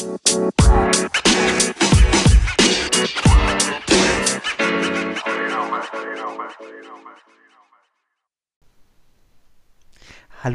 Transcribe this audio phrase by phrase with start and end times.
[0.00, 0.14] Hallo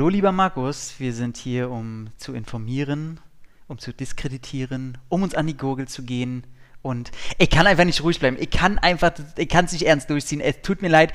[0.10, 3.20] lieber Markus, wir sind hier, um zu informieren,
[3.68, 6.44] um zu diskreditieren, um uns an die Gurgel zu gehen.
[6.86, 7.10] Und
[7.40, 8.38] ich kann einfach nicht ruhig bleiben.
[8.40, 10.40] Ich kann einfach, ich kann es nicht ernst durchziehen.
[10.40, 11.14] Es tut mir leid.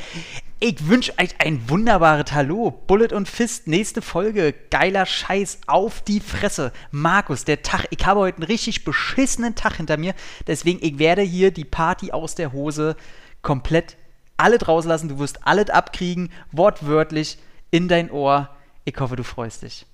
[0.59, 2.73] Ich wünsche euch ein wunderbares Hallo.
[2.89, 4.53] Bullet und Fist, nächste Folge.
[4.73, 6.73] Geiler Scheiß auf die Fresse.
[6.91, 10.15] Markus, der Tag, ich habe heute einen richtig beschissenen Tag hinter mir.
[10.49, 12.97] Deswegen, ich werde hier die Party aus der Hose
[13.41, 13.97] komplett
[14.37, 15.09] alle draußen lassen.
[15.09, 17.39] Du wirst alles abkriegen, wortwörtlich
[17.71, 18.49] in dein Ohr.
[18.85, 19.87] Ich hoffe, du freust dich.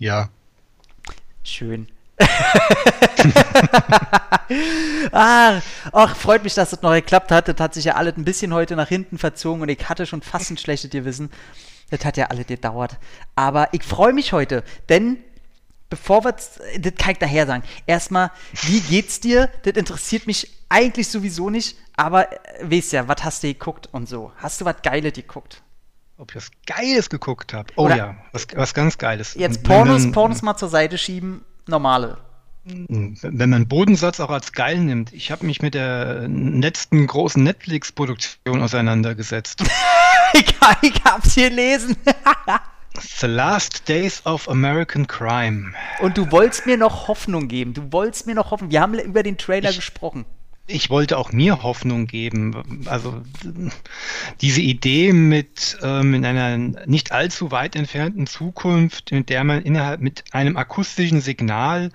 [0.00, 0.30] Ja.
[1.44, 1.86] Schön.
[5.12, 5.60] Ah,
[5.92, 7.48] ach, freut mich, dass das noch geklappt hat.
[7.48, 10.22] Das hat sich ja alles ein bisschen heute nach hinten verzogen und ich hatte schon
[10.22, 11.30] fast ein schlechtes Gewissen.
[11.90, 12.96] Das hat ja alles gedauert.
[13.36, 15.18] Aber ich freue mich heute, denn
[15.90, 16.58] bevor wir, das
[16.96, 18.30] kann ich daher sagen, erstmal,
[18.62, 19.50] wie geht's dir?
[19.64, 24.08] Das interessiert mich eigentlich sowieso nicht, aber äh, weißt ja, was hast du geguckt und
[24.08, 24.32] so?
[24.38, 25.62] Hast du was Geiles geguckt?
[26.22, 27.72] ob ich was Geiles geguckt habe.
[27.76, 29.34] Oh Oder ja, was, was ganz Geiles.
[29.34, 32.18] Jetzt Pornos, Pornos mal zur Seite schieben, normale.
[32.64, 35.12] Wenn man Bodensatz auch als geil nimmt.
[35.12, 39.62] Ich habe mich mit der letzten großen Netflix-Produktion auseinandergesetzt.
[40.32, 41.96] ich, ich hab's hier lesen.
[42.94, 45.72] The Last Days of American Crime.
[46.00, 47.74] Und du wolltest mir noch Hoffnung geben.
[47.74, 48.70] Du wolltest mir noch Hoffnung.
[48.70, 50.24] Wir haben über den Trailer ich, gesprochen
[50.66, 52.86] ich wollte auch mir Hoffnung geben.
[52.86, 53.22] Also
[54.40, 60.00] diese Idee mit ähm, in einer nicht allzu weit entfernten Zukunft, in der man innerhalb
[60.00, 61.90] mit einem akustischen Signal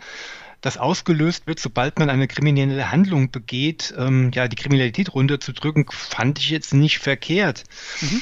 [0.62, 6.40] das ausgelöst wird, sobald man eine kriminelle Handlung begeht, ähm, ja, die Kriminalität runterzudrücken, fand
[6.40, 7.64] ich jetzt nicht verkehrt.
[8.02, 8.22] Mhm.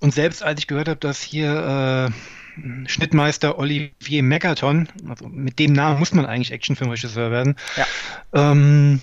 [0.00, 5.72] Und selbst als ich gehört habe, dass hier äh, Schnittmeister Olivier Megaton, also mit dem
[5.72, 7.86] Namen muss man eigentlich Actionfilmregisseur werden, ja.
[8.32, 9.00] ähm,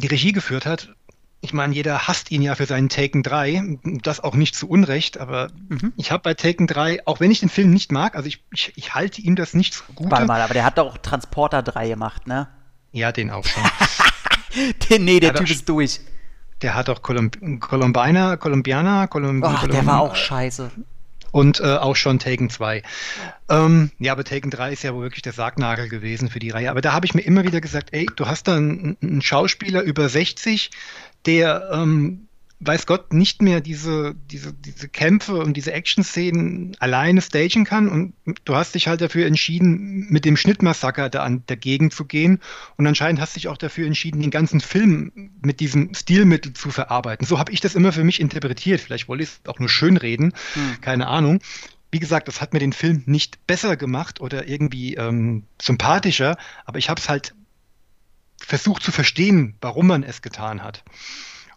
[0.00, 0.94] die Regie geführt hat.
[1.40, 5.18] Ich meine, jeder hasst ihn ja für seinen Taken 3, das auch nicht zu Unrecht,
[5.18, 5.92] aber mhm.
[5.96, 8.72] ich habe bei Taken 3, auch wenn ich den Film nicht mag, also ich, ich,
[8.76, 10.10] ich halte ihm das nicht so gut.
[10.10, 12.48] Warte mal, aber der hat doch Transporter 3 gemacht, ne?
[12.92, 13.62] Ja, den auch schon.
[14.88, 16.00] den, nee, der Typ ist durch.
[16.60, 20.70] Der hat auch Columb Columbiner, Columbiana, Columb Ach, der war auch scheiße
[21.32, 22.82] und äh, auch schon Taken 2.
[23.48, 26.70] Ähm, ja, aber Taken 3 ist ja wohl wirklich der Sargnagel gewesen für die Reihe.
[26.70, 29.82] Aber da habe ich mir immer wieder gesagt, ey, du hast da einen, einen Schauspieler
[29.82, 30.70] über 60,
[31.26, 32.28] der ähm,
[32.64, 37.88] weiß Gott, nicht mehr diese, diese, diese Kämpfe und diese Action-Szenen alleine stagen kann.
[37.88, 38.14] Und
[38.44, 42.40] du hast dich halt dafür entschieden, mit dem Schnittmassaker da an, dagegen zu gehen.
[42.76, 46.70] Und anscheinend hast du dich auch dafür entschieden, den ganzen Film mit diesem Stilmittel zu
[46.70, 47.26] verarbeiten.
[47.26, 48.80] So habe ich das immer für mich interpretiert.
[48.80, 50.80] Vielleicht wollte ich es auch nur schönreden, hm.
[50.80, 51.40] keine Ahnung.
[51.90, 56.78] Wie gesagt, das hat mir den Film nicht besser gemacht oder irgendwie ähm, sympathischer, aber
[56.78, 57.34] ich habe es halt
[58.38, 60.84] versucht zu verstehen, warum man es getan hat.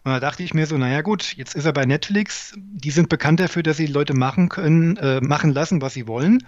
[0.06, 3.08] Und da dachte ich mir so, naja gut, jetzt ist er bei Netflix, die sind
[3.08, 6.46] bekannt dafür, dass sie Leute machen können, äh, machen lassen, was sie wollen.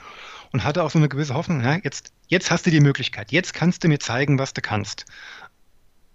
[0.52, 3.54] Und hatte auch so eine gewisse Hoffnung, ja, jetzt, jetzt hast du die Möglichkeit, jetzt
[3.54, 5.06] kannst du mir zeigen, was du kannst.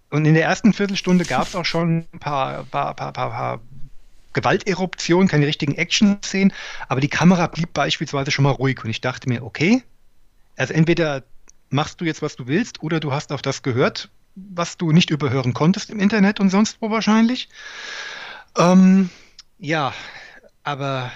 [0.09, 3.61] Und in der ersten Viertelstunde gab es auch schon ein paar, paar, paar, paar, paar
[4.31, 6.53] Gewalteruptionen, keine richtigen Action-Szenen,
[6.87, 8.81] aber die Kamera blieb beispielsweise schon mal ruhig.
[8.85, 9.83] Und ich dachte mir, okay,
[10.55, 11.23] also entweder
[11.69, 15.09] machst du jetzt, was du willst, oder du hast auf das gehört, was du nicht
[15.09, 17.49] überhören konntest im Internet und sonst wo wahrscheinlich.
[18.57, 19.09] Ähm,
[19.59, 19.93] ja,
[20.63, 21.11] aber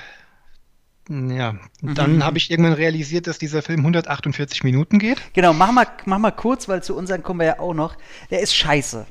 [1.10, 2.24] ja, dann mhm.
[2.24, 5.22] habe ich irgendwann realisiert, dass dieser Film 148 Minuten geht.
[5.34, 7.96] Genau, mach mal, mach mal kurz, weil zu unseren kommen wir ja auch noch.
[8.30, 9.06] Der ist scheiße.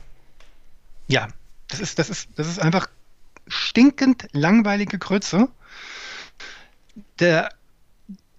[1.09, 1.28] Ja,
[1.69, 2.88] das ist, das ist, das ist einfach
[3.49, 5.49] stinkend langweilige Grütze.
[7.19, 7.50] Der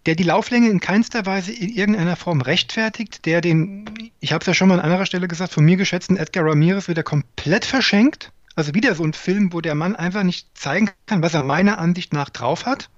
[0.07, 4.47] der die Lauflänge in keinster Weise in irgendeiner Form rechtfertigt, der den, ich habe es
[4.47, 8.31] ja schon mal an anderer Stelle gesagt, von mir geschätzten Edgar Ramirez wieder komplett verschenkt.
[8.56, 11.78] Also wieder so ein Film, wo der Mann einfach nicht zeigen kann, was er meiner
[11.78, 12.90] Ansicht nach drauf hat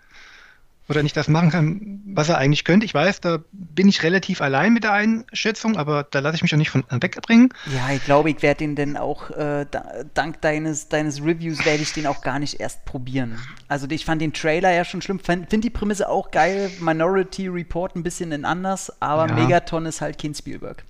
[0.90, 2.86] oder nicht das machen kann, was er eigentlich könnte.
[2.86, 6.54] Ich weiß, da bin ich relativ allein mit der Einschätzung, aber da lasse ich mich
[6.54, 7.54] auch nicht von wegbringen.
[7.74, 9.68] Ja, ich glaube, ich werde den denn auch, äh,
[10.16, 13.38] dank deines, deines Reviews, werde ich den auch gar nicht erst probieren.
[13.68, 17.96] Also ich fand den Trailer ja schon schlimm, finde die Prämisse auch geil, Minority Report
[17.96, 19.36] ein bisschen in anders, aber ja.
[19.36, 20.84] Megaton ist halt kein Spielberg.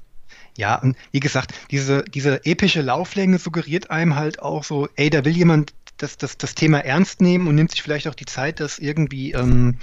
[0.57, 5.23] Ja, und wie gesagt, diese, diese epische Lauflänge suggeriert einem halt auch so, ey, da
[5.23, 8.59] will jemand das, das, das Thema ernst nehmen und nimmt sich vielleicht auch die Zeit,
[8.59, 9.77] das irgendwie ähm,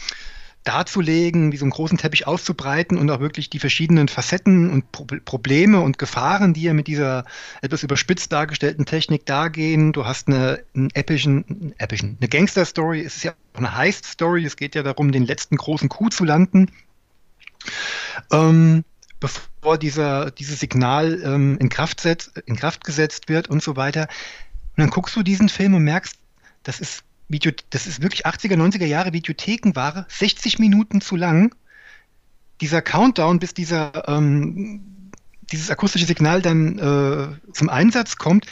[0.66, 5.06] darzulegen, wie so einen großen Teppich auszubreiten und auch wirklich die verschiedenen Facetten und Pro
[5.24, 7.24] Probleme und Gefahren, die ja mit dieser
[7.62, 9.92] etwas überspitzt dargestellten Technik dargehen.
[9.92, 14.56] Du hast eine, einen epischen, epischen, eine Gangster-Story, es ist ja auch eine Heist-Story, es
[14.56, 16.72] geht ja darum, den letzten großen Coup zu landen.
[18.32, 18.84] Ähm,
[19.20, 24.08] bevor dieser, dieses Signal ähm, in, Kraft setz, in Kraft gesetzt wird und so weiter.
[24.76, 26.18] Und dann guckst du diesen Film und merkst,
[26.62, 31.54] das ist Video, das ist wirklich 80er, 90er Jahre Videothekenware, 60 Minuten zu lang.
[32.60, 35.10] Dieser Countdown, bis dieser, ähm,
[35.50, 38.46] dieses akustische Signal dann äh, zum Einsatz kommt,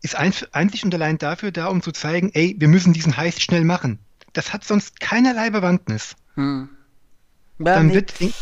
[0.00, 3.42] ist ein, einzig und allein dafür da, um zu zeigen, ey, wir müssen diesen Heist
[3.42, 3.98] schnell machen.
[4.32, 6.14] Das hat sonst keinerlei Bewandtnis.
[6.34, 6.68] Hm.
[7.58, 7.94] Ja, dann, nee.
[7.94, 8.32] wird den,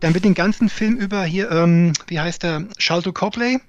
[0.00, 3.60] dann wird den ganzen Film über hier, ähm, wie heißt der, Shalto Copley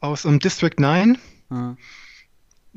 [0.00, 1.18] aus um, District 9.
[1.50, 1.76] Hm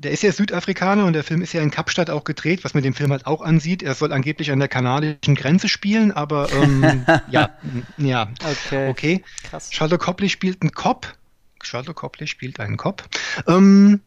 [0.01, 2.81] der ist ja Südafrikaner und der Film ist ja in Kapstadt auch gedreht, was man
[2.81, 3.83] dem Film halt auch ansieht.
[3.83, 7.51] Er soll angeblich an der kanadischen Grenze spielen, aber ähm, ja,
[7.97, 8.89] ja, okay.
[8.89, 9.23] okay.
[9.49, 9.69] Krass.
[9.71, 11.13] Charlotte Copley spielt einen Cop.
[11.61, 13.07] Charlotte Copley spielt einen Cop.
[13.47, 14.01] Ähm,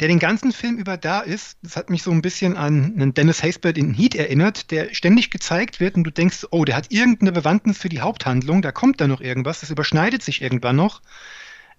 [0.00, 3.14] der den ganzen Film über da ist, das hat mich so ein bisschen an einen
[3.14, 6.90] Dennis Haysbert in Heat erinnert, der ständig gezeigt wird und du denkst, oh, der hat
[6.90, 11.02] irgendeine Bewandtnis für die Haupthandlung, da kommt da noch irgendwas, das überschneidet sich irgendwann noch.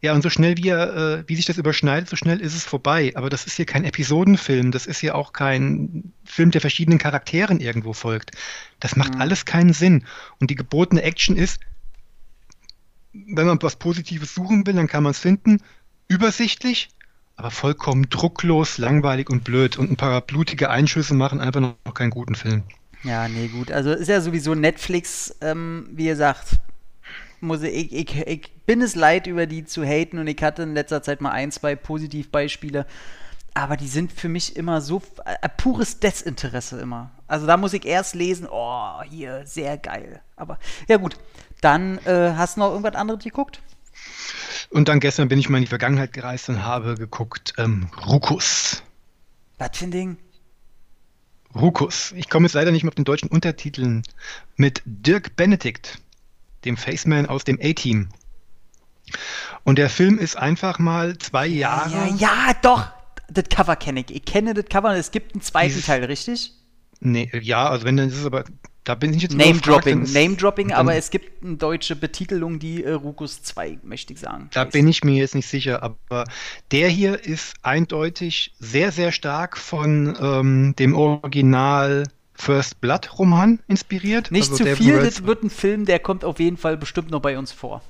[0.04, 2.66] Ja, und so schnell wie, er, äh, wie sich das überschneidet, so schnell ist es
[2.66, 3.14] vorbei.
[3.16, 7.62] Aber das ist hier kein Episodenfilm, das ist hier auch kein Film, der verschiedenen Charakteren
[7.62, 8.32] irgendwo folgt.
[8.82, 9.22] Das macht mhm.
[9.22, 10.04] alles keinen Sinn.
[10.42, 11.62] Und die gebotene Action ist,
[13.14, 15.62] wenn man was Positives suchen will, dann kann man es finden,
[16.10, 16.90] übersichtlich,
[17.38, 19.78] aber vollkommen drucklos, langweilig und blöd.
[19.78, 22.64] Und ein paar blutige Einschüsse machen einfach noch keinen guten Film.
[23.04, 23.72] Ja, nee, gut.
[23.72, 26.58] Also ist ja sowieso Netflix, ähm, wie ihr sagt,
[27.44, 30.74] muss ich, ich, ich bin es leid, über die zu haten und ich hatte in
[30.74, 32.86] letzter Zeit mal ein, zwei Positivbeispiele.
[33.54, 37.12] Aber die sind für mich immer so äh, pures Desinteresse immer.
[37.28, 40.22] Also da muss ich erst lesen, oh, hier, sehr geil.
[40.36, 40.58] Aber
[40.88, 41.18] ja gut,
[41.62, 43.62] dann äh, hast du noch irgendwas anderes geguckt?
[44.72, 48.82] Und dann gestern bin ich mal in die Vergangenheit gereist und habe geguckt, ähm, Rukus.
[49.60, 50.18] Was für ein Ding?
[51.56, 52.12] Rukus.
[52.14, 54.02] Ich komme jetzt leider nicht mehr auf den deutschen Untertiteln.
[54.56, 56.00] Mit Dirk Benedikt
[56.66, 58.10] dem Faceman aus dem A-Team.
[59.64, 61.92] Und der Film ist einfach mal zwei Jahre.
[61.92, 62.88] Ja, ja, doch.
[63.30, 64.16] Das Cover kenne ich.
[64.16, 66.52] Ich kenne das Cover und es gibt einen zweiten Dieses, Teil, richtig?
[67.00, 68.44] Nee, ja, also wenn dann ist es aber
[68.84, 73.42] da bin ich jetzt Name-Dropping, Name-Dropping, aber es gibt eine deutsche Betitelung, die äh, Rukus
[73.42, 74.50] 2, möchte ich sagen.
[74.52, 76.26] Da bin ich mir jetzt nicht sicher, aber
[76.72, 84.32] der hier ist eindeutig sehr, sehr stark von ähm, dem Original First Blood Roman inspiriert.
[84.32, 87.22] Nicht also zu viel, das wird ein Film, der kommt auf jeden Fall bestimmt noch
[87.22, 87.82] bei uns vor.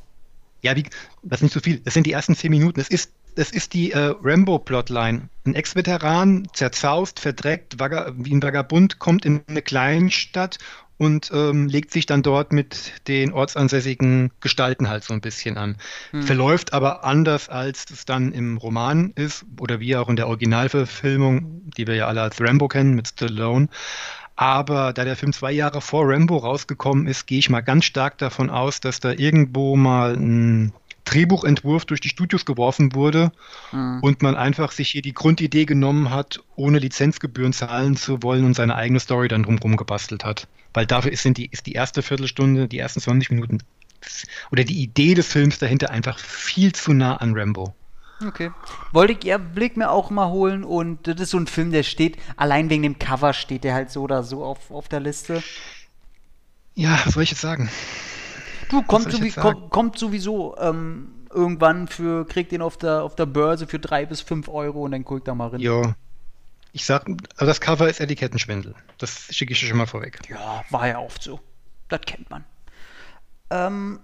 [0.61, 0.83] Ja, wie,
[1.23, 1.79] das ist nicht zu viel.
[1.79, 2.79] Das sind die ersten zehn Minuten.
[2.79, 5.27] Es ist, das ist die äh, Rambo-Plotline.
[5.45, 10.59] Ein Ex-Veteran, zerzaust, verdreckt, wie ein Vagabund, kommt in eine Kleinstadt
[10.97, 15.77] und ähm, legt sich dann dort mit den ortsansässigen Gestalten halt so ein bisschen an.
[16.11, 16.23] Hm.
[16.23, 21.71] Verläuft aber anders, als es dann im Roman ist oder wie auch in der Originalverfilmung,
[21.75, 23.67] die wir ja alle als Rambo kennen mit Stallone.
[24.35, 28.17] Aber da der Film zwei Jahre vor Rambo rausgekommen ist, gehe ich mal ganz stark
[28.17, 30.73] davon aus, dass da irgendwo mal ein
[31.05, 33.31] Drehbuchentwurf durch die Studios geworfen wurde
[33.71, 33.99] mhm.
[34.01, 38.55] und man einfach sich hier die Grundidee genommen hat, ohne Lizenzgebühren zahlen zu wollen und
[38.55, 40.47] seine eigene Story dann drumherum gebastelt hat.
[40.73, 43.59] Weil dafür ist, die, ist die erste Viertelstunde, die ersten 20 Minuten
[44.51, 47.73] oder die Idee des Films dahinter einfach viel zu nah an Rambo.
[48.25, 48.51] Okay.
[48.91, 51.83] Wollte ich ihr Blick mir auch mal holen und das ist so ein Film, der
[51.83, 55.43] steht, allein wegen dem Cover steht der halt so oder so auf, auf der Liste.
[56.75, 57.69] Ja, was soll ich jetzt sagen?
[58.69, 63.25] Du, kommt, sowie, kommt, kommt sowieso ähm, irgendwann für, kriegt den auf der, auf der
[63.25, 65.59] Börse für drei bis fünf Euro und dann guckt da mal rein.
[65.59, 65.95] Ja.
[66.71, 68.73] Ich sag, also das Cover ist Etikettenschwindel.
[68.97, 70.19] Das schicke ich schon mal vorweg.
[70.27, 71.39] Ja, war ja oft so.
[71.87, 72.45] Das kennt man.
[73.51, 73.99] Ähm,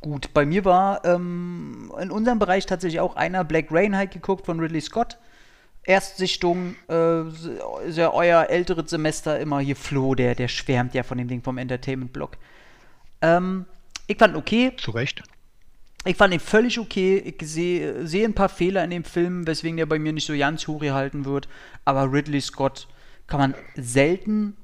[0.00, 4.46] Gut, bei mir war ähm, in unserem Bereich tatsächlich auch einer Black Rain halt geguckt
[4.46, 5.18] von Ridley Scott.
[5.84, 7.22] Erstsichtung, äh,
[7.86, 11.42] ist ja euer älteres Semester immer hier Flo, der, der schwärmt ja von dem Ding
[11.42, 12.36] vom Entertainment-Blog.
[13.22, 13.66] Ähm,
[14.08, 14.72] ich fand okay.
[14.76, 15.22] Zu Recht.
[16.04, 17.18] Ich fand ihn völlig okay.
[17.18, 20.36] Ich sehe seh ein paar Fehler in dem Film, weswegen der bei mir nicht so
[20.36, 21.48] ganz hoch gehalten wird.
[21.84, 22.88] Aber Ridley Scott
[23.26, 24.56] kann man selten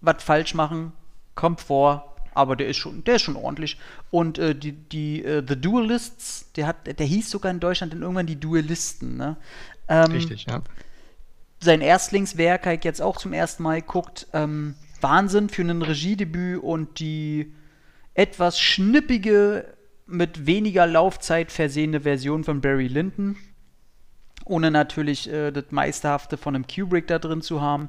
[0.00, 0.92] was falsch machen.
[1.34, 3.78] Kommt vor, aber der ist schon, der ist schon ordentlich.
[4.10, 8.02] Und äh, die, die äh, The Duelists, der hat, der hieß sogar in Deutschland dann
[8.02, 9.36] irgendwann die Duellisten, ne?
[9.88, 10.62] Ähm, Richtig, ja.
[11.60, 14.26] Sein Erstlingswerk habe ich jetzt auch zum ersten Mal geguckt.
[14.32, 17.52] Ähm, Wahnsinn für ein Regiedebüt und die
[18.14, 19.66] etwas schnippige,
[20.06, 23.36] mit weniger Laufzeit versehene Version von Barry Lyndon.
[24.44, 27.88] Ohne natürlich äh, das Meisterhafte von einem Kubrick da drin zu haben.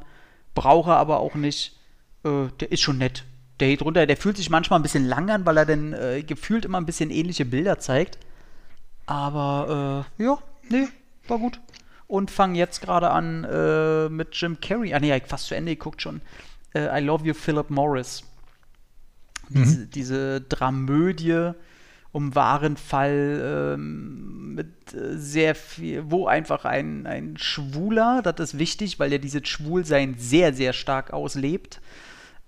[0.56, 1.78] Brauche aber auch nicht.
[2.24, 3.26] Äh, der ist schon nett
[3.60, 6.24] der geht runter, der fühlt sich manchmal ein bisschen lang an, weil er dann äh,
[6.24, 8.18] gefühlt immer ein bisschen ähnliche Bilder zeigt.
[9.06, 10.38] Aber äh, ja,
[10.70, 10.88] nee,
[11.28, 11.60] war gut.
[12.08, 14.94] Und fangen jetzt gerade an äh, mit Jim Carrey.
[14.94, 16.22] Ah nee, fast zu Ende geguckt schon.
[16.74, 18.24] Äh, I Love You, Philip Morris.
[19.50, 19.90] Diese, mhm.
[19.92, 21.54] diese Dramödie
[22.12, 28.60] um wahren Fall ähm, mit äh, sehr viel, wo einfach ein, ein Schwuler, das ist
[28.60, 31.80] wichtig, weil er dieses Schwulsein sehr, sehr stark auslebt,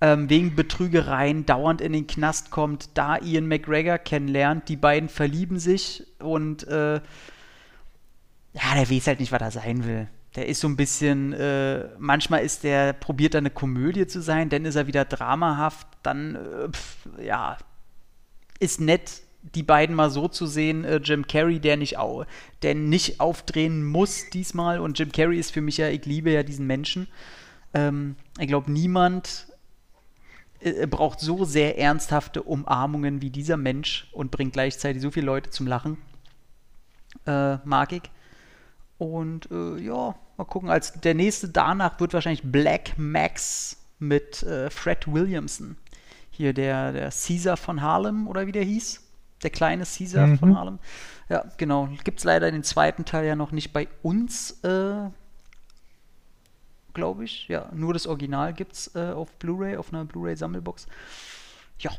[0.02, 5.60] ähm, wegen Betrügereien dauernd in den Knast kommt, da Ian McGregor kennenlernt, die beiden verlieben
[5.60, 7.02] sich und äh,
[8.54, 10.08] ja, der weiß halt nicht, was er sein will.
[10.36, 14.50] Der ist so ein bisschen, äh, manchmal ist der, probiert er eine Komödie zu sein,
[14.50, 17.58] dann ist er wieder dramahaft, dann, äh, pf, ja,
[18.60, 22.26] ist nett, die beiden mal so zu sehen, äh, Jim Carrey, der nicht, au
[22.62, 26.44] der nicht aufdrehen muss diesmal und Jim Carrey ist für mich ja, ich liebe ja
[26.44, 27.08] diesen Menschen.
[27.74, 29.48] Ähm, ich glaube, niemand
[30.62, 35.50] äh, braucht so sehr ernsthafte Umarmungen wie dieser Mensch und bringt gleichzeitig so viele Leute
[35.50, 35.98] zum Lachen.
[37.26, 38.04] Äh, mag ich.
[38.98, 40.70] Und äh, ja, mal gucken.
[40.70, 45.78] Als der nächste danach wird wahrscheinlich Black Max mit äh, Fred Williamson.
[46.32, 49.02] Hier der, der Caesar von Harlem oder wie der hieß.
[49.44, 50.40] Der kleine Caesar mhm.
[50.40, 50.80] von Harlem.
[51.30, 51.88] Ja, genau.
[52.04, 55.10] Gibt es leider den zweiten Teil ja noch nicht bei uns, äh,
[57.00, 57.48] glaube ich.
[57.48, 60.88] Ja, nur das Original gibt es äh, auf Blu-ray, auf einer Blu-ray-Sammelbox.
[61.80, 61.92] Ja.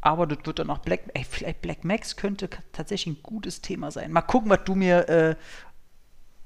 [0.00, 1.00] Aber das wird dann auch Black.
[1.14, 4.12] Ey, vielleicht Black Max könnte tatsächlich ein gutes Thema sein.
[4.12, 5.36] Mal gucken, was du mir äh,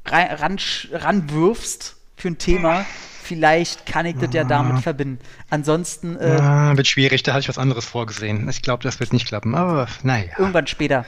[0.07, 0.59] ran,
[0.93, 2.85] ranwirfst für ein Thema.
[3.23, 5.21] Vielleicht kann ich das ja damit verbinden.
[5.51, 6.17] Ansonsten.
[6.17, 8.49] Äh, ja, wird schwierig, da hatte ich was anderes vorgesehen.
[8.49, 10.33] Ich glaube, das wird nicht klappen, aber naja.
[10.39, 11.05] Irgendwann später.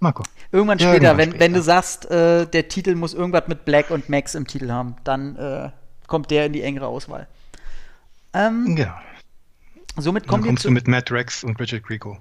[0.00, 0.22] Marco.
[0.52, 1.44] Irgendwann später, irgendwann wenn, später.
[1.44, 4.96] wenn du sagst, äh, der Titel muss irgendwas mit Black und Max im Titel haben,
[5.04, 5.70] dann äh,
[6.06, 7.26] kommt der in die engere Auswahl.
[8.32, 9.00] Ähm, ja.
[9.96, 12.18] Somit kommen dann kommst du mit Matt Rex und Richard Grieco.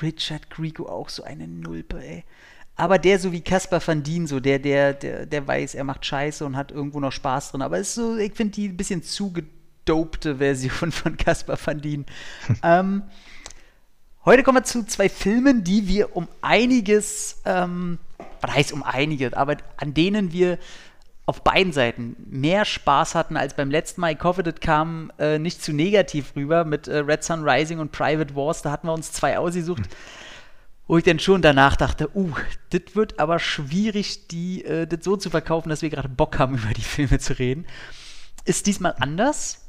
[0.00, 2.24] Richard Grieco auch so eine Nulpe, ey.
[2.76, 6.04] Aber der so wie Caspar van Dien, so der, der, der, der weiß, er macht
[6.04, 7.62] Scheiße und hat irgendwo noch Spaß drin.
[7.62, 12.06] Aber ist so, ich finde die ein bisschen zu gedopte Version von Caspar van Dien.
[12.62, 13.02] ähm,
[14.24, 17.98] heute kommen wir zu zwei Filmen, die wir um einiges, ähm,
[18.40, 20.58] was heißt um einiges, aber an denen wir
[21.26, 24.12] auf beiden Seiten mehr Spaß hatten als beim letzten Mal.
[24.12, 27.92] Ich hoffe, das kam äh, nicht zu negativ rüber mit äh, Red Sun Rising und
[27.92, 28.62] Private Wars.
[28.62, 29.80] Da hatten wir uns zwei ausgesucht.
[29.80, 30.24] Mhm
[30.86, 32.32] wo ich dann schon danach dachte, uh,
[32.70, 36.56] das wird aber schwierig, die, äh, das so zu verkaufen, dass wir gerade Bock haben,
[36.62, 37.66] über die Filme zu reden.
[38.44, 39.62] Ist diesmal anders.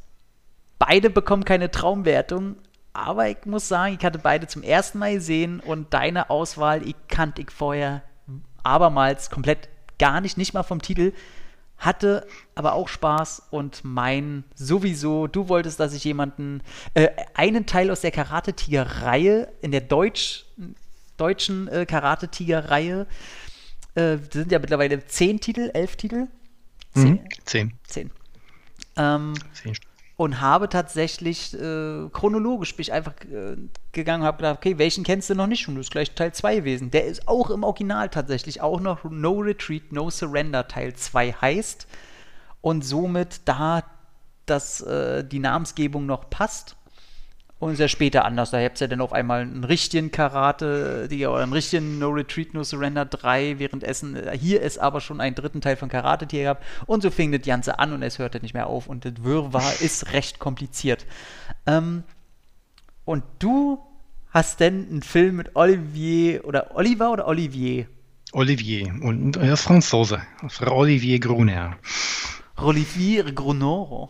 [0.77, 2.57] Beide bekommen keine Traumwertung,
[2.91, 6.95] aber ich muss sagen, ich hatte beide zum ersten Mal gesehen und deine Auswahl, ich
[7.07, 8.01] kannte ich vorher
[8.63, 9.69] abermals komplett
[9.99, 11.13] gar nicht, nicht mal vom Titel.
[11.77, 16.61] Hatte aber auch Spaß und mein sowieso, du wolltest, dass ich jemanden,
[16.93, 20.45] äh, einen Teil aus der Karate-Tiger-Reihe in der Deutsch,
[21.17, 23.07] deutschen äh, Karate-Tiger-Reihe.
[23.95, 26.27] Äh, sind ja mittlerweile zehn Titel, elf Titel?
[26.93, 27.13] Zehn.
[27.13, 27.73] Mhm, zehn.
[27.87, 28.11] Zehn.
[28.97, 29.73] Ähm, zehn.
[30.17, 33.57] Und habe tatsächlich äh, chronologisch bin ich einfach äh,
[33.91, 35.67] gegangen und habe gedacht, okay, welchen kennst du noch nicht?
[35.67, 36.89] Und das ist gleich Teil 2 gewesen.
[36.89, 41.87] Der ist auch im Original tatsächlich auch noch No Retreat, No Surrender Teil 2 heißt.
[42.61, 43.83] Und somit, da
[44.45, 46.77] das, äh, die Namensgebung noch passt,
[47.65, 48.51] und ja später anders.
[48.51, 52.09] Da habt ihr ja dann auf einmal einen richtigen Karate, die, oder einen richtigen No
[52.09, 54.15] Retreat, No Surrender 3 währenddessen.
[54.15, 56.63] Äh, hier ist aber schon einen dritten Teil von Karate Tiger gehabt.
[56.85, 58.85] Und so fing das Ganze an und es hörte nicht mehr auf.
[58.85, 61.07] Und das Wirrwarr ist recht kompliziert.
[61.65, 62.03] Ähm,
[63.03, 63.79] und du
[64.29, 67.87] hast denn einen Film mit Olivier oder Oliver oder Olivier?
[68.31, 70.21] Olivier und er ist Franzose.
[70.67, 71.77] Olivier Gruner.
[72.57, 74.09] Olivier Gruner.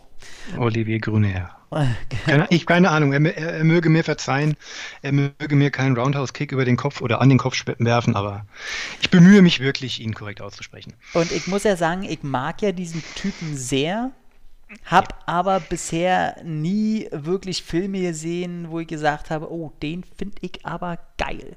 [0.57, 1.55] Olivier Gruner.
[2.49, 4.55] Ich keine Ahnung, er, er, er, möge mir verzeihen,
[5.01, 8.45] er möge mir keinen Roundhouse-Kick über den Kopf oder an den Kopf werfen, aber
[9.01, 10.93] ich bemühe mich wirklich, ihn korrekt auszusprechen.
[11.13, 14.11] Und ich muss ja sagen, ich mag ja diesen Typen sehr,
[14.85, 15.19] hab ja.
[15.25, 20.99] aber bisher nie wirklich Filme gesehen, wo ich gesagt habe, oh, den finde ich aber
[21.17, 21.55] geil.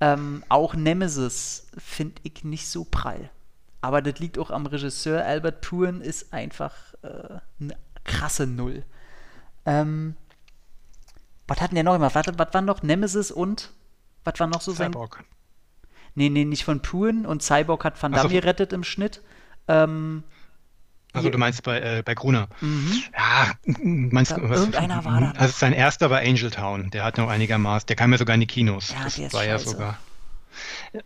[0.00, 3.30] Ähm, auch Nemesis finde ich nicht so prall.
[3.80, 5.24] Aber das liegt auch am Regisseur.
[5.24, 8.84] Albert Puren ist einfach äh, eine krasse Null.
[9.68, 10.16] Ähm,
[11.46, 12.14] was hatten der noch immer?
[12.14, 12.82] Was, was war noch?
[12.82, 13.70] Nemesis und
[14.24, 15.16] was war noch so Cyborg.
[15.16, 15.24] sein?
[16.14, 19.22] Nee, nee, nicht von Puren und Cyborg hat Van Damme also, gerettet im Schnitt.
[19.68, 20.24] Ähm,
[21.12, 22.48] also du meinst bei, äh, bei Gruner.
[22.60, 23.02] Mhm.
[23.12, 25.30] Ja, meinst du, was, Irgendeiner war da.
[25.32, 28.40] Also sein erster war Angel Town, der hat noch einigermaßen, der kam ja sogar in
[28.40, 28.90] die Kinos.
[28.90, 29.46] Ja, das war scheiße.
[29.46, 29.98] ja sogar.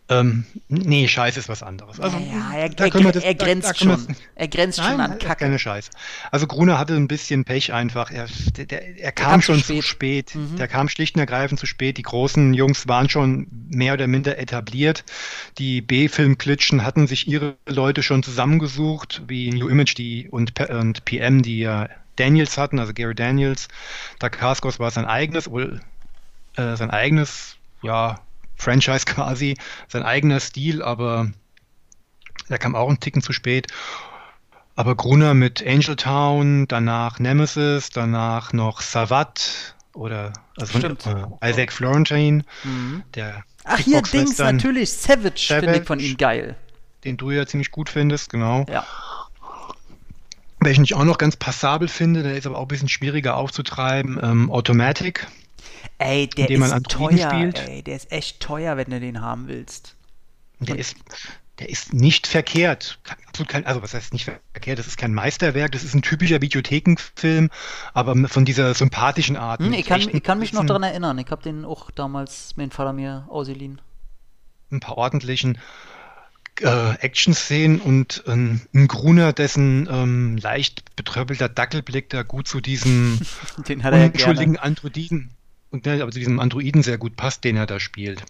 [0.09, 2.01] Ähm, nee, Scheiß ist was anderes.
[2.01, 4.07] Also, ja, er, er, das, er, grenzt da, da schon.
[4.07, 5.45] Das, er grenzt nein, schon an Kacke.
[5.45, 5.91] Keine Scheiß.
[6.31, 8.11] Also Gruner hatte ein bisschen Pech einfach.
[8.11, 10.31] Er, der, der, er kam, kam, schon zu spät.
[10.31, 10.35] Spät.
[10.35, 10.57] Mhm.
[10.57, 11.99] Der kam schlicht und ergreifend zu spät.
[11.99, 15.05] Die großen Jungs waren schon mehr oder minder etabliert.
[15.59, 21.43] Die B-Film-Klitschen hatten sich ihre Leute schon zusammengesucht, wie New Image die und, und PM,
[21.43, 23.69] die ja Daniels hatten, also Gary Daniels.
[24.19, 28.21] Dacascos war sein eigenes, äh, sein eigenes, ja,
[28.57, 29.57] Franchise quasi,
[29.89, 31.31] sein eigener Stil, aber
[32.49, 33.67] der kam auch einen Ticken zu spät.
[34.75, 41.07] Aber Gruner mit Angel Town, danach Nemesis, danach noch Savat oder also Stimmt.
[41.07, 43.03] äh, Isaac Florentine, Mhm.
[43.15, 44.91] der Ach, hier, Dings, natürlich.
[44.93, 45.79] Savage, finde Savage.
[45.81, 46.57] ich von ihm geil.
[47.05, 48.65] den du ja ziemlich gut findest, genau.
[48.71, 48.87] Ja.
[50.61, 54.19] Welchen ich auch noch ganz passabel finde, der ist aber auch ein bisschen schwieriger aufzutreiben,
[54.23, 55.27] ähm, Automatic.
[55.99, 57.69] Ey, der Indem man ist Androiden teuer, spielt.
[57.69, 57.83] ey.
[57.83, 59.97] Der ist echt teuer, wenn du den haben willst.
[60.61, 60.97] Der ist,
[61.59, 62.99] der ist nicht verkehrt.
[63.29, 64.79] Absolut kein, also was heißt nicht verkehrt?
[64.79, 67.51] Das ist kein Meisterwerk, das ist ein typischer Videothekenfilm,
[67.95, 69.61] aber von dieser sympathischen Art.
[69.61, 71.19] Hm, mit ich, kann, ich kann mich noch Witzen, daran erinnern.
[71.19, 73.81] Ich habe den auch damals mein Vater mir ausgeliehen.
[74.71, 75.59] Ein paar ordentlichen
[76.61, 83.19] äh, Action-Szenen und ähm, ein Gruner, dessen ähm, leicht betröppelter Dackelblick da gut zu diesem
[83.67, 84.63] ja unschuldigen gerne.
[84.63, 85.31] Androiden,
[85.73, 88.23] und, ne, aber zu diesem Androiden sehr gut passt, den er da spielt.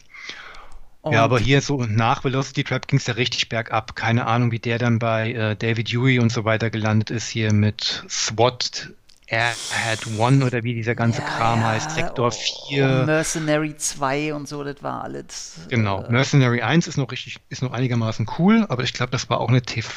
[1.02, 3.96] Und Ja, aber hier so nach Velocity Trap ging es ja richtig bergab.
[3.96, 7.52] Keine Ahnung, wie der dann bei äh, David Huey und so weiter gelandet ist, hier
[7.52, 8.90] mit SWAT,
[9.26, 13.04] Airhead One oder wie dieser ganze ja, Kram ja, heißt, Sektor oh, 4.
[13.06, 15.56] Mercenary 2 und so, das war alles.
[15.68, 19.28] Genau, Äh, Mercenary 1 ist noch richtig, ist noch einigermaßen cool, aber ich glaube, das
[19.28, 19.90] war auch eine TV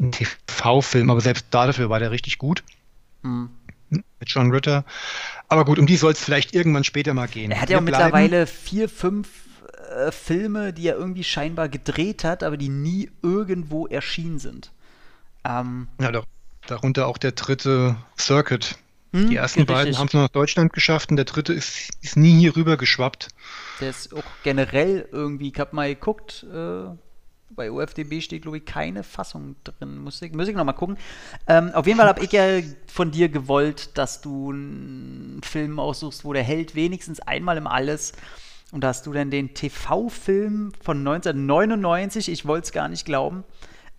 [0.00, 2.62] ein TV-Film, aber selbst dafür war der richtig gut
[3.22, 3.50] hm.
[3.90, 4.84] Mit John Ritter.
[5.48, 7.50] Aber gut, um die soll es vielleicht irgendwann später mal gehen.
[7.50, 9.28] Er hat ja auch mittlerweile vier, fünf
[9.96, 14.70] äh, Filme, die er irgendwie scheinbar gedreht hat, aber die nie irgendwo erschienen sind.
[15.44, 16.24] Ähm, Ja, doch.
[16.66, 18.76] Darunter auch der dritte Circuit.
[19.12, 19.98] hm, Die ersten beiden richtig.
[19.98, 23.28] haben es noch nach Deutschland geschafft und der dritte ist, ist nie hier rüber geschwappt.
[23.80, 26.84] Der ist auch generell irgendwie, ich habe mal geguckt, äh,
[27.54, 29.98] bei UFDB steht, glaube ich, keine Fassung drin.
[29.98, 30.96] Muss ich, muss ich nochmal gucken.
[31.46, 36.24] Ähm, auf jeden Fall habe ich ja von dir gewollt, dass du einen Film aussuchst,
[36.24, 38.12] wo der Held wenigstens einmal im Alles.
[38.72, 43.42] Und da hast du dann den TV-Film von 1999, ich wollte es gar nicht glauben,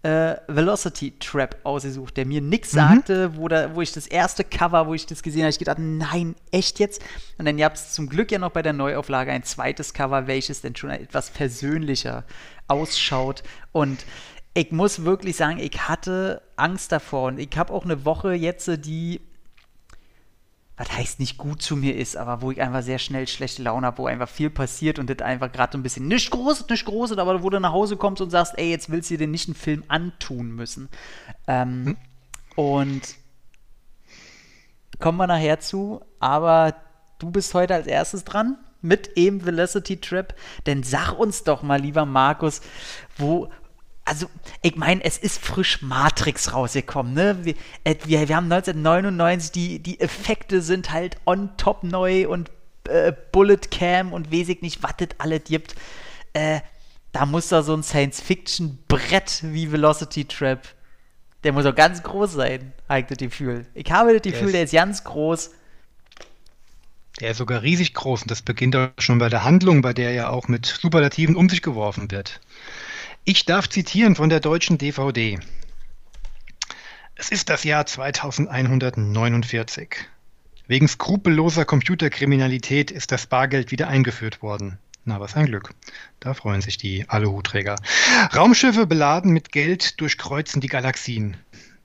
[0.04, 4.88] äh, Velocity Trap ausgesucht, der mir nichts sagte, wo, da, wo ich das erste Cover,
[4.88, 7.04] wo ich das gesehen habe, ich gedacht, nein, echt jetzt?
[7.38, 10.62] Und dann gab es zum Glück ja noch bei der Neuauflage ein zweites Cover, welches
[10.62, 12.24] denn schon etwas persönlicher
[12.68, 13.44] ausschaut.
[13.72, 14.06] Und
[14.54, 17.28] ich muss wirklich sagen, ich hatte Angst davor.
[17.28, 19.22] Und ich habe auch eine Woche jetzt, die
[20.82, 23.86] was heißt nicht gut zu mir ist, aber wo ich einfach sehr schnell schlechte Laune
[23.86, 26.86] habe, wo einfach viel passiert und das einfach gerade so ein bisschen nicht groß, nicht
[26.86, 29.48] groß, aber wo du nach Hause kommst und sagst, ey, jetzt willst du dir nicht
[29.48, 30.90] einen Film antun müssen.
[31.48, 31.98] Ähm,
[32.56, 33.02] Und
[35.00, 36.74] kommen wir nachher zu, aber
[37.20, 40.34] du bist heute als erstes dran mit eben Velocity Trap,
[40.66, 42.62] denn sag uns doch mal, lieber Markus,
[43.18, 43.52] wo,
[44.04, 44.28] also,
[44.62, 47.38] ich meine, es ist frisch Matrix rausgekommen, ne?
[47.44, 52.50] Wir, äh, wir, wir haben 1999, die, die Effekte sind halt on top neu und
[52.88, 55.76] äh, Bullet Cam und weiß ich nicht, was das alles gibt.
[56.34, 56.62] Äh,
[57.12, 60.68] da muss da so ein Science-Fiction-Brett wie Velocity Trap,
[61.44, 63.66] der muss auch ganz groß sein, habe ich das Gefühl.
[63.74, 65.52] Ich habe das Gefühl, der ist ganz groß.
[67.20, 70.12] Der ist sogar riesig groß und das beginnt auch schon bei der Handlung, bei der
[70.12, 72.40] ja auch mit Superlativen um sich geworfen wird.
[73.24, 75.40] Ich darf zitieren von der deutschen DVD.
[77.14, 79.90] Es ist das Jahr 2149.
[80.66, 84.80] Wegen skrupelloser Computerkriminalität ist das Bargeld wieder eingeführt worden.
[85.06, 85.76] Na, was ein Glück.
[86.20, 87.76] Da freuen sich die Aluhutträger.
[88.36, 91.38] Raumschiffe beladen mit Geld durchkreuzen die Galaxien.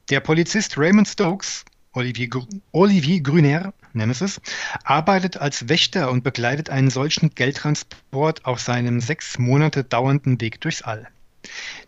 [0.08, 4.40] Der Polizist Raymond Stokes, Olivier, Gr Olivier Grüner, Nemesis,
[4.84, 10.80] arbeitet als Wächter und begleitet einen solchen Geldtransport auf seinem sechs Monate dauernden Weg durchs
[10.80, 11.06] All.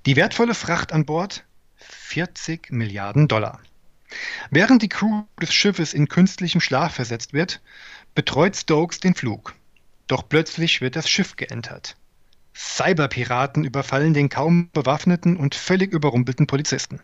[0.07, 1.45] Die wertvolle Fracht an Bord
[1.77, 3.61] 40 Milliarden Dollar.
[4.51, 7.61] Während die Crew des Schiffes in künstlichem Schlaf versetzt wird,
[8.15, 9.55] betreut Stokes den Flug.
[10.07, 11.97] Doch plötzlich wird das Schiff geentert.
[12.55, 17.01] Cyberpiraten überfallen den kaum bewaffneten und völlig überrumpelten Polizisten.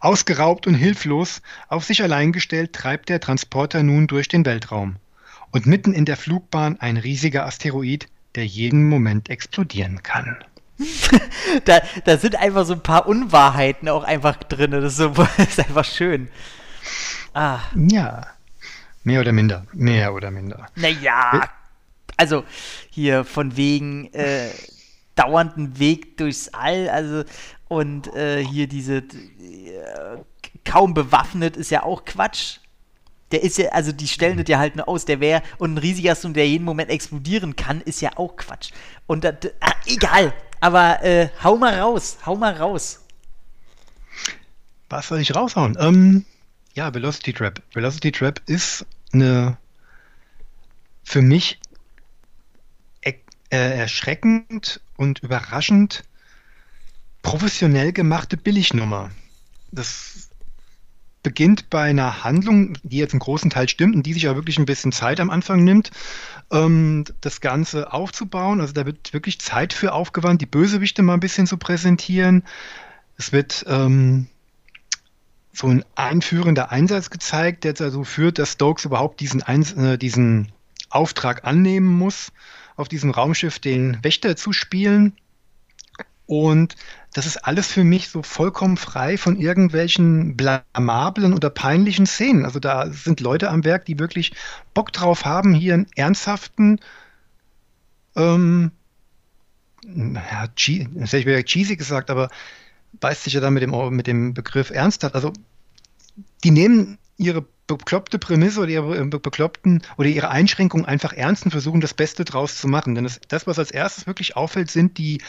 [0.00, 4.96] Ausgeraubt und hilflos, auf sich allein gestellt, treibt der Transporter nun durch den Weltraum.
[5.50, 10.36] Und mitten in der Flugbahn ein riesiger Asteroid, der jeden Moment explodieren kann.
[11.64, 14.70] Da, da sind einfach so ein paar Unwahrheiten auch einfach drin.
[14.70, 16.28] Das ist, so, ist einfach schön.
[17.34, 18.26] Ah, Ja,
[19.02, 19.66] mehr oder minder.
[19.72, 20.66] Mehr oder minder.
[20.76, 21.48] naja.
[22.16, 22.44] Also,
[22.90, 24.50] hier von wegen äh,
[25.14, 27.24] dauernden Weg durchs All, also
[27.68, 29.04] und äh, hier diese äh,
[30.64, 32.58] kaum bewaffnet ist ja auch Quatsch.
[33.30, 35.78] Der ist ja, also die stellen das ja halt nur aus, der wäre und ein
[35.78, 38.70] riesiger Ast und der jeden Moment explodieren kann, ist ja auch Quatsch.
[39.06, 43.00] Und das, ah, egal, aber äh, hau mal raus, hau mal raus.
[44.88, 45.76] Was soll ich raushauen?
[45.78, 46.24] Ähm,
[46.74, 47.62] Ja, Velocity Trap.
[47.74, 49.56] Velocity Trap ist eine
[51.04, 51.58] für mich
[53.50, 56.04] äh, erschreckend und überraschend
[57.22, 59.10] professionell gemachte Billignummer.
[59.72, 60.28] Das
[61.22, 64.58] beginnt bei einer Handlung, die jetzt im großen Teil stimmt und die sich auch wirklich
[64.58, 65.90] ein bisschen Zeit am Anfang nimmt,
[66.50, 68.60] ähm, das Ganze aufzubauen.
[68.60, 72.44] Also da wird wirklich Zeit für aufgewandt, die Bösewichte mal ein bisschen zu präsentieren.
[73.16, 74.28] Es wird ähm,
[75.52, 80.52] so ein einführender Einsatz gezeigt, der dazu führt, dass Stokes überhaupt diesen, Eins äh, diesen
[80.90, 82.32] Auftrag annehmen muss,
[82.76, 85.16] auf diesem Raumschiff den Wächter zu spielen.
[86.28, 86.76] Und
[87.14, 92.44] das ist alles für mich so vollkommen frei von irgendwelchen blamablen oder peinlichen Szenen.
[92.44, 94.32] Also da sind Leute am Werk, die wirklich
[94.74, 96.80] Bock drauf haben, hier einen ernsthaften,
[98.14, 98.72] ähm,
[99.86, 102.28] ja, hätte ich wieder cheesy gesagt, aber
[103.00, 105.14] beißt sich ja dann mit dem, mit dem Begriff ernsthaft.
[105.14, 105.32] Also
[106.44, 111.80] die nehmen ihre bekloppte Prämisse oder ihre bekloppten oder ihre Einschränkungen einfach ernst und versuchen
[111.80, 112.94] das Beste draus zu machen.
[112.94, 115.22] Denn das, was als erstes wirklich auffällt, sind die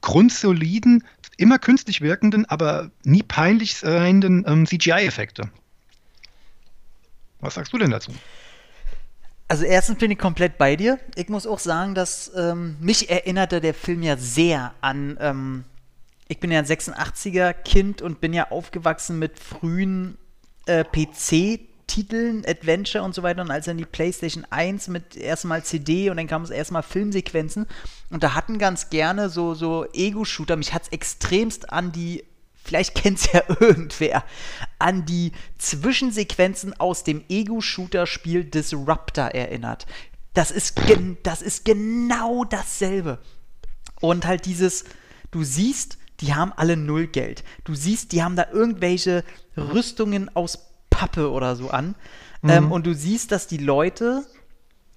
[0.00, 1.04] grundsoliden,
[1.36, 5.50] immer künstlich wirkenden, aber nie peinlich seienden ähm, CGI-Effekte.
[7.40, 8.12] Was sagst du denn dazu?
[9.46, 10.98] Also erstens bin ich komplett bei dir.
[11.14, 15.64] Ich muss auch sagen, dass ähm, mich erinnerte der Film ja sehr an ähm,
[16.28, 20.18] ich bin ja ein 86er Kind und bin ja aufgewachsen mit frühen
[20.66, 20.84] äh,
[21.88, 23.42] PC-Titeln, Adventure und so weiter.
[23.42, 27.66] Und als dann die PlayStation 1 mit erstmal CD und dann kam es erstmal Filmsequenzen.
[28.10, 30.56] Und da hatten ganz gerne so, so Ego-Shooter.
[30.56, 32.24] Mich hat es extremst an die
[32.62, 34.24] vielleicht kennt es ja irgendwer,
[34.78, 39.86] an die Zwischensequenzen aus dem Ego-Shooter-Spiel Disruptor erinnert.
[40.34, 40.78] Das ist,
[41.22, 43.18] das ist genau dasselbe.
[44.00, 44.84] Und halt dieses,
[45.30, 47.42] du siehst, die haben alle null Geld.
[47.64, 49.24] Du siehst, die haben da irgendwelche
[49.56, 50.67] Rüstungen aus
[50.98, 51.94] Pappe oder so an.
[52.42, 52.50] Mhm.
[52.50, 54.26] Ähm, und du siehst, dass die Leute,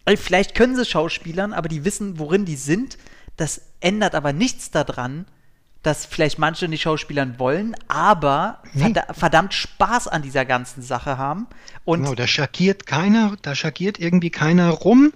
[0.06, 2.98] äh, vielleicht können sie Schauspielern, aber die wissen, worin die sind.
[3.38, 5.28] Das ändert aber nichts daran,
[5.84, 8.94] dass vielleicht manche nicht Schauspielern wollen, aber nee.
[9.14, 11.48] verdammt Spaß an dieser ganzen Sache haben.
[11.86, 15.14] Und genau, da schockiert keiner, da schockiert irgendwie keiner rum.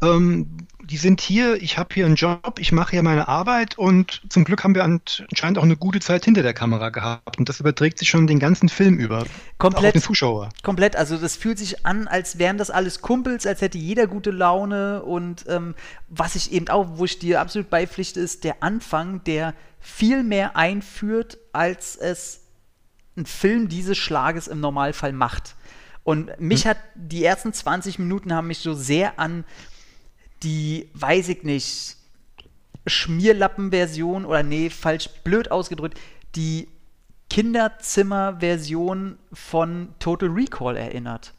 [0.00, 4.22] Ähm, die sind hier, ich habe hier einen Job, ich mache hier meine Arbeit und
[4.28, 7.60] zum Glück haben wir anscheinend auch eine gute Zeit hinter der Kamera gehabt und das
[7.60, 9.24] überträgt sich schon den ganzen Film über.
[9.58, 9.84] Komplett.
[9.84, 10.48] Auch den Zuschauer.
[10.64, 14.32] Komplett, also das fühlt sich an, als wären das alles Kumpels, als hätte jeder gute
[14.32, 15.76] Laune und ähm,
[16.08, 20.56] was ich eben auch, wo ich dir absolut beipflichte, ist der Anfang, der viel mehr
[20.56, 22.40] einführt, als es
[23.16, 25.54] ein Film dieses Schlages im Normalfall macht.
[26.02, 26.70] Und mich hm.
[26.70, 29.44] hat die ersten 20 Minuten haben mich so sehr an
[30.42, 31.96] die, weiß ich nicht,
[32.86, 36.00] Schmierlappen-Version oder nee, falsch blöd ausgedrückt,
[36.34, 36.68] die
[37.28, 41.34] Kinderzimmer-Version von Total Recall erinnert.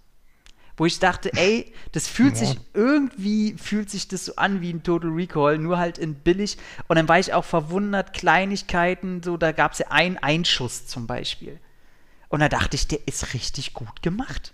[0.78, 2.46] Wo ich dachte, ey, das fühlt ja.
[2.46, 6.58] sich irgendwie, fühlt sich das so an wie ein Total Recall, nur halt in billig.
[6.88, 11.08] Und dann war ich auch verwundert, Kleinigkeiten, so, da gab es ja einen Einschuss zum
[11.08, 11.60] Beispiel.
[12.30, 14.54] Und da dachte ich, der ist richtig gut gemacht.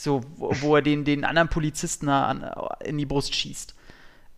[0.00, 2.50] So, wo, wo er den, den anderen Polizisten an,
[2.84, 3.74] in die Brust schießt.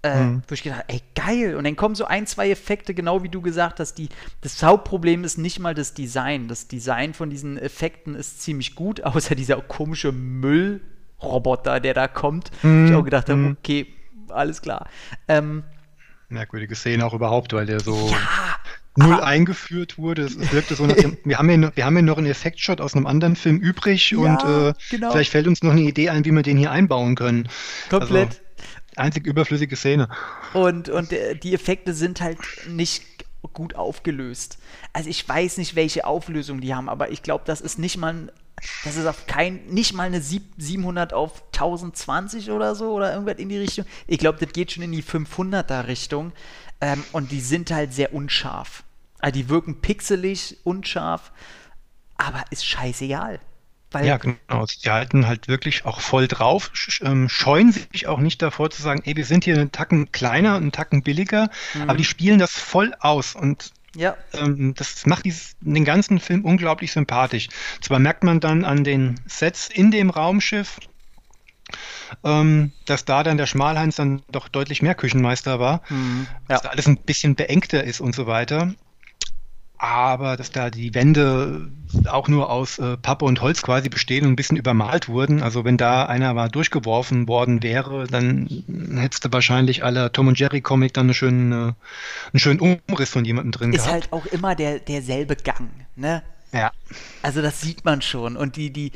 [0.03, 0.42] Äh, mhm.
[0.48, 1.55] Wo ich gedacht ey, geil.
[1.55, 3.94] Und dann kommen so ein, zwei Effekte, genau wie du gesagt hast.
[3.94, 4.09] Die,
[4.40, 6.48] das Hauptproblem ist nicht mal das Design.
[6.48, 12.51] Das Design von diesen Effekten ist ziemlich gut, außer dieser komische Müllroboter, der da kommt.
[12.64, 12.87] Mhm.
[12.87, 13.57] Ich auch gedacht habe, mhm.
[13.61, 13.87] okay,
[14.29, 14.88] alles klar.
[15.29, 15.62] Ähm,
[16.29, 18.09] Merkwürdige Szene auch überhaupt, weil der so.
[18.11, 18.57] Ja,
[18.96, 19.24] null ah.
[19.24, 20.22] eingeführt wurde.
[20.22, 22.81] Es wirkte so nach dem, wir haben ja noch, wir haben ja noch einen Effektshot
[22.81, 25.12] aus einem anderen Film übrig ja, und äh, genau.
[25.12, 27.48] vielleicht fällt uns noch eine Idee ein, wie wir den hier einbauen können.
[27.88, 28.28] Komplett.
[28.28, 28.40] Also,
[28.96, 30.09] einzig überflüssige Szene.
[30.52, 33.05] Und, und äh, die Effekte sind halt nicht
[33.52, 34.59] gut aufgelöst.
[34.92, 38.31] Also ich weiß nicht, welche Auflösung die haben, aber ich glaube, das ist nicht mal
[38.85, 43.48] das ist auf kein, nicht mal eine 700 auf 1020 oder so oder irgendwas in
[43.48, 43.85] die Richtung.
[44.07, 46.33] Ich glaube, das geht schon in die 500er Richtung.
[46.83, 48.83] Ähm, und die sind halt sehr unscharf.
[49.21, 51.31] Also die wirken pixelig, unscharf,
[52.18, 53.40] aber ist scheißegal.
[54.03, 54.66] ja, genau.
[54.66, 59.03] Die halten halt wirklich auch voll drauf, ähm, scheuen sich auch nicht davor zu sagen,
[59.05, 61.83] ey, wir sind hier einen Tacken kleiner und einen Tacken billiger, mhm.
[61.83, 64.16] aber die spielen das voll aus und ja.
[64.33, 67.49] Ähm, das macht dieses, den ganzen Film unglaublich sympathisch.
[67.83, 70.81] Zwar merkt man dann an den Sets in dem Raumschiff,
[72.24, 76.56] ähm, dass da dann der Schmalhans dann doch deutlich mehr Küchenmeister war, mhm, ja.
[76.56, 78.74] dass da alles ein bisschen beengter ist und so weiter.
[79.78, 81.68] Aber dass da die Wände
[82.06, 85.42] auch nur aus äh, Pappe und Holz quasi bestehen und ein bisschen übermalt wurden.
[85.42, 88.48] Also wenn da einer mal durchgeworfen worden wäre, dann
[88.94, 91.74] hättest du wahrscheinlich aller Tom und Jerry Comic dann eine schöne,
[92.32, 94.04] einen schönen Umriss von jemandem drin ist gehabt.
[94.04, 96.22] Ist halt auch immer der, derselbe Gang, ne?
[96.52, 96.70] Ja.
[97.22, 98.37] Also das sieht man schon.
[98.37, 98.92] Und die, die,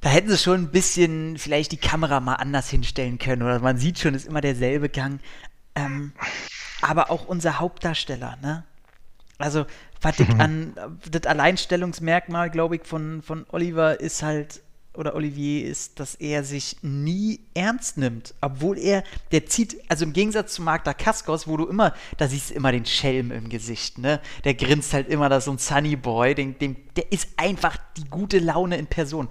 [0.00, 3.42] da hätten sie schon ein bisschen vielleicht die Kamera mal anders hinstellen können.
[3.42, 5.20] Oder man sieht schon, es ist immer derselbe Gang.
[5.74, 6.12] Ähm,
[6.80, 8.64] aber auch unser Hauptdarsteller, ne?
[9.38, 9.66] Also,
[10.00, 10.74] was ich an
[11.10, 14.62] das Alleinstellungsmerkmal, glaube ich, von, von Oliver ist halt,
[14.94, 18.34] oder Olivier ist, dass er sich nie ernst nimmt.
[18.40, 22.50] Obwohl er, der zieht, also im Gegensatz zu Magda Kaskos, wo du immer, da siehst
[22.50, 24.20] du immer den Schelm im Gesicht, ne?
[24.44, 28.04] Der grinst halt immer, da so ein Sunny Boy, den, dem, der ist einfach die
[28.04, 29.28] gute Laune in Person.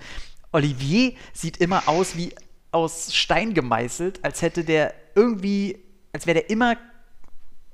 [0.51, 2.33] Olivier sieht immer aus wie
[2.71, 5.79] aus Stein gemeißelt, als hätte der irgendwie,
[6.13, 6.75] als wäre der immer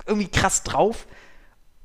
[0.05, 1.07] irgendwie krass drauf.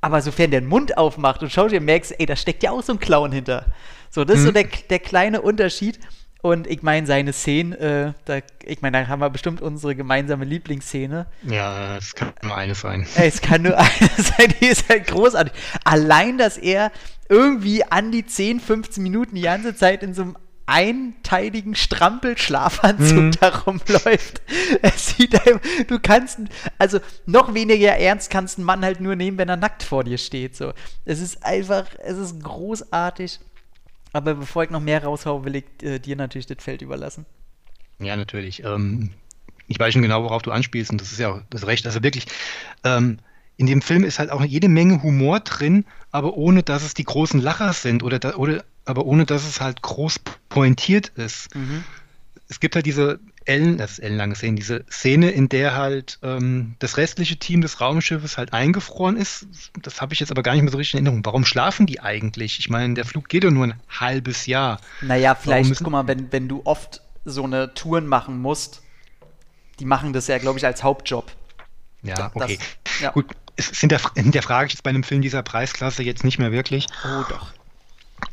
[0.03, 2.81] Aber sofern der den Mund aufmacht und schaut dir merkst, ey, da steckt ja auch
[2.81, 3.67] so ein Clown hinter.
[4.09, 4.53] So, das ist so Mhm.
[4.55, 5.99] der, der kleine Unterschied.
[6.41, 10.43] Und ich meine, seine Szenen, äh, da, ich meine, da haben wir bestimmt unsere gemeinsame
[10.43, 11.27] Lieblingsszene.
[11.43, 13.05] Ja, es kann nur eine sein.
[13.15, 15.53] Ey, es kann nur eine sein, die ist halt großartig.
[15.83, 16.91] Allein, dass er
[17.29, 23.31] irgendwie an die 10, 15 Minuten die ganze Zeit in so einem einteiligen Strampelschlafanzug Mhm.
[23.39, 24.41] da rumläuft.
[24.81, 25.39] Es sieht
[25.87, 26.39] du kannst,
[26.77, 30.17] also noch weniger ernst kannst einen Mann halt nur nehmen, wenn er nackt vor dir
[30.17, 30.55] steht.
[30.55, 30.73] So.
[31.05, 33.39] Es ist einfach, es ist großartig.
[34.13, 37.25] Aber bevor ich noch mehr raushau, will ich äh, dir natürlich das Feld überlassen.
[37.99, 38.63] Ja, natürlich.
[38.63, 39.11] Ähm,
[39.67, 41.85] ich weiß schon genau, worauf du anspielst und das ist ja auch das Recht.
[41.85, 42.25] Also wirklich,
[42.83, 43.19] ähm,
[43.57, 47.03] in dem Film ist halt auch jede Menge Humor drin, aber ohne, dass es die
[47.03, 51.53] großen Lacher sind oder, da, oder aber ohne, dass es halt groß pointiert ist.
[51.55, 51.83] Mhm.
[52.49, 56.75] Es gibt halt diese Ellen, das ist ellenlange Szene, diese Szene, in der halt ähm,
[56.79, 59.47] das restliche Team des Raumschiffes halt eingefroren ist.
[59.81, 61.25] Das habe ich jetzt aber gar nicht mehr so richtig in Erinnerung.
[61.25, 62.59] Warum schlafen die eigentlich?
[62.59, 64.79] Ich meine, der Flug geht doch nur ein halbes Jahr.
[65.01, 68.81] Naja, vielleicht, guck mal, wenn, wenn du oft so eine Touren machen musst,
[69.79, 71.31] die machen das ja, glaube ich, als Hauptjob.
[72.03, 72.59] Ja, Das- okay.
[72.99, 73.11] ja.
[73.11, 76.85] Gut, es hinterf hinterfrage ich jetzt bei einem Film dieser Preisklasse jetzt nicht mehr wirklich.
[77.05, 77.53] Oh doch.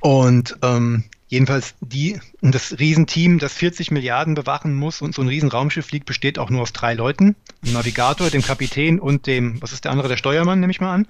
[0.01, 5.87] Und ähm, jedenfalls die, das Riesenteam, das 40 Milliarden bewachen muss und so ein Riesenraumschiff
[5.87, 7.37] fliegt, besteht auch nur aus drei Leuten.
[7.65, 10.95] Dem Navigator, dem Kapitän und dem, was ist der andere, der Steuermann, nehme ich mal
[10.95, 11.07] an.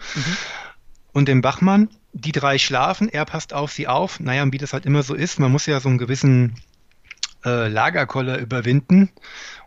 [1.12, 1.88] Und dem Wachmann.
[2.14, 4.18] Die drei schlafen, er passt auf sie auf.
[4.18, 6.56] Naja, und wie das halt immer so ist, man muss ja so einen gewissen
[7.44, 9.10] äh, Lagerkoller überwinden.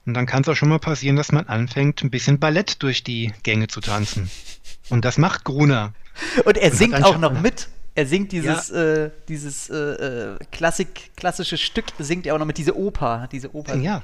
[0.06, 3.04] Und dann kann es auch schon mal passieren, dass man anfängt, ein bisschen Ballett durch
[3.04, 4.30] die Gänge zu tanzen.
[4.89, 5.93] Und das macht Gruner.
[6.43, 7.69] Und er Und singt auch noch mit.
[7.94, 12.58] Er singt dieses, äh, dieses äh, äh, Klassik, klassische Stück, singt er auch noch mit,
[12.58, 13.76] diese Oper, diese Oper.
[13.76, 14.02] Ja.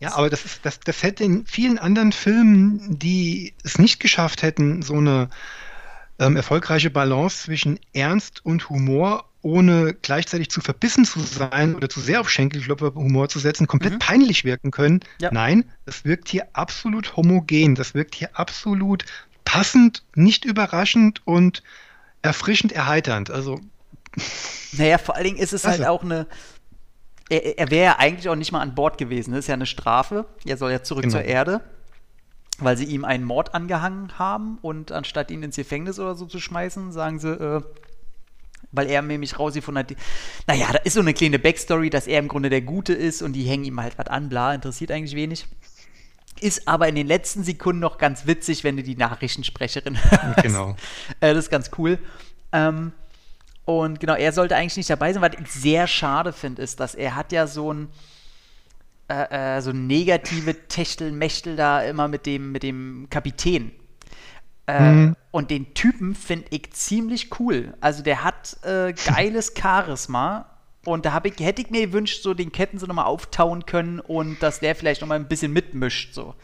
[0.00, 4.42] Ja, aber das, ist, das, das hätte in vielen anderen Filmen, die es nicht geschafft
[4.42, 5.28] hätten, so eine
[6.20, 12.00] ähm, erfolgreiche Balance zwischen Ernst und Humor, ohne gleichzeitig zu verbissen zu sein oder zu
[12.00, 13.98] sehr auf Schenkelklopfer Humor zu setzen, komplett Mhm.
[13.98, 15.00] peinlich wirken können.
[15.20, 15.30] Ja.
[15.32, 19.04] Nein, das wirkt hier absolut homogen, das wirkt hier absolut
[19.44, 21.62] passend, nicht überraschend und
[22.22, 23.30] erfrischend erheiternd.
[23.30, 23.60] Also
[24.72, 25.78] Naja, vor allen Dingen ist es Klasse.
[25.78, 26.26] halt auch eine.
[27.30, 29.32] Er, er wäre ja eigentlich auch nicht mal an Bord gewesen.
[29.32, 30.26] Das ist ja eine Strafe.
[30.46, 31.12] Er soll ja zurück Genau.
[31.16, 31.60] zur Erde,
[32.58, 36.40] weil sie ihm einen Mord angehangen haben und anstatt ihn ins Gefängnis oder so zu
[36.40, 37.62] schmeißen, sagen sie, äh,
[38.72, 39.96] weil er nämlich rausgefunden hat, die-
[40.46, 43.32] naja, da ist so eine kleine Backstory, dass er im Grunde der Gute ist und
[43.34, 45.46] die hängen ihm halt was an, bla, interessiert eigentlich wenig.
[46.40, 50.42] Ist aber in den letzten Sekunden noch ganz witzig, wenn du die Nachrichtensprecherin hörst.
[50.42, 50.76] Genau.
[51.20, 51.98] Äh, das ist ganz cool.
[52.52, 52.92] Ähm,
[53.64, 55.22] und genau, er sollte eigentlich nicht dabei sein.
[55.22, 57.88] Was ich sehr schade finde, ist, dass er hat ja so ein
[59.08, 63.72] äh, äh, so negative Techtelmechtel da immer mit dem, mit dem Kapitän.
[64.66, 65.16] Äh, Mhm.
[65.30, 67.74] Und den Typen finde ich ziemlich cool.
[67.80, 70.46] Also der hat äh, geiles Charisma.
[70.84, 74.42] Und da ich, hätte ich mir gewünscht, so den Ketten so nochmal auftauen können und
[74.42, 76.14] dass der vielleicht nochmal ein bisschen mitmischt.
[76.14, 76.34] So.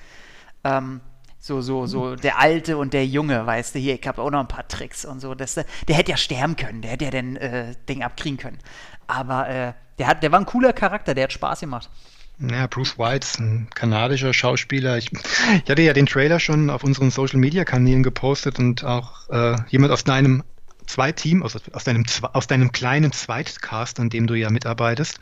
[0.65, 1.01] Ähm,
[1.39, 4.41] so, so, so der Alte und der Junge, weißt du, hier, ich habe auch noch
[4.41, 5.35] ein paar Tricks und so.
[5.35, 8.59] Das, der hätte ja sterben können, der hätte ja den äh, Ding abkriegen können.
[9.07, 11.91] Aber äh, der, hat, der war ein cooler Charakter, der hat Spaß gemacht.
[12.39, 14.99] Ja, Bruce White ist ein kanadischer Schauspieler.
[14.99, 19.29] Ich, ich hatte ja den Trailer schon auf unseren Social Media Kanälen gepostet und auch
[19.29, 20.43] äh, jemand aus deinem
[20.87, 25.19] Zweitteam, aus, aus, deinem, aus deinem kleinen Zweitcast, an dem du ja mitarbeitest,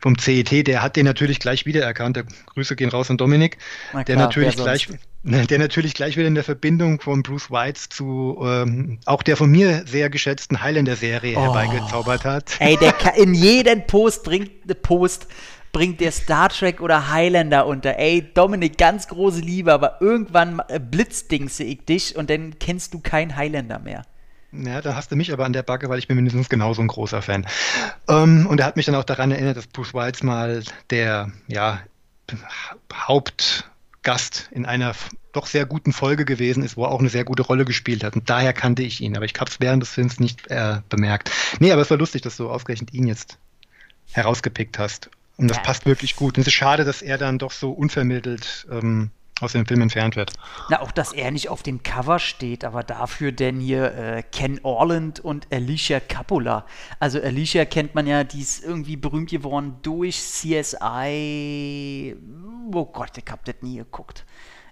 [0.00, 2.16] vom CET, der hat den natürlich gleich wiedererkannt.
[2.16, 3.58] Der Grüße gehen raus an Dominik,
[3.92, 4.88] Na der klar, natürlich gleich,
[5.24, 9.36] ne, der natürlich gleich wieder in der Verbindung von Bruce White zu ähm, auch der
[9.36, 11.40] von mir sehr geschätzten Highlander-Serie Oh.
[11.42, 12.56] herbeigezaubert hat.
[12.60, 15.26] Ey, der kann, in jeden Post bringt Post
[15.72, 17.98] bringt der Star Trek oder Highlander unter.
[17.98, 23.36] Ey, Dominik, ganz große Liebe, aber irgendwann blitzdingse ich dich und dann kennst du keinen
[23.36, 24.02] Highlander mehr.
[24.52, 26.88] Ja, da hast du mich aber an der Backe, weil ich bin mindestens genauso ein
[26.88, 27.46] großer Fan.
[28.08, 31.80] Ähm, und er hat mich dann auch daran erinnert, dass Bruce Willis mal der ja,
[34.02, 34.94] Gast in einer
[35.32, 38.16] doch sehr guten Folge gewesen ist, wo er auch eine sehr gute Rolle gespielt hat.
[38.16, 41.30] Und daher kannte ich ihn, aber ich habe es während des Films nicht äh, bemerkt.
[41.60, 43.38] Nee, aber es war lustig, dass du ausgerechnet ihn jetzt
[44.12, 45.10] herausgepickt hast.
[45.36, 45.62] Und das ja.
[45.62, 46.36] passt wirklich gut.
[46.36, 50.16] Und es ist schade, dass er dann doch so unvermittelt ähm, aus dem Film entfernt
[50.16, 50.32] wird.
[50.68, 54.60] Na, auch dass er nicht auf dem Cover steht, aber dafür denn hier äh, Ken
[54.62, 56.66] Orland und Alicia Coppola.
[56.98, 62.16] Also Alicia kennt man ja, die ist irgendwie berühmt geworden durch CSI.
[62.72, 64.24] Oh Gott, ich hab das nie geguckt.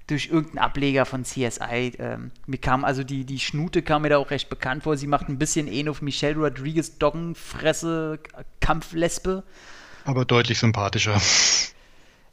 [0.09, 1.93] Durch irgendeinen Ableger von CSI.
[1.99, 4.97] Ähm, mir kam also die, die Schnute kam mir da auch recht bekannt vor.
[4.97, 8.21] Sie macht ein bisschen ähnlich auf Michelle Rodriguez Doggenfresse
[8.61, 9.43] Kampflesbe.
[10.05, 11.21] Aber deutlich sympathischer.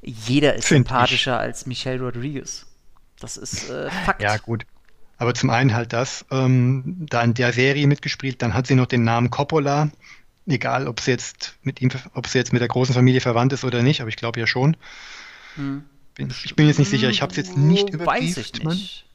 [0.04, 1.42] Jeder ist Find sympathischer ich.
[1.42, 2.66] als Michelle Rodriguez.
[3.20, 4.22] Das ist äh, Fakt.
[4.22, 4.66] Ja, gut.
[5.18, 8.88] Aber zum einen halt das, ähm, da in der Serie mitgespielt, dann hat sie noch
[8.88, 9.90] den Namen Coppola.
[10.46, 13.64] Egal, ob sie jetzt mit ihm, ob sie jetzt mit der großen Familie verwandt ist
[13.64, 14.76] oder nicht, aber ich glaube ja schon.
[15.56, 15.86] Hm.
[16.16, 18.38] Bin, ich bin jetzt nicht sicher, ich habe es jetzt nicht überprüft.
[18.38, 19.06] Weiß ich nicht.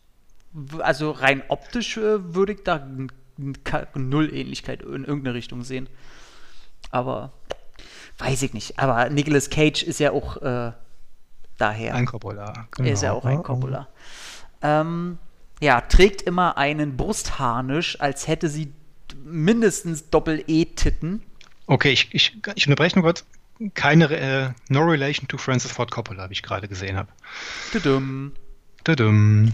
[0.78, 2.88] Also rein optisch äh, würde ich da
[3.94, 5.88] null Ähnlichkeit in irgendeine Richtung sehen.
[6.90, 7.32] Aber
[8.18, 8.78] weiß ich nicht.
[8.78, 10.72] Aber Nicolas Cage ist ja auch äh,
[11.56, 11.94] daher.
[11.94, 12.68] Ein Coppola.
[12.72, 12.88] Genau.
[12.88, 13.88] Er ist ja auch ein Coppola.
[14.62, 15.18] Ähm,
[15.60, 18.72] ja, trägt immer einen Brustharnisch, als hätte sie
[19.24, 21.22] mindestens Doppel-E-Titten.
[21.66, 23.24] Okay, ich, ich, ich unterbreche nur kurz.
[23.74, 27.08] Keine, äh, no relation to Francis Ford Coppola, wie ich gerade gesehen habe.
[27.72, 28.32] Tudum.
[28.84, 29.52] Tudum.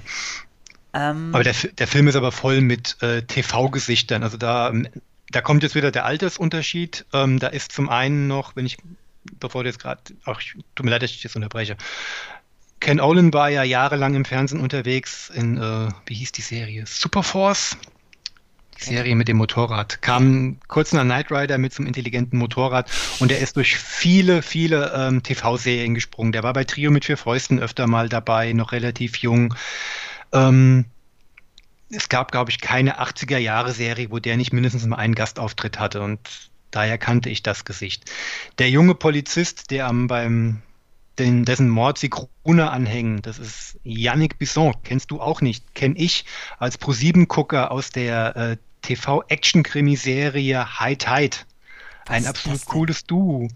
[0.93, 4.23] Ähm, aber der, der Film ist aber voll mit äh, TV-Gesichtern.
[4.23, 4.73] Also da
[5.35, 7.07] da kommt jetzt wieder der Altersunterschied.
[7.13, 8.77] Ähm, da ist zum einen noch, wenn ich,
[9.41, 10.41] bevor du jetzt gerade, ach,
[10.75, 11.77] tut mir leid, dass ich das unterbreche.
[12.79, 16.85] Ken Olin war ja jahrelang im Fernsehen unterwegs in, äh, wie hieß die Serie?
[16.87, 17.77] Superforce?
[18.79, 20.03] Die Serie mit dem Motorrad.
[20.03, 24.43] Kam kurz nach Knight Rider mit so einem intelligenten Motorrad und er ist durch viele,
[24.43, 26.33] viele ähm, TV-Serien gesprungen.
[26.33, 29.55] Der war bei Trio mit vier Fäusten öfter mal dabei, noch relativ jung.
[30.33, 30.87] Ähm,
[31.95, 36.21] es gab, glaube ich, keine 80er-Jahre-Serie, wo der nicht mindestens mal einen Gastauftritt hatte und
[36.71, 38.11] daher kannte ich das Gesicht.
[38.59, 40.63] Der junge Polizist, der am beim
[41.19, 45.95] den, dessen Mord sie Krone anhängen, das ist Yannick Bisson, kennst du auch nicht, kenne
[45.97, 46.25] ich
[46.59, 51.37] als Pro-7-Gucker aus der äh, TV-Action-Krimiserie High Tide.
[52.07, 53.49] Ein absolut cooles Duo.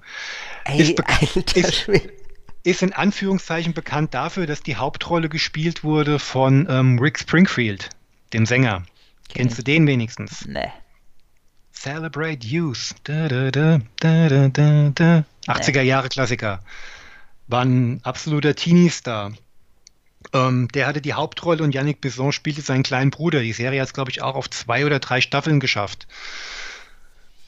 [0.64, 1.03] Ey, ist,
[1.57, 1.90] ist,
[2.62, 7.90] ist, in Anführungszeichen bekannt dafür, dass die Hauptrolle gespielt wurde von ähm, Rick Springfield
[8.33, 8.83] dem Sänger.
[9.29, 9.43] Okay.
[9.43, 10.47] Kennst du den wenigstens?
[10.47, 10.73] Nee.
[11.73, 12.95] Celebrate Youth.
[13.05, 15.25] Da, da, da, da, da, da.
[15.47, 16.61] 80er Jahre Klassiker.
[17.47, 19.33] War ein absoluter Teenie-Star.
[20.33, 23.41] Ähm, der hatte die Hauptrolle und Yannick Besson spielte seinen kleinen Bruder.
[23.41, 26.07] Die Serie hat es, glaube ich, auch auf zwei oder drei Staffeln geschafft.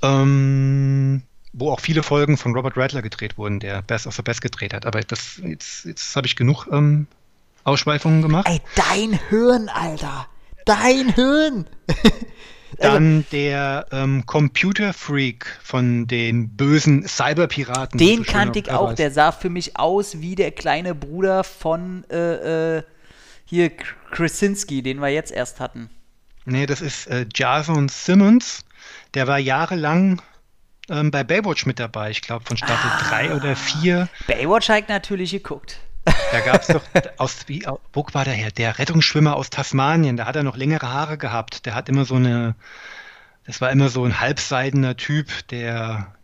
[0.02, 4.40] Ähm, wo auch viele Folgen von Robert Rattler gedreht wurden, der Best of the Best
[4.40, 4.86] gedreht hat.
[4.86, 7.06] Aber das, jetzt, jetzt habe ich genug ähm,
[7.64, 8.46] Ausschweifungen gemacht.
[8.48, 10.28] Ey, dein Hirn, Alter
[10.70, 11.66] dein Hirn.
[12.78, 17.98] Dann der ähm, Computer Freak von den bösen Cyberpiraten.
[17.98, 18.94] Den so kannte ich auch.
[18.94, 22.82] Der sah für mich aus wie der kleine Bruder von äh, äh,
[23.44, 23.70] hier
[24.12, 25.90] Krasinski, den wir jetzt erst hatten.
[26.46, 28.64] Nee, das ist äh, Jason Simmons.
[29.12, 30.22] Der war jahrelang
[30.88, 32.10] ähm, bei Baywatch mit dabei.
[32.10, 34.08] Ich glaube von Staffel 3 ah, oder 4.
[34.26, 35.80] Baywatch habe ich natürlich geguckt.
[36.04, 36.82] Da gab es doch,
[37.18, 38.50] aus, wie, wo war der her?
[38.50, 41.66] Der Rettungsschwimmer aus Tasmanien, da hat er noch längere Haare gehabt.
[41.66, 42.54] Der hat immer so eine,
[43.46, 46.14] das war immer so ein halbseidener Typ, der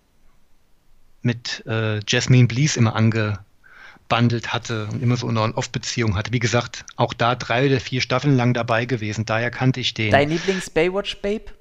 [1.22, 6.32] mit äh, Jasmine Blees immer angebandelt hatte und immer so eine On-Off-Beziehung hatte.
[6.32, 10.12] Wie gesagt, auch da drei oder vier Staffeln lang dabei gewesen, daher kannte ich den.
[10.12, 11.52] Dein Lieblings-Baywatch-Babe?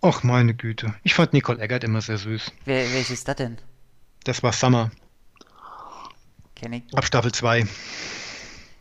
[0.00, 0.94] Och, meine Güte.
[1.02, 2.52] Ich fand Nicole Eggert immer sehr süß.
[2.64, 3.58] Wer, welches ist das denn?
[4.22, 4.92] Das war Summer.
[6.58, 6.82] Kenn ich.
[6.94, 7.66] Ab Staffel 2.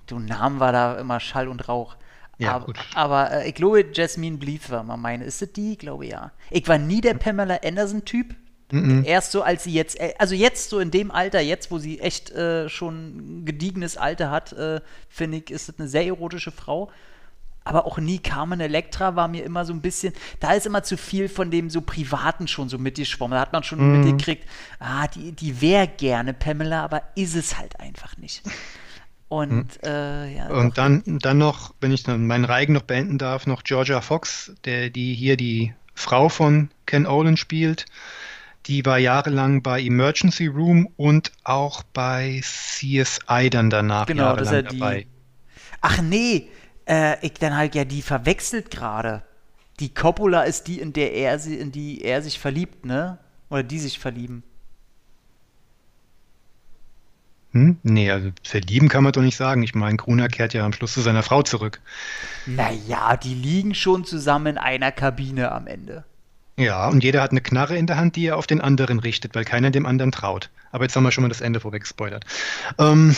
[0.08, 1.96] Du Namen war da immer Schall und Rauch.
[2.40, 2.80] Ja, aber, gut.
[2.94, 5.24] aber äh, ich glaube, Jasmine Bleeth war mal meine.
[5.24, 5.74] Ist das die?
[5.74, 6.32] Ich glaube ja.
[6.50, 8.36] Ich war nie der Pamela Anderson-Typ.
[8.72, 9.04] -mm.
[9.06, 12.00] Erst so, als sie jetzt, äh, also jetzt so in dem Alter, jetzt, wo sie
[12.00, 16.52] echt äh, schon ein gediegenes Alter hat, äh, finde ich, ist das eine sehr erotische
[16.52, 16.92] Frau
[17.68, 20.96] aber auch nie Carmen Electra war mir immer so ein bisschen, da ist immer zu
[20.98, 23.36] viel von dem so Privaten schon so mitgeschwommen.
[23.36, 24.00] Da hat man schon mhm.
[24.00, 24.48] mitgekriegt,
[24.80, 28.42] ah, die, die wäre gerne Pamela, aber ist es halt einfach nicht.
[29.28, 29.90] Und, mhm.
[29.90, 33.64] äh, ja, Und dann, dann noch, wenn ich dann meinen Reigen noch beenden darf, noch
[33.64, 37.86] Georgia Fox, der, die hier die Frau von Ken Olin spielt.
[38.68, 45.02] Die war jahrelang bei Emergency Room und auch bei CSI dann danach genau, jahrelang dabei.
[45.02, 45.08] Die...
[45.82, 46.50] Ach nee,
[46.88, 49.24] äh, ich dann halt ja die verwechselt gerade.
[49.80, 53.20] Die Coppola ist die, in der er in die er sich verliebt, ne?
[53.50, 54.44] Oder die sich verlieben.
[57.52, 57.78] Hm?
[57.84, 59.64] Nee, also verlieben kann man doch nicht sagen.
[59.64, 61.80] Ich meine, Gruner kehrt ja am Schluss zu seiner Frau zurück.
[62.46, 66.04] Naja, die liegen schon zusammen in einer Kabine am Ende.
[66.60, 69.36] Ja, und jeder hat eine Knarre in der Hand, die er auf den anderen richtet,
[69.36, 70.50] weil keiner dem anderen traut.
[70.72, 72.26] Aber jetzt haben wir schon mal das Ende vorweg gespoilert.
[72.80, 73.16] Ähm,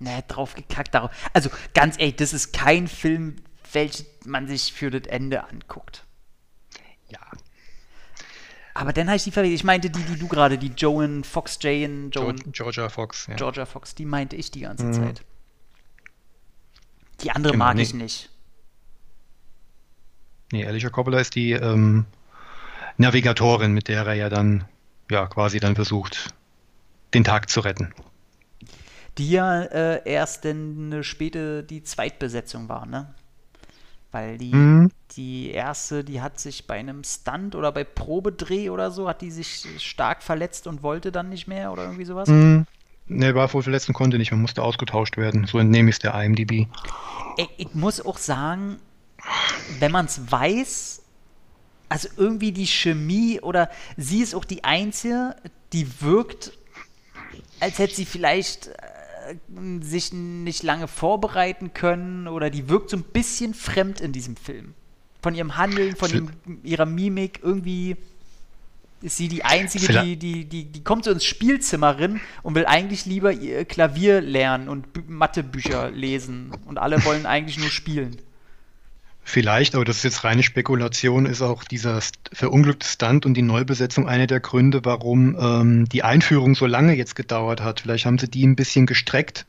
[0.00, 0.94] Ne, drauf gekackt.
[0.94, 1.10] Darauf.
[1.34, 3.36] Also ganz ehrlich, das ist kein Film,
[3.72, 6.04] welchen man sich für das Ende anguckt.
[7.08, 7.18] ja,
[8.74, 9.60] Aber dann habe ich die verwechselt.
[9.60, 13.26] Ich meinte die, die du gerade, die Joan Fox, Jane, Joan, Georgia Fox.
[13.26, 13.34] Ja.
[13.36, 14.92] Georgia Fox, die meinte ich die ganze Mhm.
[14.94, 15.22] Zeit.
[17.22, 17.82] Die andere Genau, mag nee.
[17.82, 18.30] ich nicht.
[20.52, 22.06] Nee, Alicia Coppola ist die ähm,
[22.96, 24.64] Navigatorin, mit der er ja dann
[25.10, 26.34] ja quasi dann versucht,
[27.14, 27.92] den Tag zu retten.
[29.20, 33.14] Die ja äh, erst denn eine späte, die Zweitbesetzung war, ne?
[34.12, 34.90] Weil die, Mhm.
[35.12, 39.30] die erste, die hat sich bei einem Stunt oder bei Probedreh oder so, hat die
[39.30, 42.30] sich stark verletzt und wollte dann nicht mehr oder irgendwie sowas.
[42.30, 42.64] Mhm.
[43.08, 45.46] Ne, war wohl verletzt und konnte nicht, man musste ausgetauscht werden.
[45.46, 46.66] So entnehme ich es der IMDb.
[47.36, 48.78] Ich, ich muss auch sagen,
[49.80, 51.02] wenn man es weiß,
[51.90, 53.68] also irgendwie die Chemie oder
[53.98, 55.36] sie ist auch die Einzige,
[55.74, 56.52] die wirkt,
[57.60, 58.72] als hätte sie vielleicht äh,
[59.80, 64.74] sich nicht lange vorbereiten können oder die wirkt so ein bisschen fremd in diesem Film.
[65.22, 67.96] Von ihrem Handeln, vonVi- ihrem, ihrer Mimik, irgendwie
[69.02, 72.66] ist sie die Einzige, die, die, die, die kommt so ins Spielzimmer rein und will
[72.66, 76.52] eigentlich lieber ihr Klavier lernen und Bü Mathebücher lesen.
[76.66, 78.16] Und alle wollen eigentlich nur spielen.
[79.30, 82.00] Vielleicht, aber das ist jetzt reine Spekulation, ist auch dieser
[82.32, 87.14] verunglückte Stunt und die Neubesetzung einer der Gründe, warum ähm, die Einführung so lange jetzt
[87.14, 87.78] gedauert hat.
[87.78, 89.46] Vielleicht haben sie die ein bisschen gestreckt,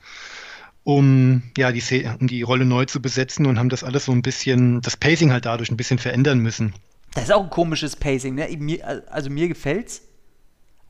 [0.84, 1.82] um ja die,
[2.20, 5.32] um die Rolle neu zu besetzen und haben das alles so ein bisschen, das Pacing
[5.32, 6.76] halt dadurch ein bisschen verändern müssen.
[7.16, 8.56] Das ist auch ein komisches Pacing, ne?
[8.60, 10.04] Mir, also mir gefällt's.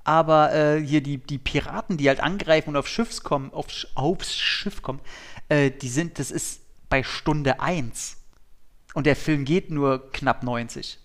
[0.04, 4.36] Aber äh, hier die, die Piraten, die halt angreifen und auf Schiffs kommen, auf, aufs
[4.36, 5.00] Schiff kommen,
[5.48, 8.18] äh, die sind, das ist bei Stunde 1.
[8.94, 10.98] Und der Film geht nur knapp 90.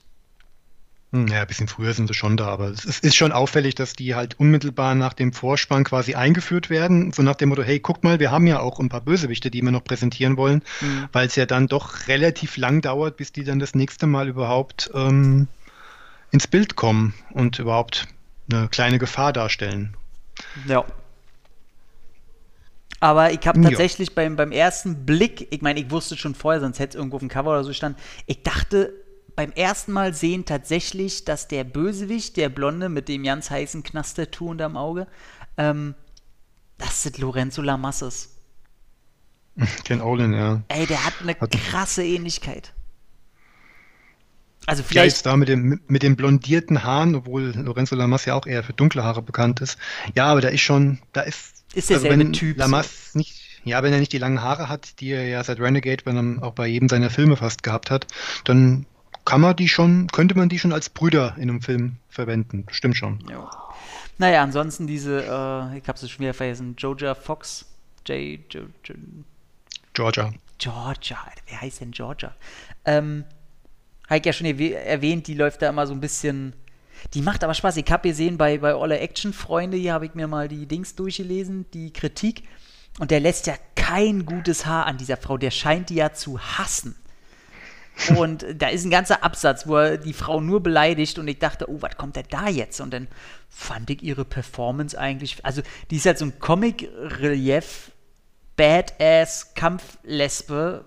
[1.12, 3.92] Hm, Ja, ein bisschen früher sind sie schon da, aber es ist, schon auffällig, dass
[3.92, 7.12] die halt unmittelbar nach dem Vorspann quasi eingeführt werden.
[7.12, 9.62] So nach dem Motto, hey, guckt mal, wir haben ja auch ein paar Bösewichte, die
[9.62, 11.08] wir noch präsentieren wollen, Mhm.
[11.12, 14.90] weil es ja dann doch relativ lang dauert, bis die dann das nächste Mal überhaupt
[14.94, 15.46] ähm,
[16.32, 18.08] ins Bild kommen und überhaupt
[18.50, 19.96] eine kleine Gefahr darstellen.
[20.66, 20.84] Ja.
[23.00, 23.68] Aber ich habe Ja.
[23.68, 27.16] tatsächlich beim, beim ersten Blick, ich meine, ich wusste schon vorher, sonst hätte es irgendwo
[27.16, 28.92] auf dem Cover oder so stand, ich dachte
[29.34, 34.48] beim ersten Mal sehen tatsächlich, dass der Bösewicht, der Blonde mit dem ganz heißen Knastertuch
[34.48, 35.06] unterm Auge,
[35.58, 35.94] ähm,
[36.78, 38.30] das ist Lorenzo Lamas ist.
[39.84, 40.62] Ken Olin, ja.
[40.68, 42.72] Ey, der hat eine Hat- krasse Ähnlichkeit.
[44.66, 48.34] Also Ja, vielleicht, jetzt da mit dem, mit den blondierten Haaren, obwohl Lorenzo Lamas ja
[48.34, 49.78] auch eher für dunkle Haare bekannt ist.
[50.14, 53.92] Ja, aber da ist schon, da ist, Ist derselbe wenn Typ, Lamas nicht, ja, wenn
[53.92, 56.66] er nicht die langen Haare hat, die er ja seit Renegade wenn er auch bei
[56.66, 58.06] jedem seiner Filme fast gehabt hat,
[58.44, 58.86] dann
[59.24, 62.66] kann man die schon, könnte man die schon als Brüder in einem Film verwenden.
[62.70, 63.22] Stimmt schon.
[63.30, 63.50] Ja.
[64.18, 67.66] Naja, ansonsten diese, äh, ich hab's schon wieder vergessen, Joja Fox,
[68.06, 68.94] J, jo, jo,
[69.92, 70.32] Georgia.
[70.58, 71.18] Georgia,
[71.48, 72.34] wer heißt denn Georgia?
[72.84, 73.24] Ähm,
[74.08, 76.54] habe ich ja schon erwäh- erwähnt, die läuft da immer so ein bisschen.
[77.14, 77.76] Die macht aber Spaß.
[77.76, 80.94] Ich habe gesehen, bei, bei Olle Action Freunde, hier habe ich mir mal die Dings
[80.94, 82.42] durchgelesen, die Kritik.
[82.98, 85.36] Und der lässt ja kein gutes Haar an dieser Frau.
[85.36, 86.96] Der scheint die ja zu hassen.
[88.16, 91.70] Und da ist ein ganzer Absatz, wo er die Frau nur beleidigt und ich dachte,
[91.70, 92.80] oh, was kommt denn da jetzt?
[92.80, 93.08] Und dann
[93.48, 97.90] fand ich ihre Performance eigentlich, also die ist halt so ein Comic-Relief,
[98.56, 100.84] Badass, Kampflesbe,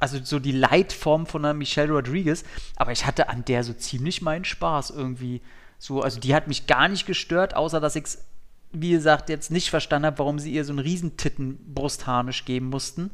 [0.00, 2.44] also so die Leitform von einer Michelle Rodriguez,
[2.76, 5.42] aber ich hatte an der so ziemlich meinen Spaß irgendwie.
[5.78, 8.24] So, also die hat mich gar nicht gestört, außer dass ich es,
[8.72, 13.10] wie gesagt, jetzt nicht verstanden habe, warum sie ihr so einen Riesentitten-Brustharnisch geben mussten.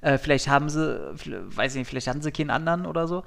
[0.00, 3.24] Äh, vielleicht haben sie, weiß ich nicht, vielleicht hatten sie keinen anderen oder so.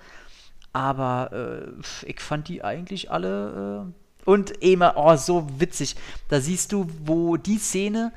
[0.72, 3.86] Aber äh, ich fand die eigentlich alle.
[3.90, 5.96] Äh und immer, oh, so witzig.
[6.30, 8.14] Da siehst du, wo die Szene,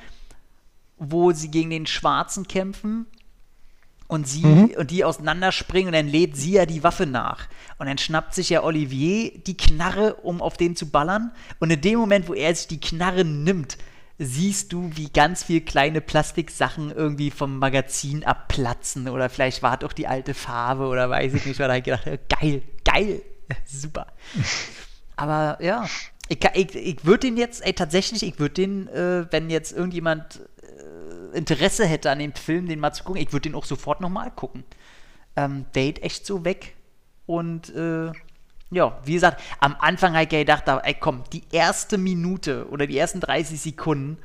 [0.99, 3.07] wo sie gegen den Schwarzen kämpfen
[4.09, 7.49] und sie und die auseinanderspringen und dann lädt sie ja die Waffe nach.
[7.79, 11.33] Und dann schnappt sich ja Olivier die Knarre, um auf den zu ballern.
[11.59, 13.79] Und in dem Moment, wo er sich die Knarre nimmt,
[14.19, 19.09] siehst du, wie ganz viel kleine Plastiksachen irgendwie vom Magazin abplatzen.
[19.09, 21.59] Oder vielleicht war auch die alte Farbe oder weiß ich nicht.
[21.59, 23.23] Weil ich gedacht, äh, geil, geil,
[23.67, 24.07] super.
[25.17, 25.87] Aber ja,
[26.29, 30.41] ich, ich, ich würde den jetzt, ey, tatsächlich, ich würde den, äh, wenn jetzt irgendjemand
[31.37, 34.31] Interesse hätte an dem Film, den mal zu gucken, ich würde den auch sofort nochmal
[34.31, 34.65] gucken.
[35.37, 36.75] Ähm, Date echt so weg.
[37.27, 38.13] Und äh,
[38.71, 42.87] ja, wie gesagt, am Anfang habe ich ja gedacht, ey komm, die erste Minute oder
[42.87, 44.19] die ersten 30 Sekunden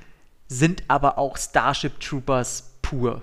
[0.47, 3.21] sind aber auch Starship Troopers pur.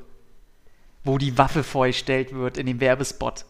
[1.05, 3.45] Wo die Waffe vorgestellt wird in dem Werbespot.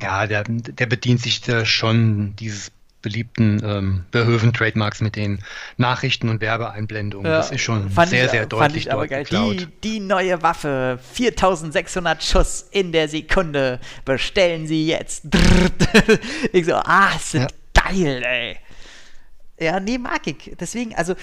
[0.00, 2.70] Ja, der, der bedient sich da schon dieses
[3.04, 5.38] beliebten ähm, Behöven-Trademarks mit den
[5.76, 7.30] Nachrichten und Werbeeinblendungen.
[7.30, 12.66] Ja, das ist schon sehr, ich, sehr deutlich dort Die, die, neue Waffe, 4600 Schuss
[12.70, 15.26] in der Sekunde, bestellen Sie jetzt.
[16.52, 17.46] ich so, ah, ist ja.
[17.74, 18.56] geil, ey.
[19.60, 20.56] Ja, nee, mag ich.
[20.58, 21.14] Deswegen, also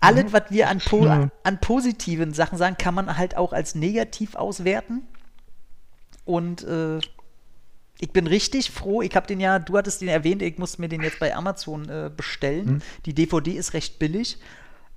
[0.00, 0.32] alles, mhm.
[0.32, 1.30] was wir an, po ja.
[1.42, 5.02] an positiven Sachen sagen, kann man halt auch als negativ auswerten.
[6.26, 7.00] Und äh,
[7.98, 9.02] ich bin richtig froh.
[9.02, 11.88] Ich habe den ja, du hattest den erwähnt, ich musste mir den jetzt bei Amazon
[11.88, 12.66] äh, bestellen.
[12.66, 12.82] Hm.
[13.06, 14.38] Die DVD ist recht billig.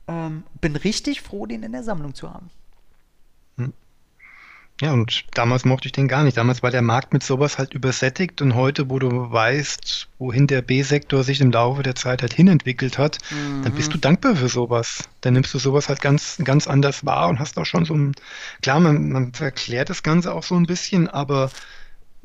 [0.08, 2.50] Ähm, bin richtig froh, den in der Sammlung zu haben.
[3.58, 3.74] Hm.
[4.82, 6.38] Ja, und damals mochte ich den gar nicht.
[6.38, 10.62] Damals war der Markt mit sowas halt übersättigt und heute, wo du weißt, wohin der
[10.62, 13.64] B-Sektor sich im Laufe der Zeit halt hinentwickelt hat, mhm.
[13.64, 15.10] dann bist du dankbar für sowas.
[15.22, 18.14] Dann nimmst du sowas halt ganz, ganz anders wahr und hast auch schon so ein,
[18.62, 21.50] klar, man, man verklärt das Ganze auch so ein bisschen, aber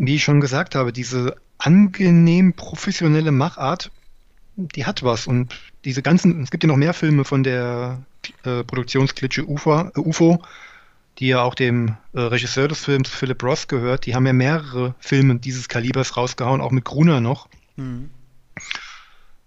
[0.06, 3.92] wie ich schon gesagt habe, diese angenehm professionelle Machart,
[4.56, 5.28] die hat was.
[5.28, 8.02] Und diese ganzen, es gibt ja noch mehr Filme von der
[8.42, 10.42] äh, Produktionsklitsche UFO, äh, UFO,
[11.18, 14.06] die ja auch dem äh, Regisseur des Films Philip Ross gehört.
[14.06, 17.48] Die haben ja mehrere Filme dieses Kalibers rausgehauen, auch mit Gruner noch.
[17.76, 18.10] Mhm.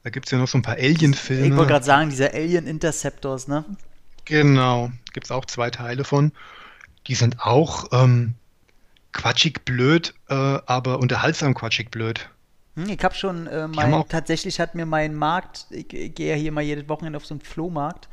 [0.03, 1.47] Da gibt es ja noch so ein paar Alien-Filme.
[1.47, 3.65] Ich wollte gerade sagen, diese Alien Interceptors, ne?
[4.23, 6.31] Genau, gibt es auch zwei Teile von.
[7.07, 8.35] Die sind auch ähm,
[9.15, 12.29] quatschig blöd, äh, aber unterhaltsam quatschig blöd.
[12.75, 16.35] Hm, ich habe schon äh, mein, tatsächlich hat mir mein Markt, ich, ich gehe ja
[16.35, 18.09] hier mal jedes Wochenende auf so einen Flohmarkt.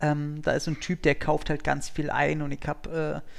[0.00, 3.22] Ähm, da ist so ein Typ, der kauft halt ganz viel ein und ich habe
[3.24, 3.30] äh,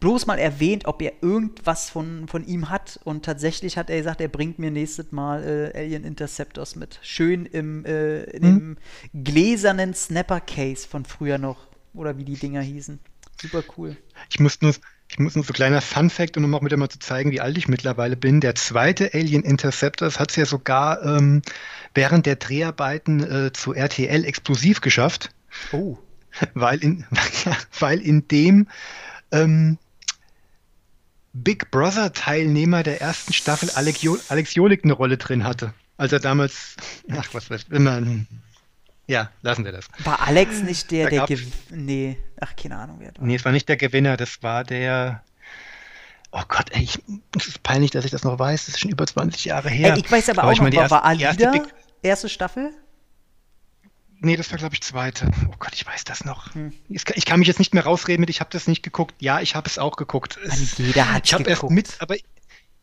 [0.00, 2.98] bloß mal erwähnt, ob er irgendwas von, von ihm hat.
[3.04, 6.98] Und tatsächlich hat er gesagt, er bringt mir nächstes Mal äh, Alien Interceptors mit.
[7.02, 8.76] Schön im, äh, in hm.
[9.12, 11.68] dem gläsernen Snapper-Case von früher noch.
[11.92, 12.98] Oder wie die Dinger hießen.
[13.40, 13.96] Super cool.
[14.30, 14.72] Ich muss nur,
[15.10, 17.66] ich muss nur so kleiner Fun-Fact, um auch wieder mal zu zeigen, wie alt ich
[17.66, 18.40] mittlerweile bin.
[18.40, 21.42] Der zweite Alien Interceptor, das hat es ja sogar ähm,
[21.94, 25.30] während der Dreharbeiten äh, zu RTL explosiv geschafft.
[25.72, 25.98] Oh.
[26.54, 27.04] Weil in,
[27.80, 28.68] weil in dem
[29.32, 29.78] ähm,
[31.32, 35.74] Big Brother-Teilnehmer der ersten Staffel Alex, Alex Jolik eine Rolle drin hatte.
[35.96, 36.76] Als er damals,
[37.10, 37.68] ach was weiß ich,
[39.10, 39.86] ja, lassen wir das.
[40.04, 41.50] War Alex nicht der, der Gewinner?
[41.70, 43.26] Nee, ach, keine Ahnung, wer war.
[43.26, 45.24] Nee, es war nicht der Gewinner, das war der.
[46.30, 46.88] Oh Gott, ey,
[47.36, 48.66] es ist peinlich, dass ich das noch weiß.
[48.66, 49.94] Das ist schon über 20 Jahre her.
[49.94, 51.62] Ey, ich weiß aber, aber auch noch, meine, war, erste, war Alida erste,
[52.02, 52.72] erste Staffel?
[54.20, 55.28] Nee, das war, glaube ich, zweite.
[55.48, 56.54] Oh Gott, ich weiß das noch.
[56.54, 56.72] Hm.
[56.88, 59.14] Ich kann mich jetzt nicht mehr rausreden mit, ich habe das nicht geguckt.
[59.18, 60.38] Ja, ich habe es auch geguckt.
[60.44, 61.48] Es, jeder hat ich geguckt.
[61.48, 62.14] Erst mit, aber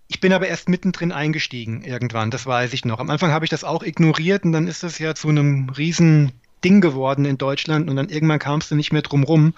[0.08, 3.00] ich bin aber erst mittendrin eingestiegen irgendwann, das weiß ich noch.
[3.00, 6.32] Am Anfang habe ich das auch ignoriert und dann ist das ja zu einem riesen
[6.64, 9.54] Ding geworden in Deutschland und dann irgendwann kamst du nicht mehr drum rum.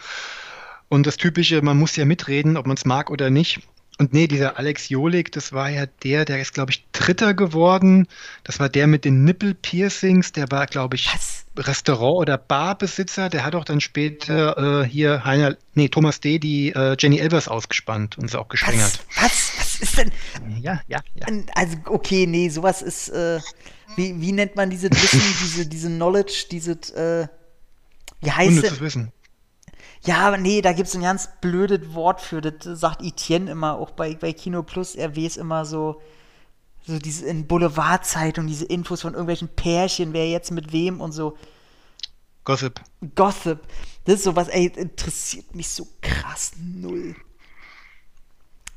[0.89, 3.61] Und das Typische, man muss ja mitreden, ob man es mag oder nicht.
[3.99, 8.07] Und nee, dieser Alex Jolik, das war ja der, der ist, glaube ich, Dritter geworden.
[8.45, 10.31] Das war der mit den Nippel-Piercings.
[10.31, 11.45] Der war, glaube ich, Was?
[11.57, 13.29] Restaurant- oder Barbesitzer.
[13.29, 17.49] Der hat auch dann später äh, hier Heiner, nee, Thomas D., die äh, Jenny Elvers
[17.49, 19.01] ausgespannt und sie auch geschwängert.
[19.15, 19.51] Was?
[19.57, 19.68] Was?
[19.79, 20.11] Ist denn?
[20.59, 21.27] Ja, ja, ja.
[21.55, 23.39] Also, okay, nee, sowas ist, äh,
[23.95, 27.27] wie, wie nennt man diese Wissen, diese, diese Knowledge, diese, äh,
[28.21, 28.81] wie heißt es?
[28.81, 29.11] Wissen.
[30.05, 32.41] Ja, aber nee, da gibt es ein ganz blödes Wort für.
[32.41, 36.01] Das sagt Etienne immer, auch bei, bei Kino Plus, RW ist immer so,
[36.85, 41.37] so diese in Boulevardzeitung, diese Infos von irgendwelchen Pärchen, wer jetzt mit wem und so.
[42.45, 42.81] Gossip.
[43.15, 43.59] Gossip.
[44.05, 47.15] Das ist sowas, ey, interessiert mich so krass null.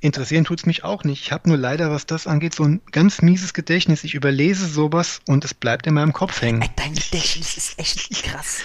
[0.02, 1.22] Interessieren tut es mich auch nicht.
[1.22, 4.02] Ich habe nur leider, was das angeht, so ein ganz mieses Gedächtnis.
[4.02, 6.68] Ich überlese sowas und es bleibt in meinem Kopf hängen.
[6.74, 8.62] Dein Gedächtnis ist echt krass.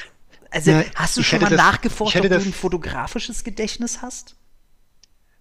[0.49, 4.35] Also ja, hast du schon mal das, nachgeforscht, ob du ein fotografisches Gedächtnis hast?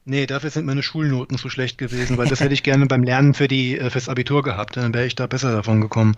[0.04, 3.32] Nee, dafür sind meine Schulnoten zu schlecht gewesen, weil das hätte ich gerne beim Lernen
[3.32, 4.76] für die, äh, fürs Abitur gehabt.
[4.76, 6.14] Dann wäre ich da besser davon gekommen.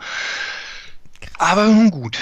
[1.38, 2.18] Aber nun gut.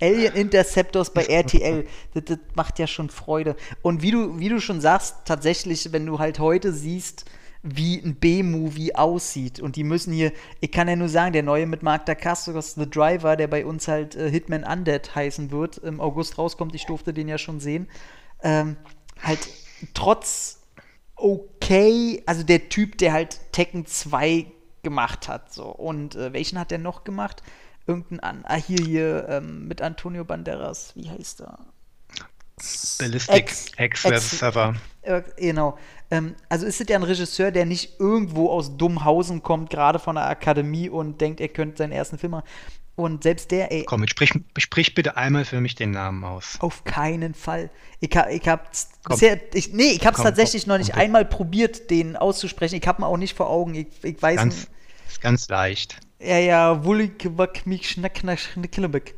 [0.00, 1.84] Alien Interceptors bei RTL,
[2.14, 3.56] das, das, macht ja schon Freude.
[3.82, 7.24] Und wie du, wie du schon sagst, tatsächlich, wenn du halt heute siehst,
[7.62, 9.60] wie ein B-Movie aussieht.
[9.60, 12.88] Und die müssen hier, ich kann ja nur sagen, der neue mit Mark Dacascos, The
[12.88, 17.12] Driver, der bei uns halt äh, Hitman Undead heißen wird, im August rauskommt, ich durfte
[17.12, 17.88] den ja schon sehen,
[18.42, 18.76] ähm,
[19.22, 19.48] halt
[19.94, 20.60] trotz
[21.16, 24.46] okay, also der Typ, der halt Tekken 2
[24.82, 25.66] gemacht hat, so.
[25.66, 27.42] Und äh, welchen hat der noch gemacht?
[27.88, 31.58] Irgendein, an, ah, hier, hier, ähm, mit Antonio Banderas, wie heißt er?
[32.98, 34.74] Ballistic X, versus Server.
[35.02, 35.78] Äh, genau.
[36.10, 40.16] Ähm, also ist es ja ein Regisseur, der nicht irgendwo aus Dummhausen kommt, gerade von
[40.16, 42.44] der Akademie und denkt, er könnte seinen ersten Film machen.
[42.94, 43.84] Und selbst der, ey.
[43.84, 46.56] Komm, sprich, sprich bitte einmal für mich den Namen aus.
[46.58, 47.70] Auf keinen Fall.
[48.00, 49.14] Ich, ich hab's komm.
[49.14, 52.74] bisher, ich, nee, ich hab's komm, tatsächlich komm, noch nicht einmal probiert, den auszusprechen.
[52.74, 53.74] Ich hab ihn auch nicht vor Augen.
[53.76, 54.66] Ich, ich weiß ganz,
[55.06, 56.00] Ist ganz leicht.
[56.20, 59.14] Ja, ja, Wulik, Wak, Mik, Schnack, Schnack, Schnack,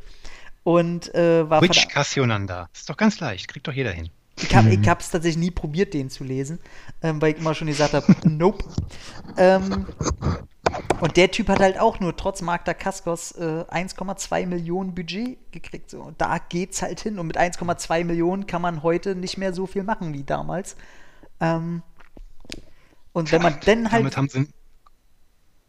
[0.63, 2.69] Und äh, war Witch Kassionanda.
[2.73, 4.09] Ist doch ganz leicht, kriegt doch jeder hin.
[4.37, 4.83] Ich habe mhm.
[4.83, 6.59] es tatsächlich nie probiert, den zu lesen,
[7.01, 8.63] ähm, weil ich immer schon gesagt habe, nope.
[9.37, 9.87] Ähm,
[10.99, 15.89] und der Typ hat halt auch nur trotz Magda Kaskos äh, 1,2 Millionen Budget gekriegt.
[15.89, 16.01] So.
[16.01, 17.19] Und da geht's halt hin.
[17.19, 20.75] Und mit 1,2 Millionen kann man heute nicht mehr so viel machen wie damals.
[21.39, 21.83] Ähm,
[23.13, 24.01] und wenn man dann halt.
[24.01, 24.47] Damit, haben sie,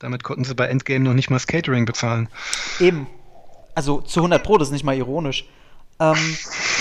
[0.02, 2.28] damit konnten sie bei Endgame noch nicht mal das Catering bezahlen.
[2.80, 3.06] Eben.
[3.74, 5.46] Also zu 100 Pro, das ist nicht mal ironisch.
[6.00, 6.36] Ähm,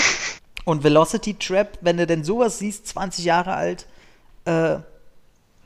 [0.64, 3.86] und Velocity Trap, wenn du denn sowas siehst, 20 Jahre alt,
[4.44, 4.78] äh,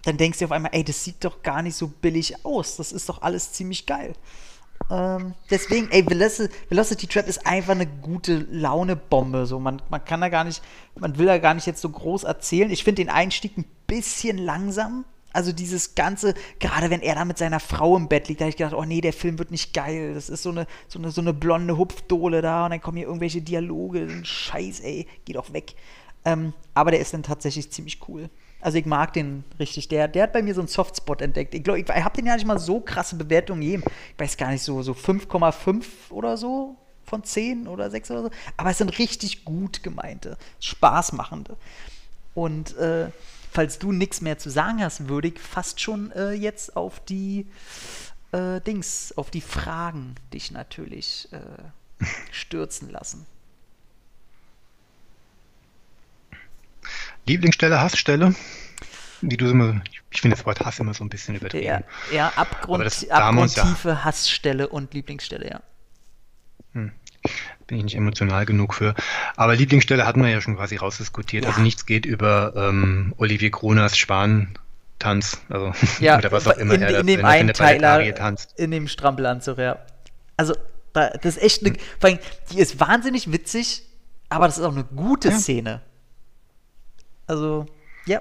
[0.05, 2.77] dann denkst du auf einmal, ey, das sieht doch gar nicht so billig aus.
[2.77, 4.15] Das ist doch alles ziemlich geil.
[4.89, 9.47] Ähm, deswegen, ey, Velocity, Velocity Trap ist einfach eine gute Laune-Bombe.
[9.47, 10.63] So, man, man kann da gar nicht,
[10.95, 12.71] man will da gar nicht jetzt so groß erzählen.
[12.71, 15.05] Ich finde den Einstieg ein bisschen langsam.
[15.37, 18.51] Also dieses Ganze, gerade wenn er da mit seiner Frau im Bett liegt, da habe
[18.51, 20.15] ich gedacht, oh nee, der Film wird nicht geil.
[20.15, 23.07] Das ist so eine, so eine, so eine blonde Hupfdohle da und dann kommen hier
[23.07, 24.09] irgendwelche Dialoge.
[24.25, 25.75] Scheiß, ey, geh doch weg.
[26.25, 28.31] Ähm, aber der ist dann tatsächlich ziemlich cool.
[28.63, 29.89] Also ich mag den richtig.
[29.89, 31.53] Der, der hat bei mir so einen Softspot entdeckt.
[31.53, 33.83] Ich glaube, ich, ich habe den ja nicht mal so krasse Bewertungen gegeben.
[34.15, 38.31] Ich weiß gar nicht, so, so 5,5 oder so von 10 oder 6 oder so.
[38.57, 41.59] Aber es sind richtig gut gemeinte, spaßmachende.
[42.35, 43.11] Und äh,
[43.57, 47.47] falls du nichts mehr zu sagen hast, würde ich fast schon äh, jetzt auf die
[48.33, 53.25] äh, Dings, auf die Fragen dich natürlich äh, stürzen lassen.
[57.25, 58.35] Lieblingsstelle, Hassstelle?
[59.23, 59.81] Wie du immer,
[60.11, 61.65] ich finde das Wort Hass immer so ein bisschen übertrieben.
[61.65, 61.83] Ja,
[62.13, 64.05] ja Abgrund, abgrundtiefe ja.
[64.05, 65.61] Hassstelle und Lieblingsstelle, ja.
[66.75, 66.93] Hm
[67.67, 68.95] bin ich nicht emotional genug für.
[69.37, 71.45] Aber Lieblingsstelle hatten wir ja schon quasi rausdiskutiert.
[71.45, 71.51] Ja.
[71.51, 75.41] Also nichts geht über ähm, Olivier Kroners Schwan-Tanz.
[75.49, 78.59] Also, ja, oder was auch immer in, er in dem einen Teiler tanzt.
[78.59, 79.79] In dem Strampelanzug, ja.
[80.37, 80.55] Also,
[80.93, 81.77] das ist echt eine.
[82.01, 82.19] Vor allem,
[82.53, 83.83] die ist wahnsinnig witzig,
[84.29, 85.39] aber das ist auch eine gute ja.
[85.39, 85.81] Szene.
[87.27, 87.67] Also,
[88.07, 88.21] ja,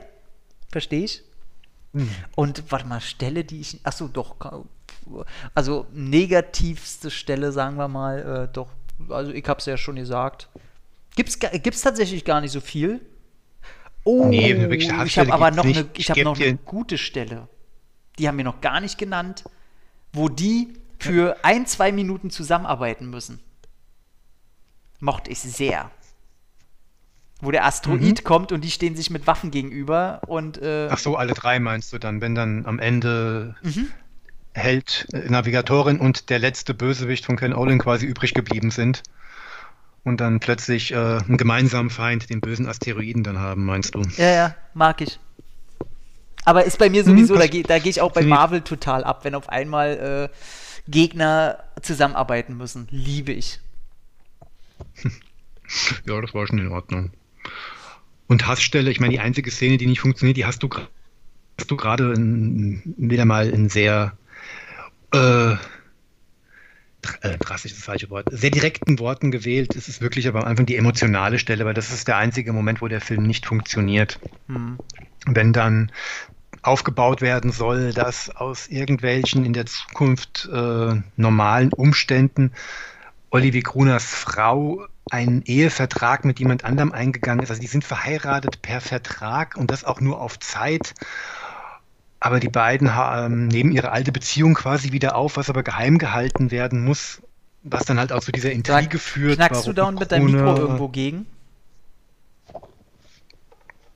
[0.71, 1.23] verstehe ich.
[1.93, 2.09] Mhm.
[2.35, 3.79] Und warte mal, Stelle, die ich.
[3.83, 4.35] Achso, doch.
[5.53, 8.69] Also, negativste Stelle, sagen wir mal, äh, doch
[9.09, 10.49] also ich habe es ja schon gesagt.
[11.15, 13.01] Gibt es tatsächlich gar nicht so viel?
[14.03, 17.47] Oh, nee, ich habe aber noch eine, ich hab noch eine gute Stelle.
[18.19, 19.45] Die haben wir noch gar nicht genannt,
[20.13, 23.39] wo die für ein, zwei Minuten zusammenarbeiten müssen.
[24.99, 25.91] Mochte ich sehr.
[27.41, 28.23] Wo der Asteroid mhm.
[28.23, 30.61] kommt und die stehen sich mit Waffen gegenüber und.
[30.61, 33.91] Äh, Ach so, alle drei meinst du dann, wenn dann am Ende mhm.
[34.55, 39.03] Held, äh, Navigatorin und der letzte Bösewicht von Ken Olin quasi übrig geblieben sind.
[40.05, 44.03] Und dann plötzlich äh, einen gemeinsamen Feind, den bösen Asteroiden dann haben, meinst du?
[44.17, 45.19] Ja, ja, mag ich.
[46.45, 49.03] Aber ist bei mir sowieso, hm, da gehe da geh ich auch bei Marvel total
[49.03, 52.87] ab, wenn auf einmal äh, Gegner zusammenarbeiten müssen.
[52.91, 53.59] Liebe ich.
[56.05, 57.09] Ja, das war schon in Ordnung.
[58.27, 60.69] Und Hassstelle, ich meine, die einzige Szene, die nicht funktioniert, die hast du,
[61.57, 64.15] hast du gerade wieder mal in sehr
[65.15, 65.53] äh,
[67.21, 69.75] äh, drastisch das falsche Wort, sehr direkten Worten gewählt.
[69.75, 72.87] Es ist wirklich aber einfach die emotionale Stelle, weil das ist der einzige Moment, wo
[72.87, 74.19] der Film nicht funktioniert.
[74.47, 74.77] Hm.
[75.25, 75.91] Wenn dann
[76.61, 82.51] aufgebaut werden soll, dass aus irgendwelchen in der Zukunft äh, normalen Umständen
[83.29, 87.51] Olivier Gruners Frau einen Ehevertrag mit jemand anderem eingegangen ist.
[87.51, 90.95] Also die sind verheiratet per Vertrag und das auch nur auf Zeit
[92.25, 96.49] aber die beiden ähm, nehmen ihre alte Beziehung quasi wieder auf, was aber geheim gehalten
[96.49, 97.21] werden muss,
[97.61, 99.35] was dann halt auch zu dieser Intrige Sag, führt.
[99.35, 101.27] Knackst du da und mit deinem Mikro irgendwo gegen?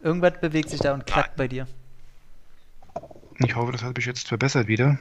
[0.04, 1.66] Irgendwas bewegt sich da und klackt bei dir.
[3.40, 5.00] Ich hoffe, das hat mich jetzt verbessert wieder.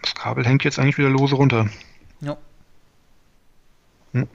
[0.00, 1.68] Das Kabel hängt jetzt eigentlich wieder lose runter.
[2.20, 2.36] Ja.
[4.12, 4.28] Hm.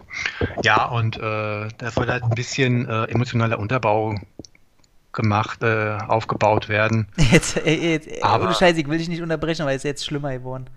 [0.63, 4.19] Ja, und äh, da soll halt ein bisschen äh, emotionaler Unterbau
[5.13, 7.07] gemacht, äh, aufgebaut werden.
[7.31, 9.83] Jetzt, äh, jetzt äh, aber ohne Scheiße, ich will dich nicht unterbrechen, aber es ist
[9.83, 10.69] jetzt schlimmer geworden.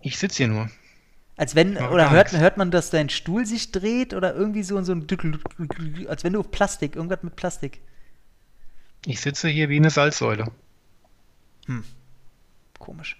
[0.00, 0.70] Ich sitze hier nur.
[1.36, 4.80] Als wenn, ja, oder hört, hört man, dass dein Stuhl sich dreht oder irgendwie so,
[4.82, 5.06] so ein,
[6.08, 7.80] als wenn du auf Plastik, irgendwas mit Plastik.
[9.06, 10.50] Ich sitze hier wie eine Salzsäule.
[11.66, 11.84] Hm.
[12.78, 13.16] Komisch.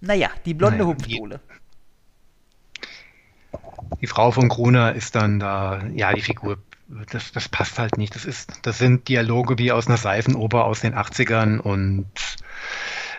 [0.00, 1.40] Naja, die blonde naja, Hupfdohle
[4.00, 6.58] die Frau von Gruner ist dann da, ja, die Figur
[7.10, 8.14] das, das passt halt nicht.
[8.14, 12.10] Das, ist, das sind Dialoge wie aus einer Seifenoper aus den 80ern und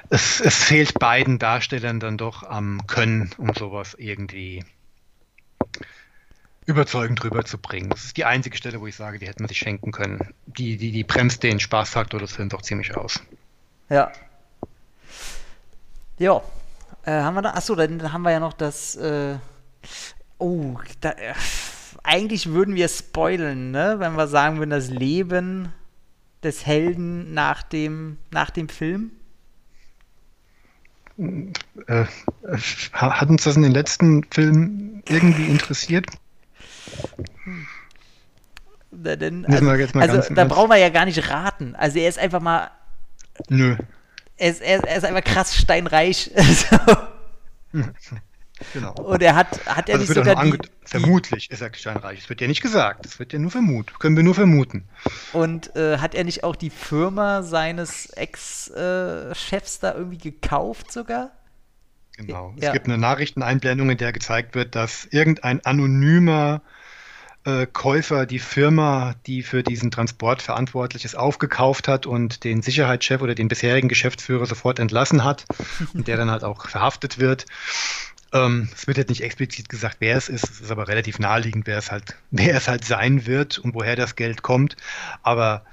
[0.09, 4.65] es, es fehlt beiden Darstellern dann doch am Können, um sowas irgendwie
[6.65, 7.89] überzeugend rüberzubringen.
[7.89, 10.33] Das ist die einzige Stelle, wo ich sage, die hätten man sich schenken können.
[10.45, 13.21] Die, die, die bremst den Spaßfaktor des Films doch ziemlich aus.
[13.89, 14.11] Ja.
[16.19, 16.41] Ja.
[17.03, 17.51] Äh, haben wir da?
[17.51, 18.95] Achso, dann haben wir ja noch das.
[18.95, 19.37] Äh,
[20.41, 21.33] oh, da, äh,
[22.03, 23.95] eigentlich würden wir spoilen, ne?
[23.99, 25.71] Wenn wir sagen würden, das Leben
[26.43, 29.11] des Helden nach dem, nach dem Film.
[31.87, 32.05] Äh,
[32.93, 36.07] hat uns das in den letzten Filmen irgendwie interessiert?
[38.89, 41.75] Na, denn, also, also da brauchen wir ja gar nicht raten.
[41.75, 42.71] Also er ist einfach mal.
[43.49, 43.77] Nö.
[44.37, 46.31] Er ist, er, er ist einfach krass steinreich.
[48.73, 48.93] Genau.
[48.93, 52.19] Und er hat, hat er also nicht sogar die, Vermutlich ist er steinreich.
[52.19, 53.05] Es wird ja nicht gesagt.
[53.05, 53.99] Es wird ja nur vermutet.
[53.99, 54.87] Können wir nur vermuten.
[55.33, 61.31] Und äh, hat er nicht auch die Firma seines Ex-Chefs da irgendwie gekauft sogar?
[62.17, 62.53] Genau.
[62.57, 62.67] Ja.
[62.67, 66.61] Es gibt eine Nachrichteneinblendung, in der gezeigt wird, dass irgendein anonymer
[67.43, 73.21] äh, Käufer die Firma, die für diesen Transport verantwortlich ist, aufgekauft hat und den Sicherheitschef
[73.21, 75.45] oder den bisherigen Geschäftsführer sofort entlassen hat
[75.93, 77.45] und der dann halt auch verhaftet wird.
[78.33, 81.67] Ähm, es wird jetzt nicht explizit gesagt, wer es ist, es ist aber relativ naheliegend,
[81.67, 84.77] wer es halt, wer es halt sein wird und woher das Geld kommt.
[85.23, 85.63] Aber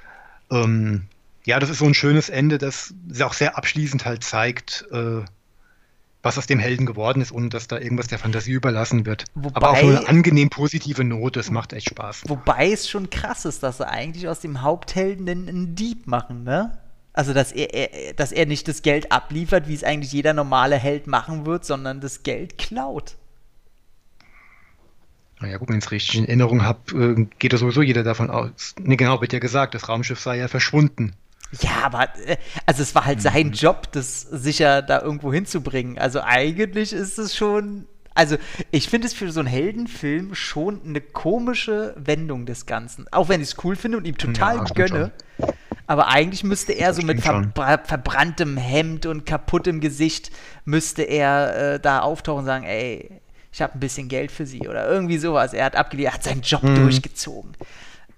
[0.51, 1.05] ähm,
[1.45, 5.23] ja, das ist so ein schönes Ende, das auch sehr abschließend halt zeigt, äh,
[6.23, 9.25] was aus dem Helden geworden ist, ohne dass da irgendwas der Fantasie überlassen wird.
[9.35, 12.25] Wobei, Aber auch eine angenehm positive Note, das macht echt Spaß.
[12.27, 16.79] Wobei es schon krass ist, dass sie eigentlich aus dem Haupthelden einen Dieb machen, ne?
[17.19, 20.77] Also, dass er, er, dass er nicht das Geld abliefert, wie es eigentlich jeder normale
[20.77, 23.17] Held machen wird, sondern das Geld klaut.
[25.41, 28.31] Naja, gut, wenn ich es richtig in Erinnerung habe, äh, geht da sowieso jeder davon
[28.31, 28.77] aus.
[28.81, 31.17] Ne, genau, wird ja gesagt, das Raumschiff sei ja verschwunden.
[31.61, 33.23] Ja, aber äh, also es war halt mhm.
[33.23, 35.99] sein Job, das sicher da irgendwo hinzubringen.
[35.99, 37.89] Also eigentlich ist es schon.
[38.15, 38.37] Also
[38.71, 43.13] ich finde es für so einen Heldenfilm schon eine komische Wendung des Ganzen.
[43.13, 45.11] Auch wenn ich es cool finde und ihm total ja, gönne.
[45.41, 45.49] Schon.
[45.89, 50.31] Aber eigentlich müsste er so mit verbra verbranntem Hemd und kaputtem Gesicht
[50.67, 53.11] müsste er äh, da auftauchen und sagen, ey,
[53.51, 55.55] ich habe ein bisschen Geld für sie oder irgendwie sowas.
[55.55, 56.75] Er hat abgelehnt, er hat seinen Job hm.
[56.75, 57.53] durchgezogen.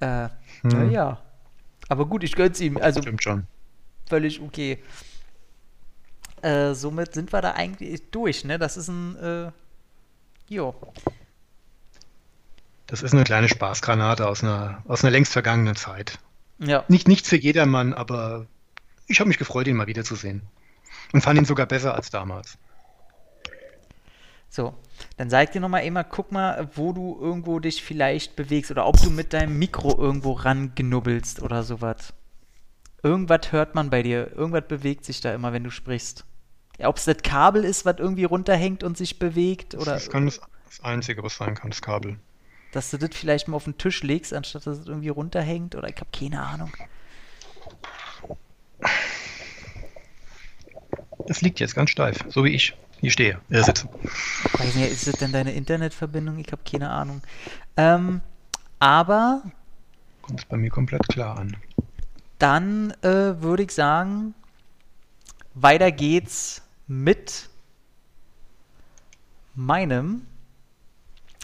[0.00, 0.28] Äh,
[0.62, 0.70] hm.
[0.70, 1.18] Naja.
[1.88, 2.76] Aber gut, ich gönn's ihm.
[2.76, 3.46] Also Stimmt schon.
[4.08, 4.82] Völlig okay.
[6.42, 8.58] Äh, somit sind wir da eigentlich durch, ne?
[8.58, 9.52] Das ist ein, äh,
[10.48, 10.74] jo.
[12.88, 16.18] Das ist eine kleine Spaßgranate aus einer, aus einer längst vergangenen Zeit.
[16.60, 16.84] Ja.
[16.88, 18.46] Nicht nichts für jedermann, aber
[19.06, 20.42] ich habe mich gefreut, ihn mal wiederzusehen.
[21.12, 22.58] Und fand ihn sogar besser als damals.
[24.48, 24.74] So,
[25.16, 29.00] dann sag dir nochmal immer, guck mal, wo du irgendwo dich vielleicht bewegst oder ob
[29.00, 32.12] du mit deinem Mikro irgendwo rangenubbelst oder sowas.
[33.02, 36.26] Irgendwas hört man bei dir, irgendwas bewegt sich da immer, wenn du sprichst.
[36.78, 39.92] Ja, ob es das Kabel ist, was irgendwie runterhängt und sich bewegt oder.
[39.94, 42.18] Das kann das, das Einzige, was sein kann, das Kabel
[42.72, 45.88] dass du das vielleicht mal auf den Tisch legst, anstatt dass es irgendwie runterhängt oder
[45.88, 46.72] ich habe keine Ahnung.
[51.26, 53.88] Das liegt jetzt ganz steif, so wie ich hier stehe, äh, sitze.
[54.58, 56.38] Weiß nicht, ist das denn deine Internetverbindung?
[56.38, 57.22] Ich habe keine Ahnung.
[57.76, 58.20] Ähm,
[58.78, 59.42] aber.
[60.22, 61.56] Kommt es bei mir komplett klar an.
[62.38, 64.34] Dann äh, würde ich sagen,
[65.54, 67.48] weiter geht's mit
[69.54, 70.26] meinem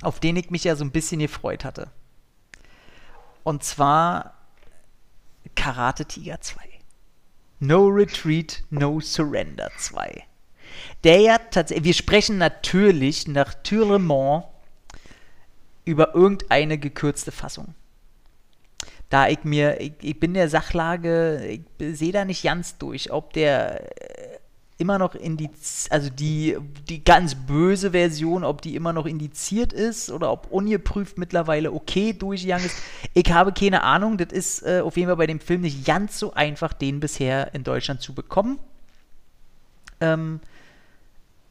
[0.02, 1.90] auf den ich mich ja so ein bisschen gefreut hatte.
[3.44, 4.34] Und zwar
[5.54, 6.60] Karate Tiger 2.
[7.60, 10.24] No Retreat, No Surrender 2.
[11.04, 14.44] Der ja tatsächlich, wir sprechen natürlich nach Türlemont
[15.84, 17.74] über irgendeine gekürzte Fassung.
[19.08, 23.32] Da ich mir, ich, ich bin der Sachlage, ich sehe da nicht ganz durch, ob
[23.32, 23.88] der
[24.78, 26.58] immer noch indiziert, also die,
[26.88, 32.12] die ganz böse Version, ob die immer noch indiziert ist oder ob ungeprüft mittlerweile okay
[32.12, 32.76] durchgegangen ist.
[33.14, 34.18] Ich habe keine Ahnung.
[34.18, 37.54] Das ist äh, auf jeden Fall bei dem Film nicht ganz so einfach, den bisher
[37.54, 38.58] in Deutschland zu bekommen.
[40.00, 40.40] Ähm,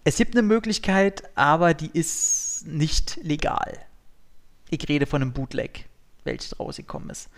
[0.04, 3.80] es gibt eine Möglichkeit, aber die ist nicht legal.
[4.70, 5.86] Ich rede von einem Bootleg,
[6.26, 7.30] welches rausgekommen ist.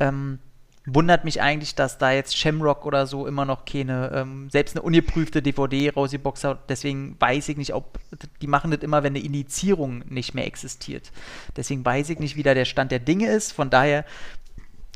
[0.00, 0.40] Ähm,
[0.86, 4.82] wundert mich eigentlich, dass da jetzt Shamrock oder so immer noch keine, ähm, selbst eine
[4.82, 6.70] ungeprüfte DVD rausgeboxt hat.
[6.70, 7.98] Deswegen weiß ich nicht, ob,
[8.40, 11.10] die machen das immer, wenn eine Indizierung nicht mehr existiert.
[11.56, 13.52] Deswegen weiß ich nicht, wie da der Stand der Dinge ist.
[13.52, 14.04] Von daher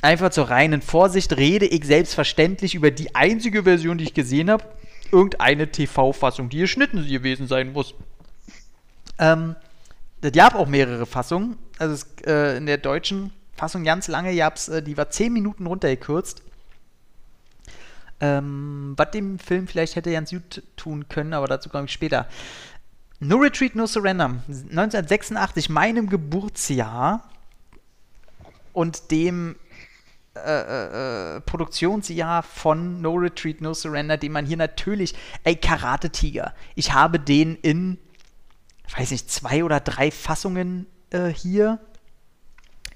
[0.00, 4.64] einfach zur reinen Vorsicht rede ich selbstverständlich über die einzige Version, die ich gesehen habe.
[5.10, 7.94] Irgendeine TV-Fassung, die geschnitten gewesen sein muss.
[9.18, 9.56] Ähm,
[10.20, 11.56] das gab auch mehrere Fassungen.
[11.78, 15.32] Also es, äh, in der deutschen Fassung ganz lange, ihr habt's, äh, die war 10
[15.34, 16.42] Minuten runtergekürzt.
[18.18, 22.26] Ähm, was dem Film vielleicht hätte ganz gut tun können, aber dazu komme ich später.
[23.18, 24.36] No Retreat, No Surrender.
[24.48, 27.28] 1986, meinem Geburtsjahr
[28.72, 29.56] und dem
[30.34, 36.08] äh, äh, äh, Produktionsjahr von No Retreat, No Surrender, den man hier natürlich, ey, Karate
[36.08, 36.54] Tiger.
[36.76, 37.98] Ich habe den in,
[38.96, 41.78] weiß nicht, zwei oder drei Fassungen äh, hier.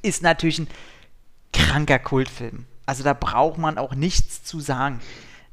[0.04, 0.68] Ist natürlich ein
[1.54, 2.66] kranker Kultfilm.
[2.84, 5.00] Also da braucht man auch nichts zu sagen.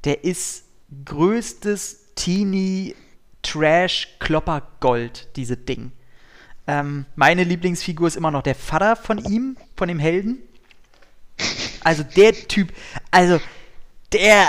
[0.03, 0.65] Der ist
[1.05, 2.93] größtes Teenie
[3.43, 5.93] Trash Klopper Gold, diese Ding.
[6.67, 10.39] Ähm, meine Lieblingsfigur ist immer noch der Vater von ihm, von dem Helden.
[11.85, 12.73] Also der Typ,
[13.09, 13.39] also
[14.11, 14.45] der,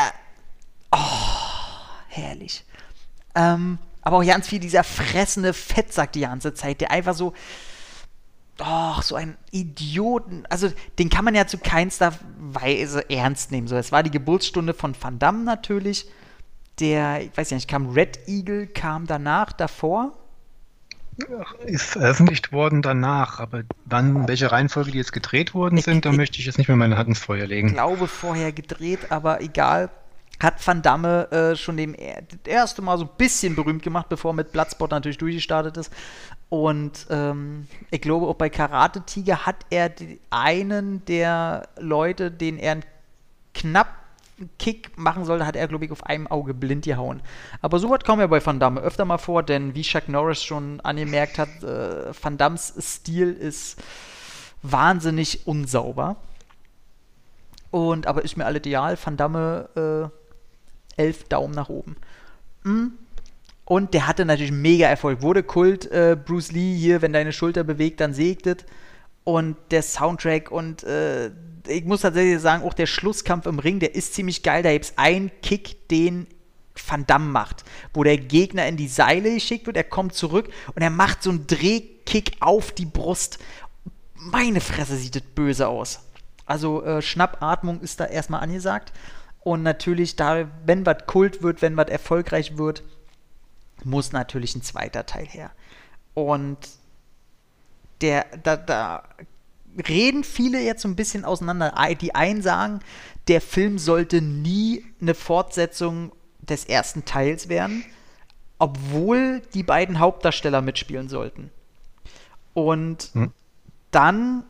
[0.91, 0.99] oh,
[2.09, 2.65] herrlich.
[3.37, 7.35] Ähm, aber auch ganz viel dieser fressende Fettsack die ganze Zeit, der einfach so,
[8.61, 13.69] oh, so ein Idioten, also den kann man ja zu keinster Weise ernst nehmen.
[13.69, 16.09] So, es war die Geburtsstunde von Van Damme natürlich.
[16.81, 20.13] Der, ich weiß ja nicht, kam Red Eagle, kam danach, davor
[21.67, 26.39] ist veröffentlicht worden danach, aber wann, welche Reihenfolge die jetzt gedreht worden sind, da möchte
[26.39, 27.69] ich jetzt nicht mehr meine Hand ins Feuer legen.
[27.69, 29.91] Ich glaube vorher gedreht, aber egal.
[30.41, 34.09] Hat Van Damme äh, schon dem er das erste Mal so ein bisschen berühmt gemacht,
[34.09, 35.93] bevor er mit Bloodspot natürlich durchgestartet ist.
[36.49, 42.59] Und ähm, ich glaube, auch bei Karate Tiger hat er die, einen der Leute, den
[42.59, 42.81] er
[43.55, 44.03] knapp
[44.59, 47.23] Kick machen sollte, hat er, glaube ich, auf einem Auge blind gehauen.
[47.61, 50.81] Aber sowas kommt ja bei Van Damme öfter mal vor, denn wie Chuck Norris schon
[50.81, 53.81] angemerkt hat, äh, Van Dammes Stil ist
[54.63, 56.17] wahnsinnig unsauber.
[57.71, 58.99] Und aber ist mir alle ideal.
[59.03, 60.22] Van Damme äh,
[60.97, 61.97] elf Daumen nach oben.
[62.65, 62.93] Mhm.
[63.65, 65.23] Und der hatte natürlich mega Erfolg.
[65.23, 68.67] Wurde Kult, äh, Bruce Lee hier, wenn deine Schulter bewegt, dann segtet.
[69.25, 71.31] Und der Soundtrack und äh,
[71.69, 74.63] ich muss tatsächlich sagen, auch der Schlusskampf im Ring, der ist ziemlich geil.
[74.63, 76.27] Da gibt es einen Kick, den
[76.75, 80.83] Van Damme macht, wo der Gegner in die Seile geschickt wird, er kommt zurück und
[80.83, 83.39] er macht so einen Drehkick auf die Brust.
[84.15, 86.01] Meine Fresse sieht das böse aus.
[86.47, 88.93] Also äh, Schnappatmung ist da erstmal angesagt.
[89.45, 92.83] Und natürlich, da, wenn was Kult wird, wenn was erfolgreich wird,
[93.85, 95.51] muss natürlich ein zweiter Teil her.
[96.15, 96.59] Und
[98.01, 99.03] der, da, da
[99.89, 101.75] reden viele jetzt so ein bisschen auseinander.
[102.01, 102.81] Die einen sagen,
[103.29, 107.85] der Film sollte nie eine Fortsetzung des ersten Teils werden,
[108.59, 111.51] obwohl die beiden Hauptdarsteller mitspielen sollten.
[112.55, 113.33] Und hm.
[113.91, 114.45] dann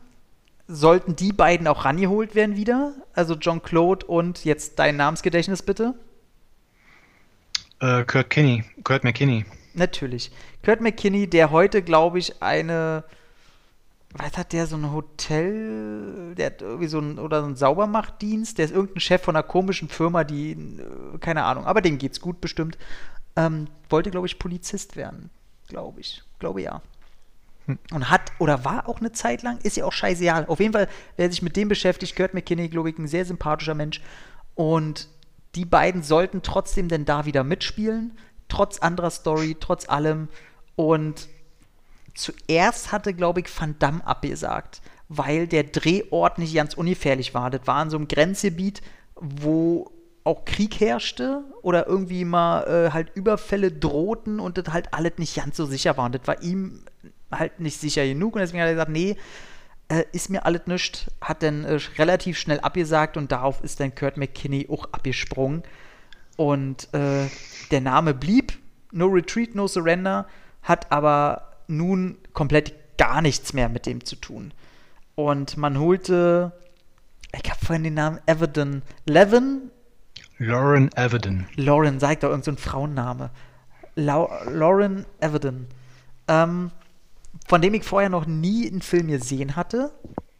[0.67, 2.93] sollten die beiden auch rangeholt werden wieder.
[3.13, 5.93] Also John Claude und jetzt dein Namensgedächtnis bitte.
[7.79, 9.45] Äh, Kurt Kinney, Kurt McKinney.
[9.73, 10.31] Natürlich.
[10.63, 13.03] Kurt McKinney, der heute, glaube ich, eine
[14.15, 18.57] was hat der, so ein Hotel, der hat irgendwie so ein, oder so einen Saubermachtdienst,
[18.57, 22.21] der ist irgendein Chef von einer komischen Firma, die, äh, keine Ahnung, aber dem geht's
[22.21, 22.77] gut bestimmt.
[23.35, 25.31] Ähm, wollte, glaube ich, Polizist werden.
[25.67, 26.21] Glaube ich.
[26.37, 26.81] Glaube ja.
[27.91, 30.45] Und hat, oder war auch eine Zeit lang, ist ja auch scheißegal.
[30.47, 33.73] Auf jeden Fall, wer sich mit dem beschäftigt, gehört McKinney, glaube ich, ein sehr sympathischer
[33.73, 34.01] Mensch.
[34.55, 35.07] Und
[35.55, 38.17] die beiden sollten trotzdem denn da wieder mitspielen,
[38.49, 40.27] trotz anderer Story, trotz allem.
[40.75, 41.27] Und
[42.15, 47.49] zuerst hatte, glaube ich, Van Damme abgesagt, weil der Drehort nicht ganz ungefährlich war.
[47.49, 48.81] Das war in so einem Grenzgebiet,
[49.15, 49.91] wo
[50.23, 55.35] auch Krieg herrschte oder irgendwie mal äh, halt Überfälle drohten und das halt alles nicht
[55.35, 56.05] ganz so sicher war.
[56.05, 56.85] Und das war ihm
[57.39, 59.17] halt nicht sicher genug und deswegen hat er gesagt, nee,
[59.89, 63.93] äh, ist mir alles nichts, hat dann äh, relativ schnell abgesagt und darauf ist dann
[63.95, 65.63] Kurt McKinney auch abgesprungen.
[66.35, 67.27] Und äh,
[67.71, 68.53] der Name blieb,
[68.91, 70.27] No Retreat, No Surrender,
[70.63, 74.53] hat aber nun komplett gar nichts mehr mit dem zu tun.
[75.15, 76.53] Und man holte,
[77.31, 79.69] ich habe vorhin den Namen Everton, Levin?
[80.37, 81.45] Lauren Everton.
[81.55, 83.29] Lauren, sagt doch irgendein so Frauenname.
[83.95, 85.67] Lau Lauren Everton.
[86.27, 86.71] Ähm,
[87.47, 89.91] von dem ich vorher noch nie einen Film gesehen hatte,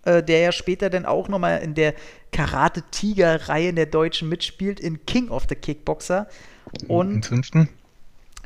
[0.06, 1.94] äh, der ja später dann auch nochmal in der
[2.32, 6.28] Karate-Tiger-Reihe der Deutschen mitspielt, in King of the Kickboxer.
[6.88, 7.70] Und Im fünften?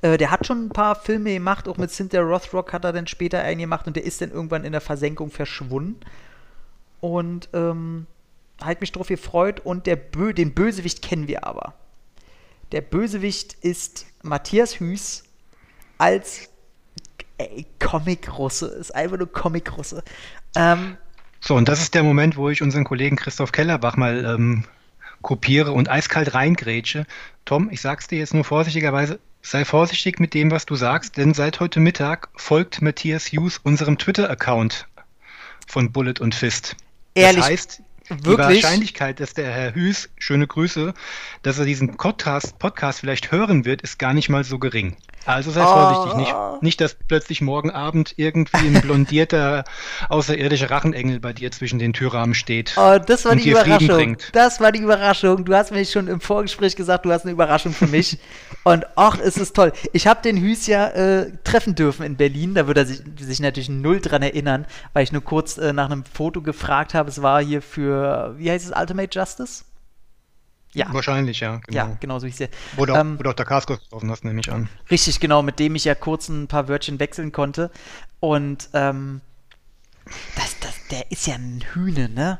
[0.01, 3.07] Äh, der hat schon ein paar Filme gemacht, auch mit Cynthia Rothrock hat er dann
[3.07, 5.99] später einen gemacht und der ist dann irgendwann in der Versenkung verschwunden.
[6.99, 8.07] Und ähm,
[8.61, 11.75] halt mich drauf gefreut und der Bö den Bösewicht kennen wir aber.
[12.71, 15.23] Der Bösewicht ist Matthias Hüß
[15.97, 16.49] als
[17.79, 18.67] Comic-Russe.
[18.67, 20.03] Ist einfach nur Comic-Russe.
[20.55, 20.97] Ähm,
[21.39, 24.63] so, und das ist der Moment, wo ich unseren Kollegen Christoph Kellerbach mal ähm,
[25.21, 27.05] kopiere und eiskalt reingrätsche.
[27.45, 29.19] Tom, ich sag's dir jetzt nur vorsichtigerweise,
[29.49, 33.97] Sei vorsichtig mit dem, was du sagst, denn seit heute Mittag folgt Matthias Hughes unserem
[33.97, 34.87] Twitter-Account
[35.65, 36.75] von Bullet und Fist.
[37.13, 38.35] Ehrlich, das heißt, wirklich?
[38.35, 40.93] die Wahrscheinlichkeit, dass der Herr Hüß, schöne Grüße,
[41.43, 44.97] dass er diesen Podcast, Podcast vielleicht hören wird, ist gar nicht mal so gering.
[45.27, 46.57] Also sei vorsichtig, nicht, Oh.
[46.61, 49.65] nicht, dass plötzlich morgen Abend irgendwie ein blondierter
[50.09, 52.73] außerirdischer Rachenengel bei dir zwischen den Türrahmen steht.
[52.77, 54.17] Oh, das war und die Überraschung.
[54.31, 55.43] Das war die Überraschung.
[55.45, 58.17] Du hast mir schon im Vorgespräch gesagt, du hast eine Überraschung für mich.
[58.63, 59.71] Und ach, es ist toll.
[59.93, 62.53] Ich habe den Hüß ja äh, treffen dürfen in Berlin.
[62.53, 65.85] Da würde er sich, sich natürlich null dran erinnern, weil ich nur kurz äh, nach
[65.89, 67.09] einem Foto gefragt habe.
[67.09, 69.63] Es war hier für, wie heißt es, Ultimate Justice?
[70.77, 71.59] Ja, Wahrscheinlich, ja.
[71.65, 71.75] Genau.
[71.75, 72.49] ja, genau so hieß er.
[72.75, 74.69] Wo, du, Ähm, wo du auch der Casco getroffen hast, nehme ich an.
[74.91, 77.71] Richtig, genau, mit dem ich ja kurz ein paar Wörtchen wechseln konnte.
[78.19, 79.21] Und ähm,
[80.35, 82.37] das, das, der ist ja ein Hühne, ne?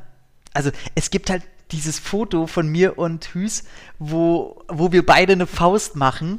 [0.54, 3.64] Also es gibt halt dieses Foto von mir und Hüß,
[3.98, 6.38] wo, wo wir beide eine Faust machen.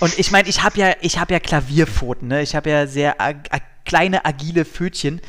[0.00, 2.42] Und ich meine, ich habe ja, ich habe ja Klavierpfoten, ne?
[2.42, 3.36] Ich habe ja sehr ag
[3.84, 5.20] kleine, agile Pfötchen.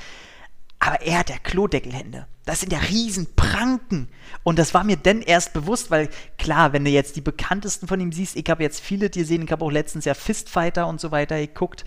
[0.79, 2.27] Aber er hat ja Klodeckelhände.
[2.45, 4.07] Das sind ja Riesenpranken.
[4.43, 7.99] Und das war mir dann erst bewusst, weil klar, wenn du jetzt die bekanntesten von
[7.99, 11.11] ihm siehst, ich habe jetzt viele gesehen, ich habe auch letztens ja Fistfighter und so
[11.11, 11.85] weiter geguckt.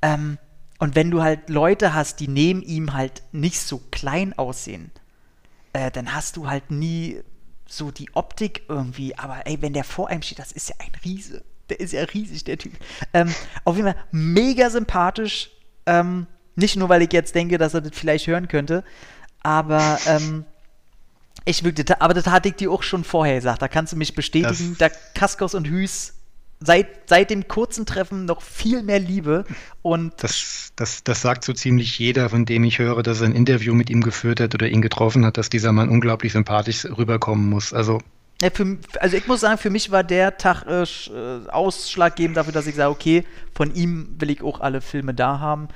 [0.00, 0.38] Ähm,
[0.78, 4.92] und wenn du halt Leute hast, die neben ihm halt nicht so klein aussehen,
[5.72, 7.20] äh, dann hast du halt nie
[7.66, 9.18] so die Optik irgendwie.
[9.18, 11.44] Aber ey, wenn der vor einem steht, das ist ja ein Riese.
[11.68, 12.72] Der ist ja riesig, der Typ.
[13.12, 13.34] Ähm,
[13.64, 15.50] auf jeden Fall mega sympathisch.
[15.84, 16.26] Ähm,
[16.58, 18.84] nicht nur, weil ich jetzt denke, dass er das vielleicht hören könnte,
[19.42, 20.44] aber ähm,
[21.44, 23.62] ich wirklich, aber das hatte ich dir auch schon vorher gesagt.
[23.62, 26.14] Da kannst du mich bestätigen, da Kaskos und Hüß
[26.60, 29.44] seit, seit dem kurzen Treffen noch viel mehr Liebe
[29.82, 33.34] und Das, das, das sagt so ziemlich jeder, von dem ich höre, dass er ein
[33.34, 37.48] Interview mit ihm geführt hat oder ihn getroffen hat, dass dieser Mann unglaublich sympathisch rüberkommen
[37.48, 37.72] muss.
[37.72, 38.00] Also
[38.42, 42.52] Ja, für, also ich muss sagen, für mich war der Tag äh, äh, ausschlaggebend dafür,
[42.52, 45.68] dass ich sage, okay, von ihm will ich auch alle Filme da haben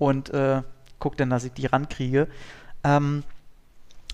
[0.00, 0.62] und äh,
[0.98, 2.26] guck dann, dass ich die rankriege.
[2.82, 3.22] Ähm,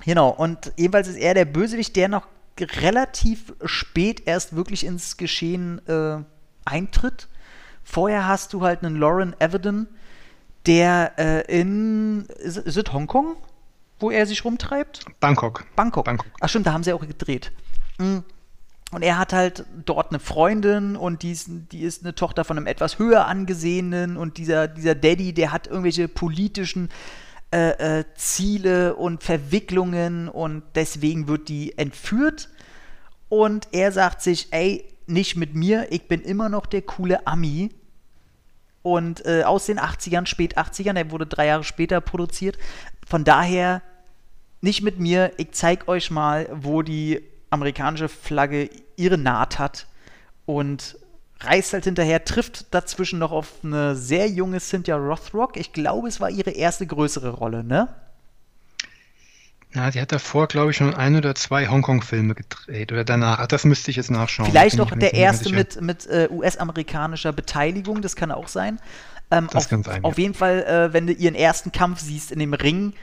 [0.05, 2.27] genau, und ebenfalls ist er der Bösewicht, der noch
[2.61, 6.19] relativ spät erst wirklich ins Geschehen äh,
[6.65, 7.29] eintritt.
[7.85, 9.87] Vorher hast du halt einen Lauren Avedon,
[10.67, 13.37] der äh, in, ist, ist es Hongkong,
[14.01, 15.05] wo er sich rumtreibt?
[15.21, 15.65] Bangkok.
[15.77, 16.05] Bangkok.
[16.05, 16.27] Bangkok.
[16.41, 17.53] Ach stimmt, da haben sie auch gedreht.
[17.99, 18.19] Mm.
[18.93, 22.57] Und er hat halt dort eine Freundin und die ist, die ist eine Tochter von
[22.57, 26.89] einem etwas höher angesehenen und dieser, dieser Daddy, der hat irgendwelche politischen
[27.53, 32.49] äh, äh, Ziele und Verwicklungen und deswegen wird die entführt
[33.29, 37.71] und er sagt sich, ey, nicht mit mir, ich bin immer noch der coole Ami
[38.83, 42.57] und äh, aus den 80ern, spät 80ern, der wurde drei Jahre später produziert.
[43.05, 43.83] Von daher
[44.61, 47.23] nicht mit mir, ich zeig euch mal, wo die
[47.57, 49.87] amerikanische Flagge ihre Naht hat
[50.47, 50.97] und
[51.41, 55.57] reist halt hinterher, trifft dazwischen noch auf eine sehr junge Cynthia Rothrock.
[55.57, 57.89] Ich glaube, es war ihre erste größere Rolle, ne?
[59.75, 63.41] Ja, sie hat davor, glaube ich, schon ein oder zwei Hongkong-Filme gedreht oder danach.
[63.41, 64.49] Ach, das müsste ich jetzt nachschauen.
[64.49, 68.79] Vielleicht mir der erste mit, mit äh, US-amerikanischer Beteiligung, das kann auch sein.
[69.31, 70.23] Ähm, Das auf, kann sein, Auf ja.
[70.23, 72.95] jeden Fall, äh, wenn du ihren ersten Kampf siehst in dem Ring,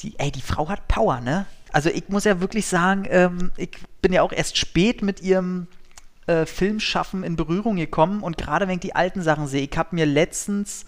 [0.00, 1.46] die, ey, die Frau hat Power, ne?
[1.72, 3.70] Also ich muss ja wirklich sagen, ähm, ich
[4.02, 5.66] bin ja auch erst spät mit ihrem
[6.26, 9.94] äh, Filmschaffen in Berührung gekommen und gerade wenn ich die alten Sachen sehe, ich habe
[9.94, 10.84] mir letztens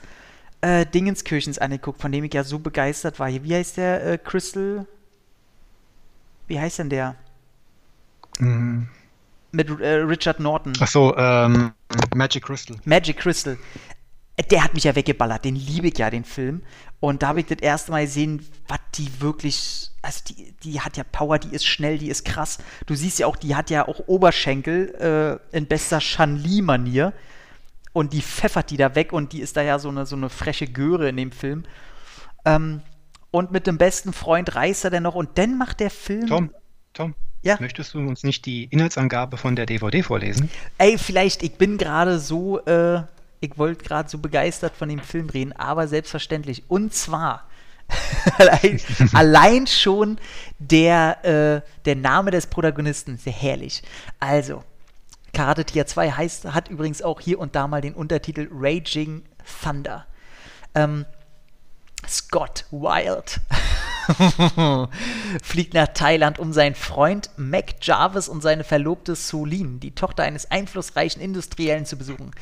[0.60, 3.28] äh, Dingenskirchens angeguckt, von dem ich ja so begeistert war.
[3.28, 4.06] Wie heißt der?
[4.06, 4.86] Äh, Crystal?
[6.46, 7.16] Wie heißt denn der?
[8.38, 8.88] Mhm.
[9.52, 10.72] Mit äh, Richard Norton.
[10.80, 11.72] Ach so, ähm,
[12.14, 12.76] Magic Crystal.
[12.84, 13.58] Magic Crystal.
[14.36, 16.62] Äh, Der hat mich ja weggeballert, den liebe ich ja, den Film.
[17.02, 20.96] Und da habe ich das erste Mal gesehen, was die wirklich, also die, die hat
[20.96, 22.58] ja Power, die ist schnell, die ist krass.
[22.86, 27.12] Du siehst ja auch, die hat ja auch Oberschenkel äh, in bester Shan-Li-Manier.
[27.92, 30.30] Und die pfeffert die da weg und die ist da ja so eine, so eine
[30.30, 31.64] freche Göre in dem Film.
[32.44, 32.82] Ähm,
[33.32, 36.28] und mit dem besten Freund reist er dann noch und dann macht der Film.
[36.28, 36.50] Tom,
[36.92, 37.56] Tom, Ja.
[37.58, 40.50] möchtest du uns nicht die Inhaltsangabe von der DVD vorlesen?
[40.78, 43.02] Ey, vielleicht, ich bin gerade so, äh,
[43.42, 46.62] ich wollte gerade so begeistert von dem Film reden, aber selbstverständlich.
[46.68, 47.48] Und zwar,
[48.38, 48.80] allein,
[49.12, 50.18] allein schon
[50.60, 53.82] der, äh, der Name des Protagonisten, sehr herrlich.
[54.20, 54.62] Also,
[55.34, 59.24] Karate Tier 2 heißt, hat übrigens auch hier und da mal den Untertitel Raging
[59.62, 60.06] Thunder.
[60.76, 61.04] Ähm,
[62.08, 63.40] Scott Wild
[65.42, 70.50] fliegt nach Thailand, um seinen Freund Mac Jarvis und seine Verlobte Solin, die Tochter eines
[70.50, 72.32] einflussreichen Industriellen, zu besuchen.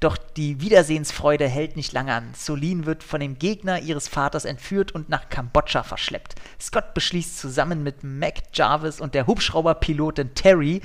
[0.00, 2.30] Doch die Wiedersehensfreude hält nicht lange an.
[2.34, 6.36] Solin wird von dem Gegner ihres Vaters entführt und nach Kambodscha verschleppt.
[6.60, 10.82] Scott beschließt zusammen mit Mac Jarvis und der Hubschrauberpilotin Terry,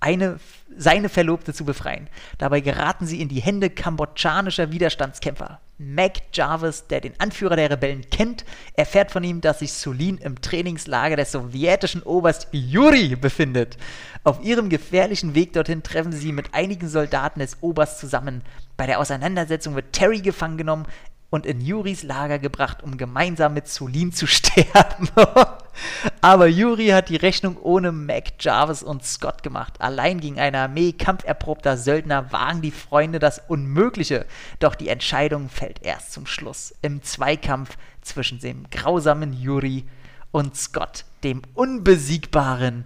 [0.00, 0.40] eine,
[0.76, 2.08] seine Verlobte zu befreien.
[2.38, 5.60] Dabei geraten sie in die Hände kambodschanischer Widerstandskämpfer.
[5.82, 10.38] Mac Jarvis, der den Anführer der Rebellen kennt, erfährt von ihm, dass sich Sulin im
[10.42, 13.78] Trainingslager des sowjetischen Oberst Yuri befindet.
[14.22, 18.42] Auf ihrem gefährlichen Weg dorthin treffen sie mit einigen Soldaten des Obersts zusammen.
[18.76, 20.86] Bei der Auseinandersetzung wird Terry gefangen genommen
[21.30, 25.08] und in Juris Lager gebracht, um gemeinsam mit Sulin zu sterben.
[26.20, 29.80] Aber Yuri hat die Rechnung ohne Mac, Jarvis und Scott gemacht.
[29.80, 34.26] Allein gegen eine Armee kampferprobter Söldner wagen die Freunde das Unmögliche.
[34.58, 36.74] Doch die Entscheidung fällt erst zum Schluss.
[36.82, 39.86] Im Zweikampf zwischen dem grausamen Yuri
[40.32, 42.84] und Scott, dem unbesiegbaren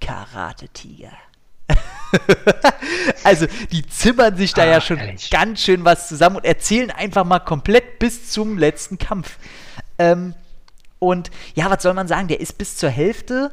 [0.00, 1.12] Karate-Tiger.
[3.24, 5.30] also, die zimmern sich da ah, ja schon ehrlich.
[5.30, 9.38] ganz schön was zusammen und erzählen einfach mal komplett bis zum letzten Kampf.
[9.98, 10.34] Ähm,
[10.98, 12.28] und ja, was soll man sagen?
[12.28, 13.52] Der ist bis zur Hälfte,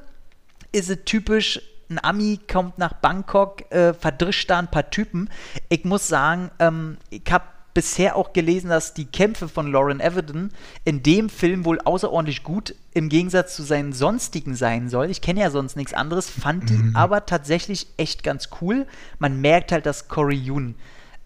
[0.72, 5.30] ist es typisch, ein Ami kommt nach Bangkok, äh, verdrischt da ein paar Typen.
[5.70, 7.46] Ich muss sagen, ähm, ich habe
[7.78, 10.50] bisher auch gelesen, dass die Kämpfe von Lauren Everton
[10.84, 15.12] in dem Film wohl außerordentlich gut im Gegensatz zu seinen sonstigen sein soll.
[15.12, 16.68] Ich kenne ja sonst nichts anderes, fand mhm.
[16.68, 18.88] die aber tatsächlich echt ganz cool.
[19.20, 20.74] Man merkt halt, dass Corey Yoon,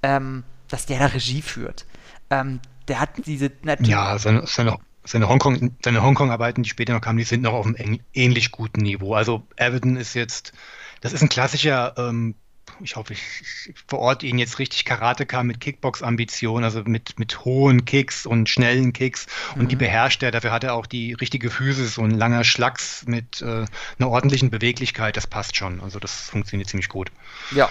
[0.03, 1.85] ähm, dass der da Regie führt.
[2.29, 3.49] Ähm, der hat diese.
[3.83, 4.75] Ja, seine, seine,
[5.05, 8.81] seine Hongkong, seine Hongkong-Arbeiten, die später noch kamen, die sind noch auf einem ähnlich guten
[8.81, 9.13] Niveau.
[9.13, 10.51] Also Everton ist jetzt,
[10.99, 12.35] das ist ein klassischer ähm,
[12.83, 13.21] ich hoffe, ich,
[13.67, 18.93] ich verorte ihn jetzt richtig, Karateka mit Kickbox-Ambition, also mit, mit hohen Kicks und schnellen
[18.93, 19.27] Kicks.
[19.55, 19.67] Und mhm.
[19.69, 20.31] die beherrscht er.
[20.31, 23.65] Dafür hat er auch die richtige Physis, so ein langer Schlags mit äh,
[23.99, 25.17] einer ordentlichen Beweglichkeit.
[25.17, 25.81] Das passt schon.
[25.81, 27.11] Also das funktioniert ziemlich gut.
[27.51, 27.69] Ja.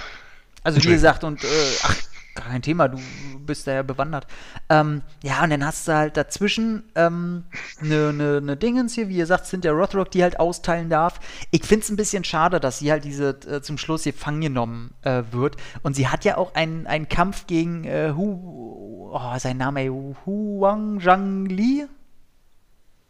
[0.63, 1.47] Also wie gesagt, und äh,
[1.83, 1.97] ach,
[2.35, 2.99] gar kein Thema, du
[3.47, 4.27] bist da ja bewandert.
[4.69, 7.45] Ähm, ja, und dann hast du halt dazwischen eine ähm,
[7.81, 11.21] ne, ne, ne Dingens hier, wie ihr sagt, Cynthia Rothrock, die halt austeilen darf.
[11.51, 14.95] Ich finde es ein bisschen schade, dass sie halt diese äh, zum Schluss gefangen genommen
[15.03, 15.57] äh, wird.
[15.83, 20.61] Und sie hat ja auch einen, einen Kampf gegen äh, Hu, oh, sein Name, Hu
[20.61, 21.87] Wang Zhangli?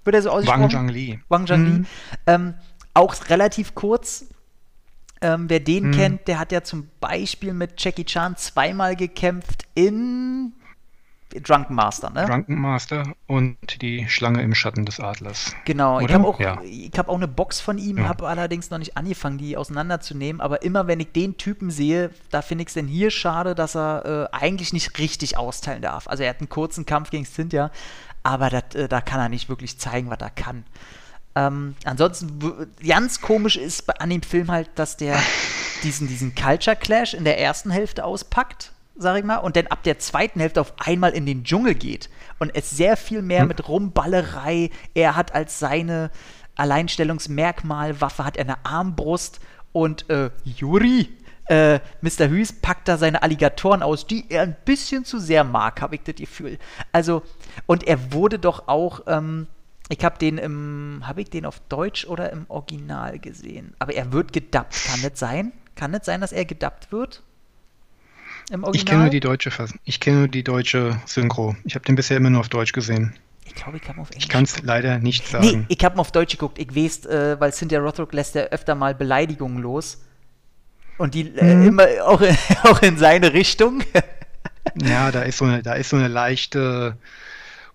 [0.04, 0.62] Wird er so ausgesprochen?
[0.62, 1.20] Wang Zhangli.
[1.28, 1.70] Wang Zhangli.
[1.70, 1.86] Mhm.
[2.26, 2.54] Ähm,
[2.94, 4.26] auch relativ kurz,
[5.20, 5.92] ähm, wer den hm.
[5.92, 10.52] kennt, der hat ja zum Beispiel mit Jackie Chan zweimal gekämpft in
[11.38, 12.26] Drunken Master, ne?
[12.26, 15.54] Drunken Master und die Schlange im Schatten des Adlers.
[15.64, 16.06] Genau, Oder?
[16.06, 16.60] ich habe auch, ja.
[16.96, 18.08] hab auch eine Box von ihm, ja.
[18.08, 20.40] habe allerdings noch nicht angefangen, die auseinanderzunehmen.
[20.40, 23.76] Aber immer wenn ich den Typen sehe, da finde ich es denn hier schade, dass
[23.76, 26.08] er äh, eigentlich nicht richtig austeilen darf.
[26.08, 27.70] Also er hat einen kurzen Kampf gegen Cynthia,
[28.24, 30.64] aber dat, äh, da kann er nicht wirklich zeigen, was er kann.
[31.36, 35.18] Ähm, ansonsten, ganz komisch ist an dem Film halt, dass der
[35.82, 39.82] diesen, diesen Culture Clash in der ersten Hälfte auspackt, sag ich mal, und dann ab
[39.82, 43.48] der zweiten Hälfte auf einmal in den Dschungel geht und es sehr viel mehr hm.
[43.48, 46.10] mit Rumballerei, er hat als seine
[46.56, 49.40] Alleinstellungsmerkmal, Waffe hat er eine Armbrust
[49.72, 51.08] und äh, Yuri,
[51.46, 52.28] äh, Mr.
[52.28, 56.02] Hughes packt da seine Alligatoren aus, die er ein bisschen zu sehr mag, habe ich
[56.02, 56.58] das Gefühl.
[56.92, 57.22] Also,
[57.66, 59.46] und er wurde doch auch, ähm,
[59.90, 63.74] ich habe den im, habe ich den auf Deutsch oder im Original gesehen?
[63.80, 65.52] Aber er wird gedubbt, kann das sein?
[65.74, 67.22] Kann es sein, dass er gedubbt wird?
[68.50, 68.74] Im Original?
[68.76, 69.50] Ich kenne nur die deutsche
[69.84, 71.56] Ich kenne nur die deutsche Synchro.
[71.64, 73.14] Ich habe den bisher immer nur auf Deutsch gesehen.
[73.44, 74.24] Ich glaube, ich habe auf Englisch.
[74.24, 75.44] Ich kann es leider nicht sagen.
[75.44, 76.58] Nee, ich habe auf Deutsch geguckt.
[76.60, 80.04] Ich weiß, äh, weil Cynthia Rothrock lässt ja öfter mal Beleidigungen los.
[80.98, 81.66] Und die äh, mhm.
[81.66, 83.82] immer auch in, auch in seine Richtung.
[84.80, 86.96] ja, da ist so eine, da ist so eine leichte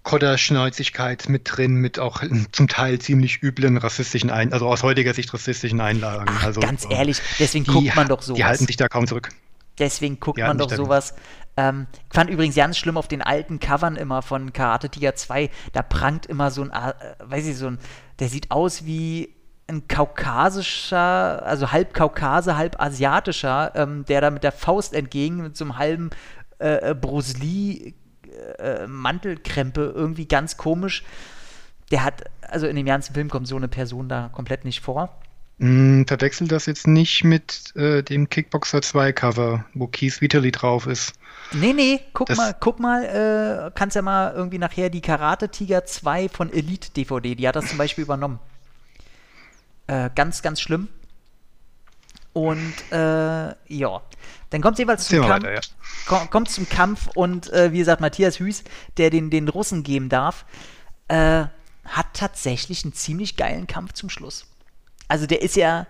[0.06, 5.34] Kodderschnäuzigkeit mit drin, mit auch zum Teil ziemlich üblen rassistischen Einlagen, also aus heutiger Sicht
[5.34, 6.26] rassistischen Einlagen.
[6.30, 8.38] Ach, also, ganz ehrlich, deswegen die, guckt man doch sowas.
[8.38, 9.30] Die halten sich da kaum zurück.
[9.78, 11.16] Deswegen guckt man doch sowas.
[11.58, 15.50] Ähm, ich fand übrigens ganz schlimm auf den alten Covern immer von Karate Tiger 2,
[15.74, 17.80] da prangt immer so ein, äh, weiß ich, so ein,
[18.20, 19.34] der sieht aus wie
[19.68, 25.58] ein kaukasischer, also halb Kaukase, halb asiatischer, ähm, der da mit der Faust entgegen mit
[25.58, 26.10] so einem halben
[26.60, 27.96] äh, äh Bruce Lee
[28.60, 31.04] äh, Mantelkrempe irgendwie ganz komisch.
[31.92, 35.18] Der hat, also in dem ganzen Film kommt so eine Person da komplett nicht vor.
[35.58, 40.86] Mm, verwechselt das jetzt nicht mit äh, dem Kickboxer 2 Cover, wo Keith Vitali drauf
[40.86, 41.14] ist.
[41.54, 43.06] Nee, nee, guck das mal, guck mal,
[43.68, 47.56] äh, kannst ja mal irgendwie nachher die Karate Tiger 2 von Elite DVD, die hat
[47.56, 48.40] das zum Beispiel übernommen.
[49.88, 50.90] Äh, ganz, ganz schlimm.
[52.36, 54.02] Und äh, ja,
[54.50, 56.28] dann kommt es jeweils zum Kampf, weiter, ja.
[56.28, 58.66] kommt zum Kampf und äh, wie gesagt, Matthias Hüß,
[58.98, 60.46] der den, den Russen geben darf,
[61.08, 61.46] äh,
[61.86, 64.48] hat tatsächlich einen ziemlich geilen Kampf zum Schluss.
[65.08, 65.88] Also der ist ja,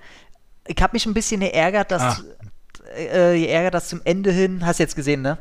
[0.67, 2.95] ich habe mich ein bisschen geärgert, dass, ah.
[2.95, 5.39] äh, geärgert, dass zum Ende hin, hast du jetzt gesehen, ne?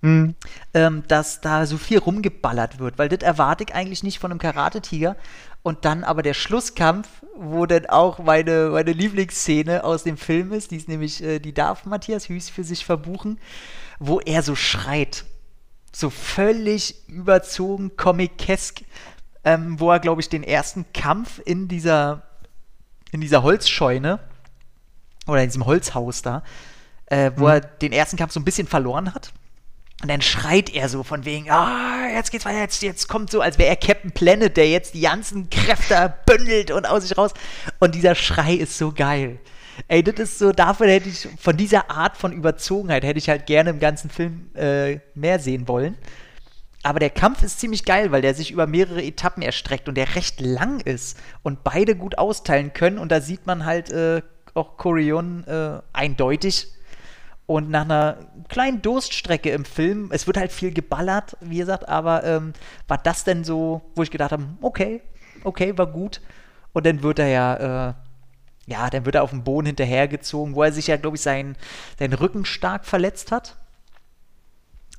[0.00, 0.36] Mhm.
[0.74, 4.38] Ähm, dass da so viel rumgeballert wird, weil das erwarte ich eigentlich nicht von einem
[4.38, 5.16] Karate-Tiger.
[5.62, 10.70] Und dann aber der Schlusskampf, wo dann auch meine, meine Lieblingsszene aus dem Film ist,
[10.70, 13.40] die ist nämlich, äh, die darf Matthias Hüß für sich verbuchen,
[13.98, 15.24] wo er so schreit.
[15.90, 18.84] so völlig überzogen, comic-esque,
[19.42, 22.22] ähm, wo er, glaube ich, den ersten Kampf in dieser,
[23.10, 24.20] in dieser Holzscheune
[25.26, 26.42] oder in diesem Holzhaus da,
[27.06, 27.50] äh, wo mhm.
[27.50, 29.32] er den ersten Kampf so ein bisschen verloren hat.
[30.00, 33.40] Und dann schreit er so von wegen, ah, jetzt geht's weiter, jetzt, jetzt kommt so,
[33.40, 37.32] als wäre er Captain Planet, der jetzt die ganzen Kräfte bündelt und aus sich raus.
[37.80, 39.40] Und dieser Schrei ist so geil.
[39.88, 43.46] Ey, das ist so, dafür hätte ich, von dieser Art von Überzogenheit hätte ich halt
[43.46, 45.96] gerne im ganzen Film äh, mehr sehen wollen.
[46.84, 50.14] Aber der Kampf ist ziemlich geil, weil der sich über mehrere Etappen erstreckt und der
[50.14, 52.98] recht lang ist und beide gut austeilen können.
[52.98, 54.22] Und da sieht man halt äh,
[54.54, 56.68] auch Corion äh, eindeutig
[57.48, 58.18] und nach einer
[58.48, 62.52] kleinen Durststrecke im Film, es wird halt viel geballert, wie gesagt, aber ähm,
[62.88, 65.00] war das denn so, wo ich gedacht habe, okay,
[65.44, 66.20] okay, war gut.
[66.74, 67.94] Und dann wird er ja, äh,
[68.66, 71.56] ja, dann wird er auf den Boden hinterhergezogen, wo er sich ja, glaube ich, seinen,
[71.98, 73.56] seinen Rücken stark verletzt hat.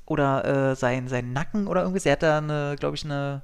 [0.07, 2.07] Oder äh, sein, seinen Nacken oder irgendwas.
[2.07, 3.43] Er hat da, glaube ich, eine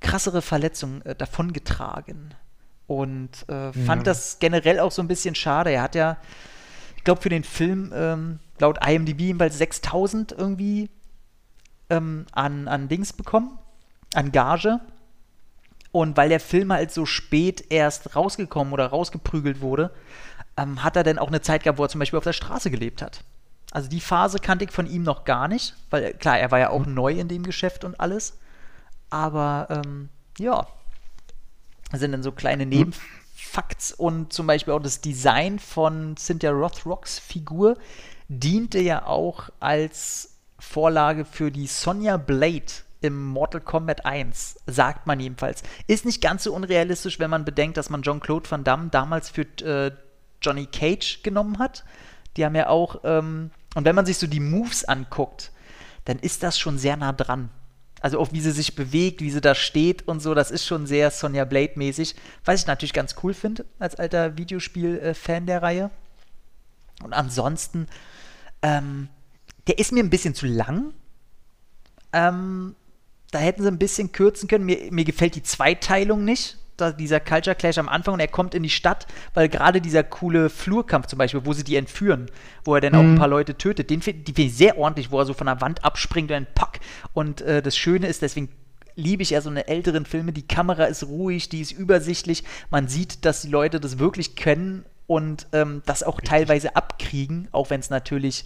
[0.00, 2.34] krassere Verletzung äh, davongetragen.
[2.88, 4.12] Und äh, fand ja.
[4.12, 5.70] das generell auch so ein bisschen schade.
[5.70, 6.16] Er hat ja
[7.06, 10.90] glaube, für den Film ähm, laut IMDb jedenfalls 6000 irgendwie
[11.88, 13.58] ähm, an, an Dings bekommen,
[14.14, 14.80] an Gage.
[15.92, 19.92] Und weil der Film halt so spät erst rausgekommen oder rausgeprügelt wurde,
[20.58, 22.70] ähm, hat er dann auch eine Zeit gehabt, wo er zum Beispiel auf der Straße
[22.70, 23.24] gelebt hat.
[23.70, 26.70] Also die Phase kannte ich von ihm noch gar nicht, weil klar, er war ja
[26.70, 26.94] auch mhm.
[26.94, 28.38] neu in dem Geschäft und alles.
[29.08, 30.08] Aber ähm,
[30.38, 30.66] ja,
[31.90, 32.70] das sind dann so kleine mhm.
[32.70, 32.92] Neben
[33.36, 37.76] Facts und zum Beispiel auch das Design von Cynthia Rothrocks Figur
[38.28, 42.72] diente ja auch als Vorlage für die Sonja Blade
[43.02, 45.62] im Mortal Kombat 1, sagt man jedenfalls.
[45.86, 49.42] Ist nicht ganz so unrealistisch, wenn man bedenkt, dass man Jean-Claude Van Damme damals für
[49.62, 49.92] äh,
[50.40, 51.84] Johnny Cage genommen hat.
[52.36, 55.52] Die haben ja auch, ähm, und wenn man sich so die Moves anguckt,
[56.04, 57.50] dann ist das schon sehr nah dran.
[58.00, 60.86] Also auch wie sie sich bewegt, wie sie da steht und so, das ist schon
[60.86, 62.14] sehr Sonja Blade-mäßig.
[62.44, 65.90] Was ich natürlich ganz cool finde, als alter Videospiel-Fan der Reihe.
[67.02, 67.86] Und ansonsten,
[68.62, 69.08] ähm,
[69.66, 70.92] der ist mir ein bisschen zu lang.
[72.12, 72.76] Ähm,
[73.30, 74.66] da hätten sie ein bisschen kürzen können.
[74.66, 78.54] Mir, mir gefällt die Zweiteilung nicht da, dieser Culture Clash am Anfang und er kommt
[78.54, 82.26] in die Stadt, weil gerade dieser coole Flurkampf zum Beispiel, wo sie die entführen,
[82.64, 82.98] wo er dann mhm.
[82.98, 83.18] auch ein mhm.
[83.18, 85.84] paar Leute tötet, den finde find ich sehr ordentlich, wo er so von der Wand
[85.84, 86.80] abspringt und dann pack.
[87.12, 88.48] Und äh, das Schöne ist, deswegen
[88.96, 92.88] liebe ich ja so eine älteren Filme, die Kamera ist ruhig, die ist übersichtlich, man
[92.88, 96.30] sieht, dass die Leute das wirklich können und ähm, das auch Richtig.
[96.30, 98.44] teilweise abkriegen, auch wenn es natürlich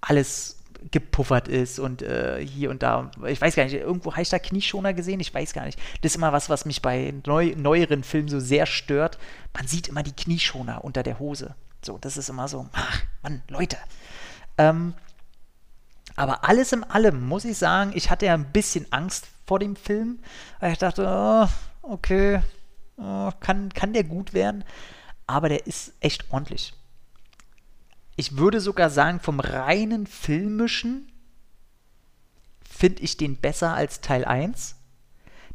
[0.00, 3.10] alles gepuffert ist und äh, hier und da.
[3.26, 5.20] Ich weiß gar nicht, irgendwo habe ich da Knieschoner gesehen?
[5.20, 5.78] Ich weiß gar nicht.
[6.02, 9.18] Das ist immer was, was mich bei neu, neueren Filmen so sehr stört.
[9.54, 11.54] Man sieht immer die Knieschoner unter der Hose.
[11.82, 13.76] So, das ist immer so, ach, Mann, Leute.
[14.58, 14.94] Ähm,
[16.16, 19.76] aber alles in allem muss ich sagen, ich hatte ja ein bisschen Angst vor dem
[19.76, 20.18] Film,
[20.60, 21.48] weil ich dachte, oh,
[21.82, 22.42] okay,
[22.96, 24.64] oh, kann, kann der gut werden?
[25.26, 26.74] Aber der ist echt ordentlich
[28.22, 31.10] ich würde sogar sagen, vom reinen filmischen
[32.62, 34.76] finde ich den besser als Teil 1.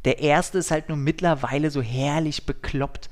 [0.04, 3.08] Der erste ist halt nur mittlerweile so herrlich bekloppt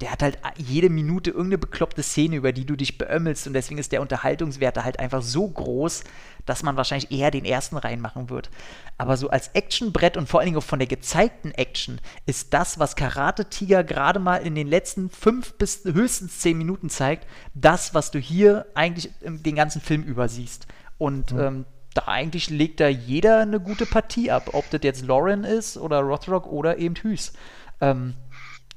[0.00, 3.78] der hat halt jede Minute irgendeine bekloppte Szene, über die du dich beömmelst und deswegen
[3.78, 6.04] ist der Unterhaltungswert halt einfach so groß,
[6.46, 8.48] dass man wahrscheinlich eher den ersten reinmachen wird.
[8.96, 12.78] Aber so als Actionbrett und vor allen Dingen auch von der gezeigten Action ist das,
[12.78, 17.92] was Karate Tiger gerade mal in den letzten fünf bis höchstens zehn Minuten zeigt, das,
[17.92, 20.68] was du hier eigentlich den ganzen Film übersiehst.
[20.96, 21.40] Und mhm.
[21.40, 21.64] ähm,
[21.94, 26.00] da eigentlich legt da jeder eine gute Partie ab, ob das jetzt Lauren ist oder
[26.00, 27.32] Rothrock oder eben Hüß.
[27.80, 28.14] Ähm,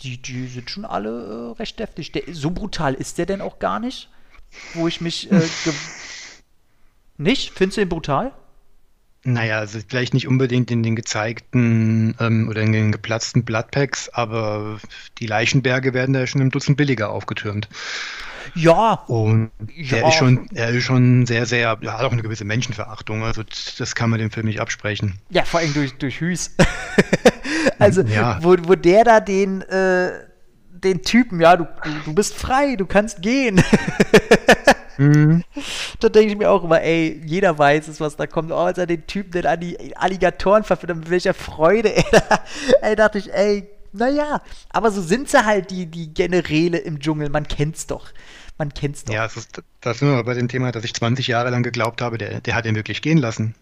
[0.03, 2.11] die, die sind schon alle äh, recht deftig.
[2.11, 4.09] Der, so brutal ist der denn auch gar nicht,
[4.73, 5.31] wo ich mich.
[5.31, 5.41] Äh,
[7.17, 7.51] nicht?
[7.55, 8.33] Findest du ihn brutal?
[9.23, 14.79] Naja, also vielleicht nicht unbedingt in den gezeigten ähm, oder in den geplatzten Bloodpacks, aber
[15.19, 17.69] die Leichenberge werden da schon im Dutzend billiger aufgetürmt.
[18.55, 18.93] Ja.
[19.07, 19.97] Und ja.
[19.97, 23.23] er ist schon, er ist schon sehr, sehr, ja, hat auch eine gewisse Menschenverachtung.
[23.23, 23.43] Also
[23.77, 25.19] das kann man dem Film nicht absprechen.
[25.29, 26.55] Ja, vor allem durch, durch Hüß.
[27.79, 28.39] also, ja.
[28.41, 30.11] wo, wo der da den, äh,
[30.69, 31.67] den Typen, ja, du,
[32.05, 33.63] du, bist frei, du kannst gehen.
[34.97, 35.43] mhm.
[35.99, 38.51] Da denke ich mir auch immer, ey, jeder weiß es, was da kommt.
[38.51, 39.45] Oh, als er den Typen den
[39.95, 42.05] Alligatoren verführt, mit welcher Freude, ey.
[42.81, 47.29] ey, dachte ich, ey, naja, aber so sind sie halt, die, die Generäle im Dschungel,
[47.29, 48.11] man kennt's doch.
[48.57, 49.13] Man kennt's doch.
[49.13, 52.01] Ja, das ist, das ist nur bei dem Thema, dass ich 20 Jahre lang geglaubt
[52.01, 53.55] habe, der, der hat ihn wirklich gehen lassen.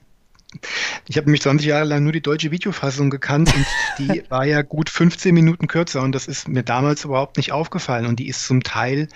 [1.08, 3.66] Ich habe nämlich 20 Jahre lang nur die deutsche Videofassung gekannt und
[4.00, 8.08] die war ja gut 15 Minuten kürzer und das ist mir damals überhaupt nicht aufgefallen
[8.08, 9.10] und die ist zum Teil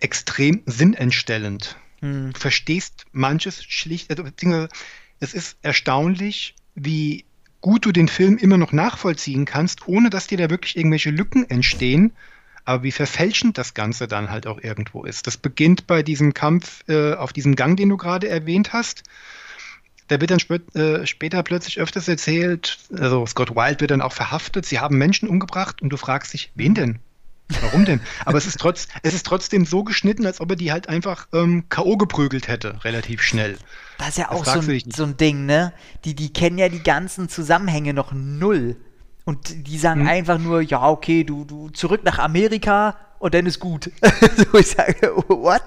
[0.00, 1.76] extrem sinnentstellend.
[2.00, 2.32] Hm.
[2.32, 4.24] Du verstehst manches schlicht, also,
[5.20, 7.25] es ist erstaunlich, wie
[7.60, 11.48] gut du den Film immer noch nachvollziehen kannst, ohne dass dir da wirklich irgendwelche Lücken
[11.48, 12.12] entstehen.
[12.64, 15.26] Aber wie verfälschend das Ganze dann halt auch irgendwo ist.
[15.26, 19.04] Das beginnt bei diesem Kampf äh, auf diesem Gang, den du gerade erwähnt hast.
[20.08, 24.12] Da wird dann spä äh, später plötzlich öfters erzählt, also Scott Wilde wird dann auch
[24.12, 26.98] verhaftet, sie haben Menschen umgebracht und du fragst dich, wen denn?
[27.60, 28.00] Warum denn?
[28.24, 31.28] Aber es ist, trotz, es ist trotzdem so geschnitten, als ob er die halt einfach
[31.32, 31.96] ähm, K.O.
[31.96, 33.56] geprügelt hätte, relativ schnell.
[33.98, 35.72] Das ist ja auch so ein, so ein Ding, ne?
[36.04, 38.76] Die, die kennen ja die ganzen Zusammenhänge noch null.
[39.24, 40.08] Und die sagen hm.
[40.08, 43.90] einfach nur, ja, okay, du, du zurück nach Amerika und dann ist gut.
[44.36, 45.62] so ich sage, what?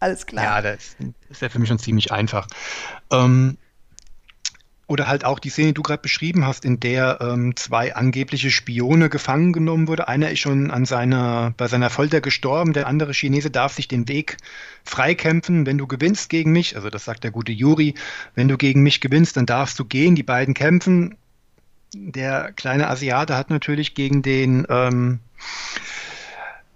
[0.00, 0.44] Alles klar.
[0.44, 0.96] Ja, das
[1.28, 2.48] ist ja für mich schon ziemlich einfach.
[3.10, 3.56] Ähm,
[4.92, 8.50] oder halt auch die Szene, die du gerade beschrieben hast, in der ähm, zwei angebliche
[8.50, 10.06] Spione gefangen genommen wurde.
[10.06, 14.06] Einer ist schon an seiner, bei seiner Folter gestorben, der andere Chinese darf sich den
[14.06, 14.36] Weg
[14.84, 15.64] freikämpfen.
[15.64, 17.94] Wenn du gewinnst gegen mich, also das sagt der gute Juri,
[18.34, 21.16] wenn du gegen mich gewinnst, dann darfst du gehen, die beiden kämpfen.
[21.94, 25.20] Der kleine Asiate hat natürlich gegen den ähm,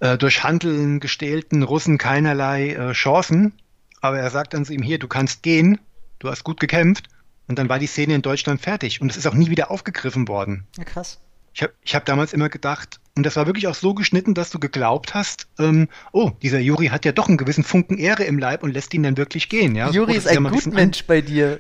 [0.01, 3.53] äh, durch Handeln gestählten Russen keinerlei äh, Chancen.
[4.01, 5.79] Aber er sagt dann zu ihm, hier, du kannst gehen,
[6.19, 7.09] du hast gut gekämpft.
[7.49, 10.29] Und dann war die Szene in Deutschland fertig und es ist auch nie wieder aufgegriffen
[10.29, 10.67] worden.
[10.77, 11.21] Ja, krass.
[11.55, 14.51] Ich habe ich hab damals immer gedacht, und das war wirklich auch so geschnitten, dass
[14.51, 18.39] du geglaubt hast, ähm, oh, dieser Juri hat ja doch einen gewissen Funken Ehre im
[18.39, 19.75] Leib und lässt ihn dann wirklich gehen.
[19.75, 19.91] Ja?
[19.91, 21.59] Juri oh, ist ein ja guter Mensch bei dir.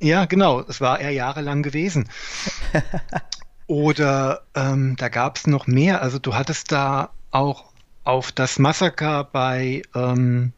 [0.00, 2.08] Ja, genau, es war er jahrelang gewesen.
[3.66, 6.00] Oder ähm, da gab es noch mehr.
[6.00, 7.66] Also du hattest da auch
[8.04, 10.54] auf das Massaker bei ähm,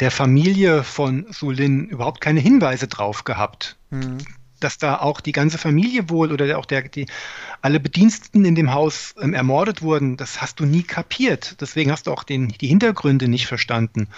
[0.00, 3.76] der Familie von Sulin überhaupt keine Hinweise drauf gehabt.
[3.90, 4.18] Mhm.
[4.58, 7.06] Dass da auch die ganze Familie wohl oder auch der, die,
[7.62, 11.60] alle Bediensteten in dem Haus ähm, ermordet wurden, das hast du nie kapiert.
[11.60, 14.08] Deswegen hast du auch den, die Hintergründe nicht verstanden.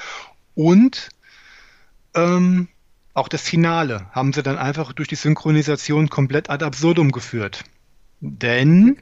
[0.55, 1.11] Und
[2.15, 2.69] ähm,
[3.15, 7.65] auch das Finale haben sie dann einfach durch die Synchronisation komplett ad absurdum geführt.
[8.21, 8.99] Denn,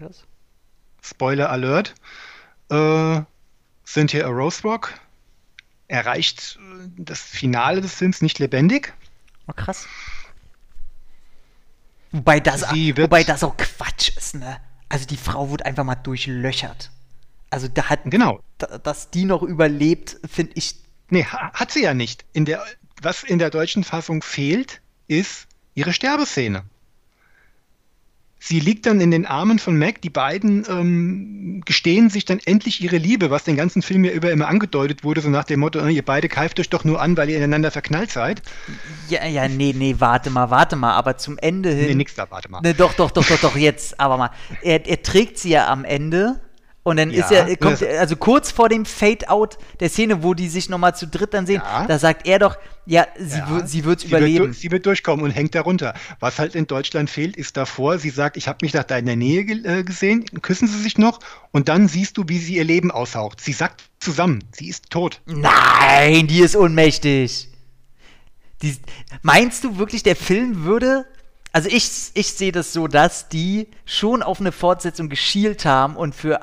[1.02, 1.94] Spoiler Alert,
[2.70, 3.22] äh,
[3.86, 4.94] Cynthia Roserock
[5.90, 6.59] erreicht
[6.96, 8.92] das Finale des Films nicht lebendig.
[9.46, 9.86] Oh, krass.
[12.12, 14.60] Wobei das, wobei das auch Quatsch ist, ne?
[14.88, 16.90] Also die Frau wurde einfach mal durchlöchert.
[17.50, 18.40] Also da hat, genau.
[18.58, 20.76] Da, dass die noch überlebt, finde ich.
[21.08, 22.24] Nee, hat sie ja nicht.
[22.32, 22.64] In der,
[23.00, 26.64] was in der deutschen Fassung fehlt, ist ihre Sterbeszene.
[28.42, 30.00] Sie liegt dann in den Armen von Mac.
[30.00, 34.32] Die beiden ähm, gestehen sich dann endlich ihre Liebe, was den ganzen Film ja über
[34.32, 37.28] immer angedeutet wurde, so nach dem Motto, ihr beide keift euch doch nur an, weil
[37.28, 38.40] ihr ineinander verknallt seid.
[39.10, 41.88] Ja, ja, nee, nee, warte mal, warte mal, aber zum Ende hin.
[41.88, 42.60] Nee, nix da, warte mal.
[42.62, 44.30] Nee, doch, doch, doch, doch, doch, jetzt, aber mal.
[44.62, 46.40] Er, er trägt sie ja am Ende
[46.82, 50.48] und dann ja, ist er, kommt, also kurz vor dem Fade-out der Szene, wo die
[50.48, 51.86] sich nochmal zu dritt dann sehen, ja.
[51.86, 53.66] da sagt er doch, ja, sie, ja.
[53.66, 54.46] sie wird überleben.
[54.46, 55.94] Wird, sie wird durchkommen und hängt darunter.
[56.20, 59.42] Was halt in Deutschland fehlt, ist davor, sie sagt, ich habe mich nach deiner Nähe
[59.42, 61.20] äh, gesehen, küssen sie sich noch
[61.52, 63.42] und dann siehst du, wie sie ihr Leben aushaucht.
[63.42, 65.20] Sie sagt zusammen, sie ist tot.
[65.26, 67.48] Nein, die ist ohnmächtig.
[68.62, 68.76] Die,
[69.20, 71.04] meinst du wirklich, der Film würde
[71.52, 76.14] also ich, ich sehe das so, dass die schon auf eine Fortsetzung geschielt haben und
[76.14, 76.40] für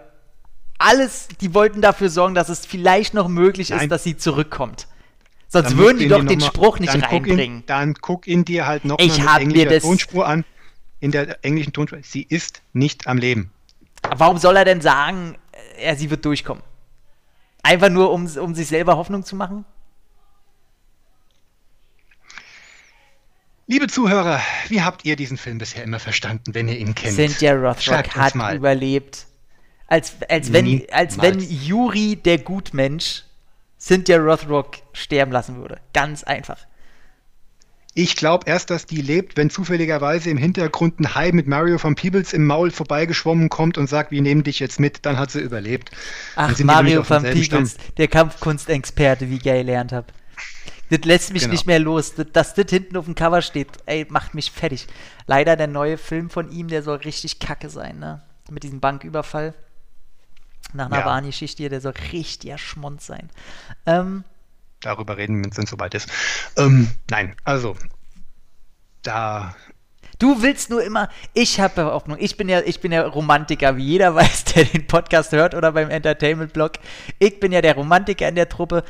[0.77, 3.89] alles, die wollten dafür sorgen, dass es vielleicht noch möglich ist, Nein.
[3.89, 4.87] dass sie zurückkommt.
[5.47, 7.27] Sonst dann würden die doch den Spruch nicht reinbringen.
[7.27, 10.43] Guck ihn, dann guck ihn dir halt noch ich mal mit englischer Tonspur an.
[10.99, 11.99] In der englischen Tonspur.
[12.01, 13.51] Sie ist nicht am Leben.
[14.15, 15.37] Warum soll er denn sagen,
[15.77, 16.63] er, sie wird durchkommen?
[17.63, 19.65] Einfach nur, um, um sich selber Hoffnung zu machen?
[23.67, 24.39] Liebe Zuhörer,
[24.69, 27.15] wie habt ihr diesen Film bisher immer verstanden, wenn ihr ihn kennt?
[27.15, 28.55] Cynthia Rothrock hat mal.
[28.55, 29.27] überlebt.
[29.87, 33.23] Als, als, wenn, als wenn Yuri, der Gutmensch,
[33.79, 35.79] Cynthia Rothrock sterben lassen würde.
[35.93, 36.57] Ganz einfach.
[37.93, 41.95] Ich glaube erst, dass die lebt, wenn zufälligerweise im Hintergrund ein Hai mit Mario von
[41.95, 45.39] Peebles im Maul vorbeigeschwommen kommt und sagt, wir nehmen dich jetzt mit, dann hat sie
[45.39, 45.89] überlebt.
[46.35, 50.07] Ach, Mario von Peebles, der Kampfkunstexperte, wie ich gelernt habe.
[50.91, 51.53] Das lässt mich genau.
[51.53, 52.13] nicht mehr los.
[52.13, 54.87] Das, dass das hinten auf dem Cover steht, ey, macht mich fertig.
[55.25, 58.21] Leider der neue Film von ihm, der soll richtig kacke sein, ne?
[58.51, 59.55] Mit diesem Banküberfall
[60.73, 61.05] nach einer ja.
[61.05, 63.29] Warngeschichte hier, der soll richtiger Schmond sein.
[63.85, 64.23] Ähm,
[64.81, 66.09] Darüber reden, wenn es soweit ist.
[66.55, 67.75] Ähm, nein, also,
[69.01, 69.55] da.
[70.19, 73.85] Du willst nur immer, ich habe Hoffnung, ich bin ja, ich bin ja Romantiker, wie
[73.85, 76.73] jeder weiß, der den Podcast hört oder beim Entertainment-Blog.
[77.19, 78.83] Ich bin ja der Romantiker in der Truppe.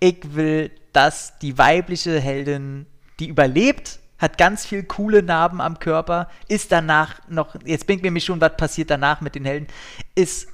[0.00, 2.86] Ich will, dass die weibliche Heldin,
[3.18, 8.10] die überlebt, hat ganz viel coole Narben am Körper, ist danach noch, jetzt bringt mir
[8.10, 9.66] mich schon, was passiert danach mit den Helden,
[10.14, 10.48] ist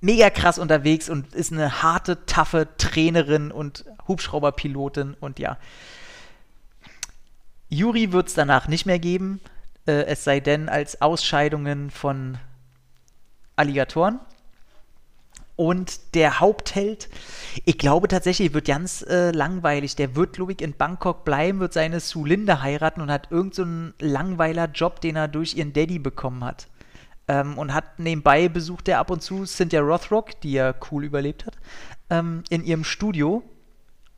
[0.00, 5.58] mega krass unterwegs und ist eine harte, taffe Trainerin und Hubschrauberpilotin und ja.
[7.68, 9.40] Yuri wird es danach nicht mehr geben,
[9.86, 12.38] äh, es sei denn als Ausscheidungen von
[13.56, 14.18] Alligatoren.
[15.54, 17.10] Und der Hauptheld,
[17.66, 19.94] ich glaube tatsächlich, wird ganz äh, langweilig.
[19.94, 24.06] Der wird, glaube ich, in Bangkok bleiben, wird seine Sulinde heiraten und hat irgendeinen so
[24.06, 26.66] langweiler Job, den er durch ihren Daddy bekommen hat.
[27.30, 31.46] Ähm, und hat nebenbei besucht er ab und zu Cynthia Rothrock, die ja cool überlebt
[31.46, 31.56] hat,
[32.10, 33.44] ähm, in ihrem Studio.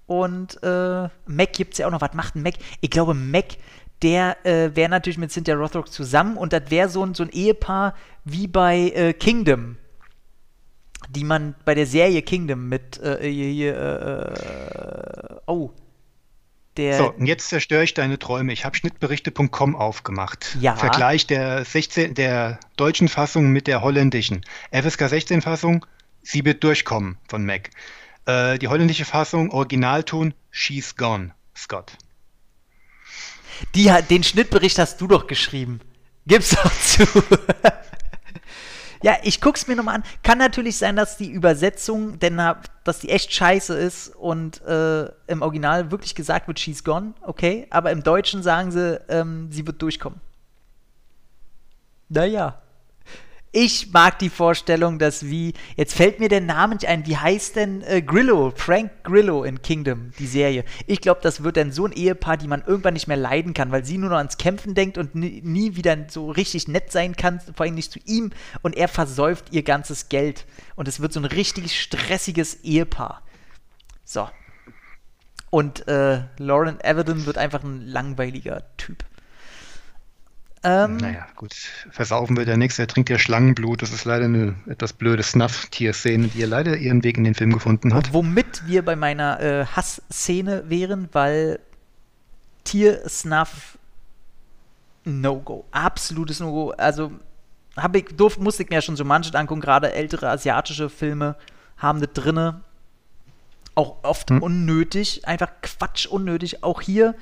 [0.06, 2.01] Und äh, Mac gibt es ja auch noch.
[2.01, 2.55] Was macht Mac?
[2.80, 3.56] Ich glaube, Mac
[4.01, 7.28] der äh, wäre natürlich mit Cynthia Rothrock zusammen und das wäre so ein, so ein
[7.28, 7.94] Ehepaar
[8.24, 9.76] wie bei äh, Kingdom
[11.10, 15.70] die man bei der Serie Kingdom mit äh, hier, äh, oh,
[16.77, 18.53] der so, und jetzt zerstöre ich deine Träume.
[18.53, 20.57] Ich habe schnittberichte.com aufgemacht.
[20.61, 20.77] Ja.
[20.77, 24.44] Vergleich der, 16, der deutschen Fassung mit der holländischen.
[24.70, 25.85] FSK 16 Fassung,
[26.23, 27.70] sie wird durchkommen von Mac.
[28.27, 31.93] Äh, die holländische Fassung, Originalton, She's Gone, Scott.
[33.74, 35.81] Die, den Schnittbericht hast du doch geschrieben.
[36.27, 37.07] Gib's doch zu.
[39.03, 40.05] Ja, ich guck's mir nochmal an.
[40.23, 42.41] Kann natürlich sein, dass die Übersetzung, denn
[42.85, 47.66] dass die echt scheiße ist und äh, im Original wirklich gesagt wird, she's gone, okay.
[47.70, 50.20] Aber im Deutschen sagen sie, ähm, sie wird durchkommen.
[52.09, 52.62] Naja.
[53.55, 57.57] Ich mag die Vorstellung, dass wie, jetzt fällt mir der Name nicht ein, wie heißt
[57.57, 60.65] denn äh, Grillo, Frank Grillo in Kingdom, die Serie.
[60.87, 63.70] Ich glaube, das wird dann so ein Ehepaar, die man irgendwann nicht mehr leiden kann,
[63.70, 67.15] weil sie nur noch ans Kämpfen denkt und nie, nie wieder so richtig nett sein
[67.15, 68.31] kann, vor allem nicht zu ihm
[68.62, 70.47] und er versäuft ihr ganzes Geld.
[70.74, 73.23] Und es wird so ein richtig stressiges Ehepaar.
[74.03, 74.31] So.
[75.51, 79.05] Und äh, Lauren Everton wird einfach ein langweiliger Typ.
[80.64, 81.55] Ähm, naja, gut.
[81.90, 82.78] Versaufen wird er nichts.
[82.78, 83.82] Er trinkt ja Schlangenblut.
[83.82, 87.52] Das ist leider eine etwas blöde Snuff-Tier-Szene, die ja leider ihren Weg in den Film
[87.52, 88.12] gefunden hat.
[88.12, 91.59] Womit wir bei meiner äh, Hass-Szene wären, weil
[92.64, 93.76] Tier-Snuff
[95.05, 95.64] No-Go.
[95.72, 96.70] Absolutes No-Go.
[96.70, 97.10] Also
[97.76, 99.60] hab ich, durf, musste ich mir ja schon so manches angucken.
[99.60, 101.36] Gerade ältere asiatische Filme
[101.76, 102.60] haben das drinne.
[103.74, 104.40] Auch oft hm.
[104.43, 105.26] unnötig.
[105.26, 106.62] Einfach Quatsch unnötig.
[106.62, 107.16] Auch hier,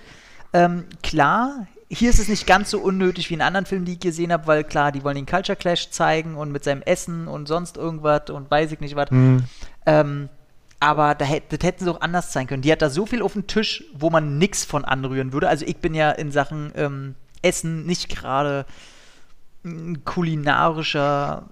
[0.52, 4.00] ähm, klar, hier ist es nicht ganz so unnötig wie in anderen Filmen, die ich
[4.00, 7.48] gesehen habe, weil klar, die wollen den Culture Clash zeigen und mit seinem Essen und
[7.48, 9.10] sonst irgendwas und weiß ich nicht was.
[9.10, 9.44] Mhm.
[9.86, 10.28] Ähm,
[10.78, 12.62] aber da, das hätten sie auch anders sein können.
[12.62, 15.48] Die hat da so viel auf dem Tisch, wo man nichts von anrühren würde.
[15.48, 18.66] Also ich bin ja in Sachen ähm, Essen nicht gerade
[19.64, 21.48] ein kulinarischer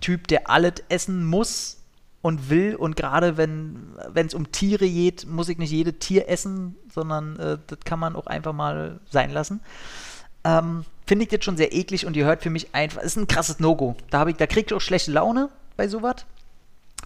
[0.00, 1.78] Typ, der alles essen muss
[2.26, 2.74] und will.
[2.74, 7.58] Und gerade wenn es um Tiere geht, muss ich nicht jedes Tier essen, sondern äh,
[7.68, 9.60] das kann man auch einfach mal sein lassen.
[10.42, 13.28] Ähm, Finde ich jetzt schon sehr eklig und ihr hört für mich einfach, ist ein
[13.28, 13.94] krasses No-Go.
[14.10, 16.26] Da, da kriege ich auch schlechte Laune bei sowas.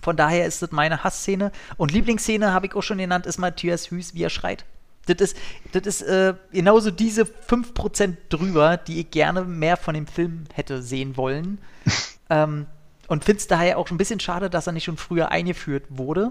[0.01, 1.53] Von daher ist das meine Hassszene.
[1.77, 4.65] Und Lieblingsszene, habe ich auch schon genannt, ist Matthias Hüß, wie er schreit.
[5.05, 5.37] Das ist,
[5.73, 10.81] das ist äh, genauso diese 5% drüber, die ich gerne mehr von dem Film hätte
[10.81, 11.59] sehen wollen.
[12.31, 12.65] ähm,
[13.11, 16.31] und finde es daher auch ein bisschen schade, dass er nicht schon früher eingeführt wurde.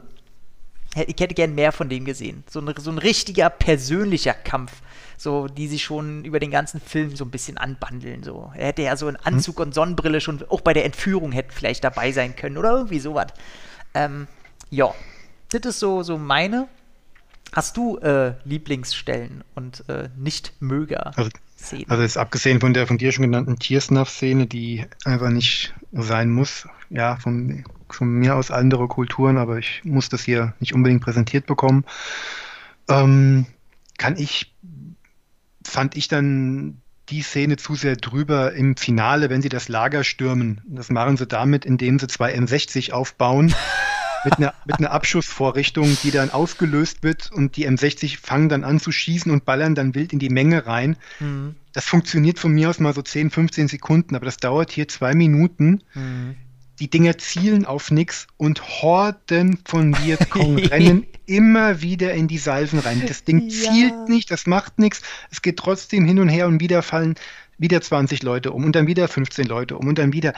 [0.96, 2.46] Ich hätte gern mehr von dem gesehen.
[2.50, 4.72] So ein, so ein richtiger persönlicher Kampf,
[5.18, 8.24] so die sich schon über den ganzen Film so ein bisschen anbandeln.
[8.24, 8.54] So.
[8.56, 9.28] Er hätte ja so einen mhm.
[9.28, 9.64] Anzug hm.
[9.66, 13.28] und Sonnenbrille schon auch bei der Entführung hätte vielleicht dabei sein können oder irgendwie sowas.
[13.94, 14.28] Ähm,
[14.70, 14.96] ja,
[15.50, 16.70] das ist so, so meine.
[17.52, 21.18] Hast du äh, Lieblingsstellen und äh, Nicht-Möger?
[21.18, 21.32] Also,
[21.88, 26.68] also jetzt abgesehen von der von dir schon genannten Tiersnuff-Szene, die einfach nicht sein muss.
[26.90, 31.46] Ja, von, von mir aus andere Kulturen, aber ich muss das hier nicht unbedingt präsentiert
[31.46, 31.86] bekommen.
[32.88, 33.46] Ähm,
[33.98, 34.54] kann ich,
[35.64, 40.62] fand ich dann die Szene zu sehr drüber im Finale, wenn sie das Lager stürmen.
[40.68, 43.54] Das machen sie damit, indem sie zwei M60 aufbauen.
[44.24, 48.80] mit einer, mit einer Abschussvorrichtung, die dann ausgelöst wird und die M60 fangen dann an
[48.80, 50.98] zu schießen und ballern dann wild in die Menge rein.
[51.20, 51.56] Mhm.
[51.74, 55.14] Das funktioniert von mir aus mal so 10, 15 Sekunden, aber das dauert hier zwei
[55.14, 55.84] Minuten.
[55.94, 56.36] Mhm.
[56.80, 62.80] Die Dinger zielen auf nichts und Horden von Vietcong rennen immer wieder in die Salven
[62.80, 63.04] rein.
[63.06, 63.50] Das Ding ja.
[63.50, 65.02] zielt nicht, das macht nichts.
[65.30, 67.16] Es geht trotzdem hin und her und wieder fallen
[67.58, 70.34] wieder 20 Leute um und dann wieder 15 Leute um und dann wieder.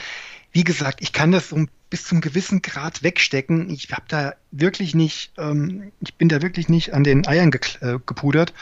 [0.52, 3.70] Wie gesagt, ich kann das so bis zum gewissen Grad wegstecken.
[3.70, 7.62] Ich habe da wirklich nicht, ähm, ich bin da wirklich nicht an den Eiern ge
[7.82, 8.54] äh, gepudert.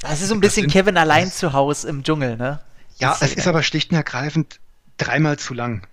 [0.00, 2.60] Das ist so ein bisschen das, Kevin allein zu Hause im Dschungel, ne?
[2.98, 4.58] Ja, es ist aber schlicht und ergreifend
[4.96, 5.86] dreimal zu lang.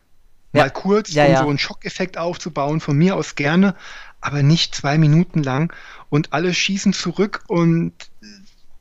[0.53, 0.69] Mal ja.
[0.69, 1.43] kurz, ja, um ja.
[1.43, 3.75] so einen Schockeffekt aufzubauen, von mir aus gerne,
[4.21, 5.73] aber nicht zwei Minuten lang
[6.09, 7.93] und alle schießen zurück und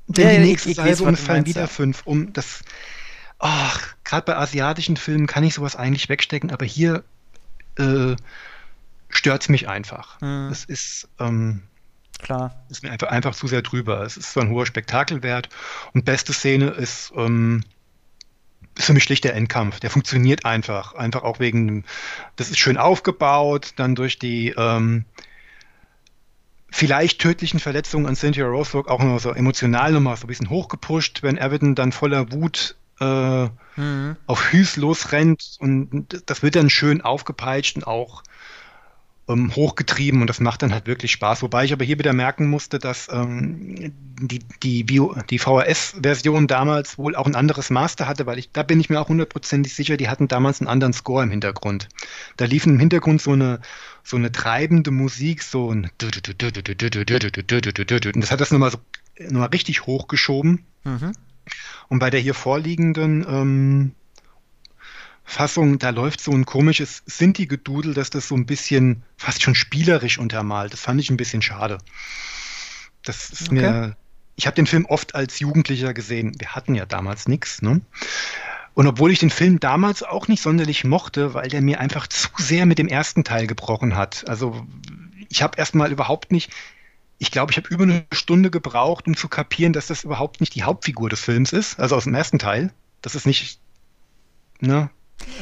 [0.07, 2.03] dann die nächste ich, ich Salve und fallen wieder fünf.
[2.05, 2.61] Um das,
[3.41, 7.03] ach, gerade bei asiatischen Filmen kann ich sowas eigentlich wegstecken, aber hier
[7.79, 8.17] äh,
[9.09, 10.21] stört es mich einfach.
[10.21, 10.49] Hm.
[10.51, 11.63] Es ist, ähm,
[12.25, 12.55] Klar.
[12.71, 14.03] Ist mir einfach, einfach zu sehr drüber.
[14.03, 15.49] Es ist so ein hoher Spektakelwert.
[15.93, 17.65] Und beste Szene ist, ähm,
[18.77, 19.81] ist für mich schlicht der Endkampf.
[19.81, 20.95] Der funktioniert einfach.
[20.95, 21.85] Einfach auch wegen,
[22.37, 25.05] das ist schön aufgebaut, dann durch die ähm,
[26.71, 31.23] vielleicht tödlichen Verletzungen an Cynthia Roseburg auch noch so emotional nochmal so ein bisschen hochgepusht,
[31.23, 34.17] wenn Everton dann voller Wut äh, mhm.
[34.27, 38.23] auf Hüß losrennt und das wird dann schön aufgepeitscht und auch
[39.29, 41.43] ähm, hochgetrieben und das macht dann halt wirklich Spaß.
[41.43, 47.17] Wobei ich aber hier wieder merken musste, dass ähm, die, die, die VHS-Version damals wohl
[47.17, 50.09] auch ein anderes Master hatte, weil ich, da bin ich mir auch hundertprozentig sicher, die
[50.09, 51.89] hatten damals einen anderen Score im Hintergrund.
[52.37, 53.61] Da lief im Hintergrund so eine,
[54.03, 55.91] so eine treibende Musik, so ein
[58.15, 58.79] und das hat das nochmal so
[59.19, 60.65] nochmal richtig hochgeschoben.
[60.85, 61.13] Mhm.
[61.89, 63.95] Und bei der hier vorliegenden ähm,
[65.25, 70.19] Fassung, da läuft so ein komisches Sinti-Gedudel, dass das so ein bisschen fast schon spielerisch
[70.19, 70.73] untermalt.
[70.73, 71.79] Das fand ich ein bisschen schade.
[73.03, 73.55] Das ist okay.
[73.55, 73.97] mir.
[74.37, 76.35] Ich habe den Film oft als Jugendlicher gesehen.
[76.39, 77.81] Wir hatten ja damals nichts, ne?
[78.75, 82.29] Und obwohl ich den Film damals auch nicht sonderlich mochte, weil der mir einfach zu
[82.39, 84.29] sehr mit dem ersten Teil gebrochen hat.
[84.29, 84.67] Also
[85.29, 86.51] ich habe erstmal überhaupt nicht,
[87.19, 90.55] ich glaube, ich habe über eine Stunde gebraucht, um zu kapieren, dass das überhaupt nicht
[90.55, 92.73] die Hauptfigur des Films ist, also aus dem ersten Teil.
[93.03, 93.61] Das ist nicht,
[94.61, 94.91] ne,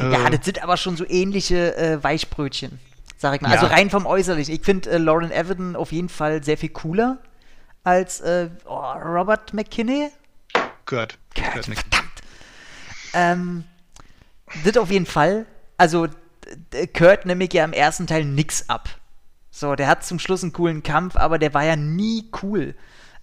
[0.00, 0.30] ja, äh.
[0.30, 2.78] das sind aber schon so ähnliche äh, Weichbrötchen,
[3.16, 3.50] sag ich mal.
[3.50, 3.70] Also ja.
[3.70, 4.54] Also rein vom Äußerlichen.
[4.54, 7.18] Ich finde äh, Lauren Everton auf jeden Fall sehr viel cooler
[7.84, 10.08] als äh, oh, Robert McKinney.
[10.86, 11.18] Gehört.
[11.34, 12.12] Kurt, Kurt verdammt.
[13.14, 13.64] Ähm,
[14.64, 15.46] das auf jeden Fall.
[15.76, 16.08] Also
[16.96, 18.88] Kurt nämlich ja im ersten Teil nix ab.
[19.52, 22.74] So, der hat zum Schluss einen coolen Kampf, aber der war ja nie cool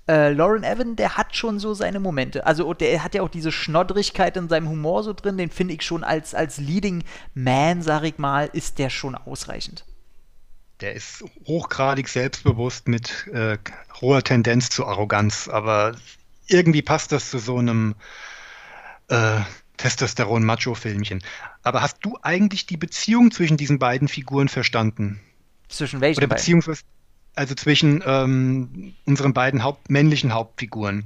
[0.10, 2.46] äh, Lauren Evan, der hat schon so seine Momente.
[2.48, 5.84] Also der hat ja auch diese Schnoddrigkeit in seinem Humor so drin, den finde ich
[5.84, 7.04] schon als, als Leading
[7.36, 9.86] Man, sag ich mal, ist der schon ausreichend.
[10.82, 13.58] Der ist hochgradig selbstbewusst mit äh,
[14.02, 15.96] hoher Tendenz zu Arroganz, aber
[16.48, 17.94] irgendwie passt das zu so einem
[19.10, 19.42] äh,
[19.78, 21.22] Testosteron-Macho-Filmchen.
[21.62, 25.22] Aber hast du eigentlich die Beziehung zwischen diesen beiden Figuren verstanden?
[25.70, 26.20] Zwischen welchen?
[26.20, 26.82] Oder beziehungsweise
[27.36, 31.06] also zwischen ähm, unseren beiden Haupt männlichen Hauptfiguren.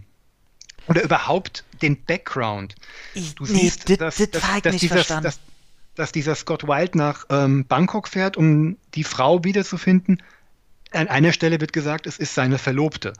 [0.88, 2.76] Oder überhaupt den Background.
[3.14, 5.40] Ich, du nee, siehst, dit, dass, dit dass, dass, dieser, dass,
[5.96, 10.22] dass, dieser Scott Wilde nach ähm, Bangkok fährt, um die Frau wiederzufinden.
[10.92, 13.14] An einer Stelle wird gesagt, es ist seine Verlobte.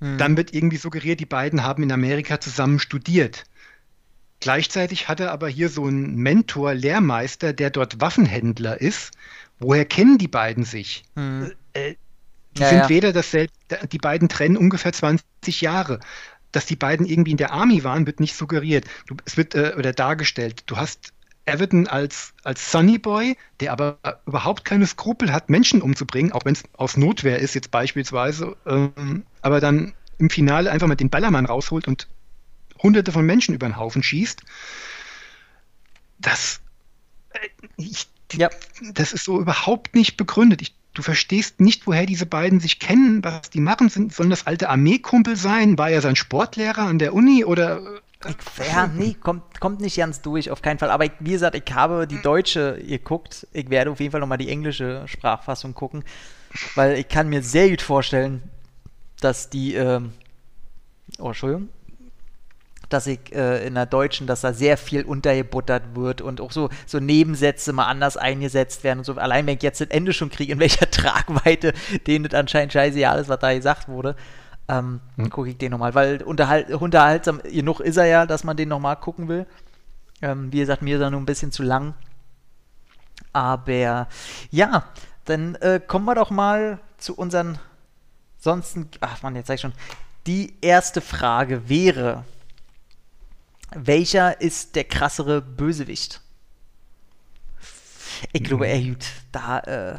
[0.00, 0.18] Hm.
[0.18, 3.44] Dann wird irgendwie suggeriert, die beiden haben in Amerika zusammen studiert.
[4.40, 9.12] Gleichzeitig hat er aber hier so einen Mentor, Lehrmeister, der dort Waffenhändler ist.
[9.58, 11.04] Woher kennen die beiden sich?
[11.16, 11.52] Hm.
[11.72, 11.94] Äh,
[12.56, 12.88] die ja, sind ja.
[12.88, 13.52] weder dasselbe,
[13.90, 16.00] die beiden trennen ungefähr 20 Jahre.
[16.50, 18.86] Dass die beiden irgendwie in der Army waren, wird nicht suggeriert.
[19.06, 20.62] Du, es wird äh, oder dargestellt.
[20.66, 21.12] Du hast
[21.48, 26.54] Everton als, als Sunny Boy, der aber überhaupt keine Skrupel hat, Menschen umzubringen, auch wenn
[26.54, 31.46] es aus Notwehr ist, jetzt beispielsweise, ähm, aber dann im Finale einfach mal den Ballermann
[31.46, 32.08] rausholt und
[32.82, 34.42] hunderte von Menschen über den Haufen schießt.
[36.18, 36.60] Das,
[37.30, 38.50] äh, ich, ja.
[38.94, 40.62] das ist so überhaupt nicht begründet.
[40.62, 43.88] Ich Du verstehst nicht, woher diese beiden sich kennen, was die machen.
[43.88, 45.78] Sind, sollen das alte Armeekumpel sein?
[45.78, 50.22] War er sein Sportlehrer an der Uni oder ich, ja, nee, kommt, kommt nicht ganz
[50.22, 50.90] durch, auf keinen Fall.
[50.90, 53.46] Aber ich, wie gesagt, ich habe die deutsche geguckt.
[53.52, 56.02] Ich werde auf jeden Fall nochmal die englische Sprachfassung gucken,
[56.74, 58.42] weil ich kann mir sehr gut vorstellen,
[59.20, 60.12] dass die, ähm,
[61.20, 61.68] oh, Entschuldigung,
[62.88, 66.70] dass ich äh, in der Deutschen, dass da sehr viel untergebuttert wird und auch so,
[66.86, 69.14] so Nebensätze mal anders eingesetzt werden und so.
[69.14, 71.72] Allein wenn ich jetzt das Ende schon kriege, in welcher Tragweite
[72.06, 74.16] denen das anscheinend scheißegal ist, was da gesagt wurde,
[74.68, 75.30] ähm, hm.
[75.30, 75.94] gucke ich den nochmal.
[75.94, 79.46] Weil unterhalt, unterhaltsam genug ist er ja, dass man den nochmal gucken will.
[80.20, 81.94] Ähm, wie gesagt, mir ist er nur ein bisschen zu lang.
[83.32, 84.08] Aber
[84.50, 84.84] ja,
[85.24, 87.58] dann äh, kommen wir doch mal zu unseren
[88.38, 88.88] sonsten.
[89.00, 89.74] Ach man, jetzt sag ich schon.
[90.26, 92.24] Die erste Frage wäre,
[93.74, 96.20] welcher ist der krassere Bösewicht?
[98.32, 99.58] Ich glaube, er hielt da.
[99.60, 99.98] Äh,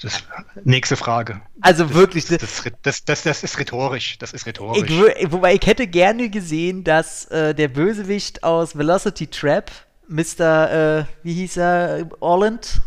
[0.00, 0.24] das,
[0.64, 1.42] nächste Frage.
[1.60, 2.26] Also das, wirklich.
[2.26, 4.16] Das, das, das, das, ist rhetorisch.
[4.18, 4.90] Das ist rhetorisch.
[4.90, 9.70] Ich, wobei ich hätte gerne gesehen, dass äh, der Bösewicht aus Velocity Trap,
[10.08, 11.00] Mr.
[11.00, 12.08] Äh, wie hieß er?
[12.20, 12.80] Orland?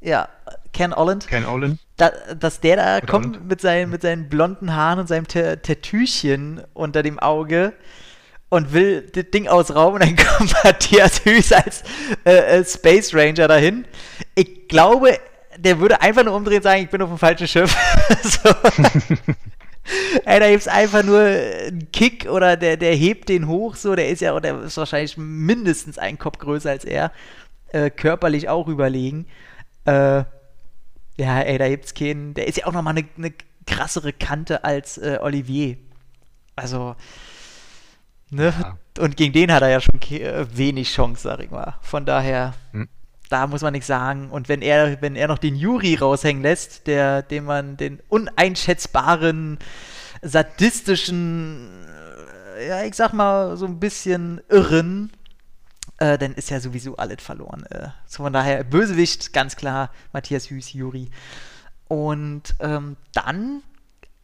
[0.00, 0.28] Ja,
[0.72, 1.28] Ken Orland.
[1.28, 1.78] Ken Orland.
[1.96, 6.62] Da, dass der da Oder kommt mit seinen, mit seinen blonden Haaren und seinem Tattoochen
[6.74, 7.72] unter dem Auge
[8.56, 11.82] und will das Ding ausrauben und dann kommt Matthias Hüß als
[12.24, 13.86] äh, äh, Space Ranger dahin.
[14.34, 15.18] Ich glaube,
[15.56, 17.76] der würde einfach nur umdrehen und sagen, ich bin auf dem falschen Schiff.
[18.22, 18.50] so.
[20.24, 23.94] Ey, da gibt es einfach nur einen Kick oder der, der hebt den hoch, so,
[23.94, 27.12] der ist ja, der ist wahrscheinlich mindestens einen Kopf größer als er.
[27.68, 29.26] Äh, körperlich auch überlegen.
[29.84, 30.24] Äh,
[31.18, 32.34] Ja, ey, da gibt's keinen.
[32.34, 33.32] Der ist ja auch nochmal eine, eine
[33.66, 35.78] krassere Kante als äh, Olivier.
[36.56, 36.96] Also,
[38.30, 38.52] ne?
[38.58, 38.78] Ja.
[38.98, 41.74] Und gegen den hat er ja schon äh, wenig Chance, sag ich mal.
[41.82, 42.88] Von daher, hm.
[43.28, 44.30] da muss man nichts sagen.
[44.30, 49.58] Und wenn er, wenn er noch den Juri raushängen lässt, der, dem man den uneinschätzbaren,
[50.22, 51.86] sadistischen,
[52.58, 55.12] äh, ja, ich sag mal, so ein bisschen irren,
[55.98, 57.64] äh, dann ist ja sowieso alles verloren.
[57.70, 61.10] Äh, so von daher, Bösewicht, ganz klar, Matthias Hüß, Juri.
[61.88, 63.62] Und ähm, dann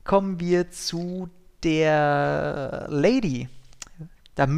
[0.04, 1.28] kommen wir zu
[1.62, 3.48] der Lady.
[4.43, 4.48] Da,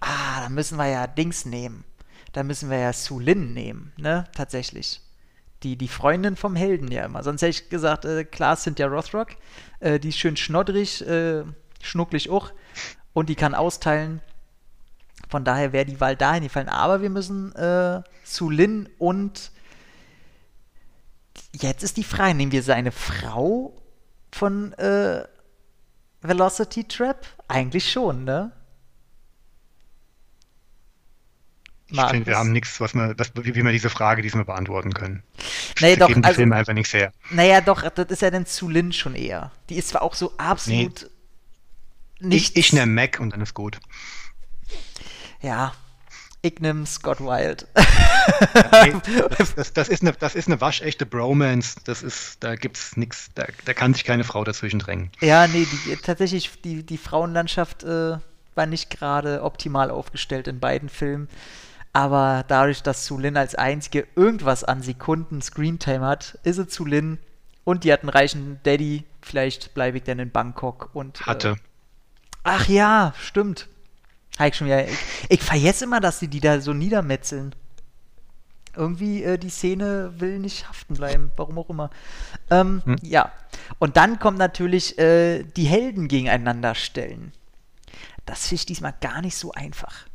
[0.00, 1.84] ah, da müssen wir ja Dings nehmen.
[2.32, 4.24] Da müssen wir ja Su Lin nehmen, ne?
[4.34, 5.00] Tatsächlich.
[5.62, 7.22] Die, die Freundin vom Helden ja immer.
[7.22, 9.28] Sonst hätte ich gesagt, äh, klar, Cynthia Rothrock.
[9.80, 11.44] Äh, die ist schön schnoddrig, äh,
[11.82, 12.52] schnucklig auch.
[13.14, 14.20] Und die kann austeilen.
[15.30, 16.68] Von daher wäre die Wahl dahin gefallen.
[16.68, 19.52] Aber wir müssen äh, Su Lin und
[21.52, 23.74] jetzt ist die Frage, nehmen wir seine Frau
[24.32, 25.24] von äh,
[26.20, 27.26] Velocity Trap?
[27.48, 28.52] Eigentlich schon, ne?
[31.92, 34.92] Ich finde, wir haben nichts, was wir, was, wie, wie wir diese Frage diesmal beantworten
[34.92, 35.22] können.
[35.80, 37.12] Nee, doch, geben die also, Filme einfach nichts her.
[37.30, 39.50] Naja, doch, das ist ja dann zu Lin schon eher.
[39.68, 41.10] Die ist zwar auch so absolut
[42.20, 42.28] nee.
[42.28, 42.56] nicht.
[42.58, 43.80] Ich, ich nehme Mac und dann ist gut.
[45.42, 45.72] Ja,
[46.42, 47.66] ich nehme Scott Wild.
[48.72, 48.94] Nee,
[49.38, 51.76] das, das, das, ist eine, das ist eine waschechte Bromance.
[51.84, 55.10] Das ist, da gibt's nichts, da, da kann sich keine Frau dazwischen drängen.
[55.20, 58.16] Ja, nee, die, tatsächlich, die, die Frauenlandschaft äh,
[58.54, 61.28] war nicht gerade optimal aufgestellt in beiden Filmen.
[61.92, 67.18] Aber dadurch, dass Sulin als einzige irgendwas an Sekunden Screentime hat, ist sie Sulin
[67.64, 69.04] und die hat einen reichen Daddy.
[69.22, 71.20] Vielleicht bleibe ich dann in Bangkok und.
[71.22, 71.48] Äh, Hatte.
[71.50, 71.56] Äh,
[72.44, 73.68] ach ja, stimmt.
[74.42, 74.98] Ich, schon wieder, ich,
[75.28, 77.54] ich vergesse immer, dass sie die da so niedermetzeln.
[78.74, 81.90] Irgendwie äh, die Szene will nicht haften bleiben, warum auch immer.
[82.50, 82.96] Ähm, hm.
[83.02, 83.32] Ja.
[83.78, 87.32] Und dann kommt natürlich äh, die Helden gegeneinander stellen.
[88.26, 90.06] Das finde ich diesmal gar nicht so einfach.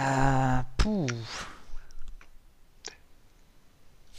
[0.00, 1.06] Äh, puh.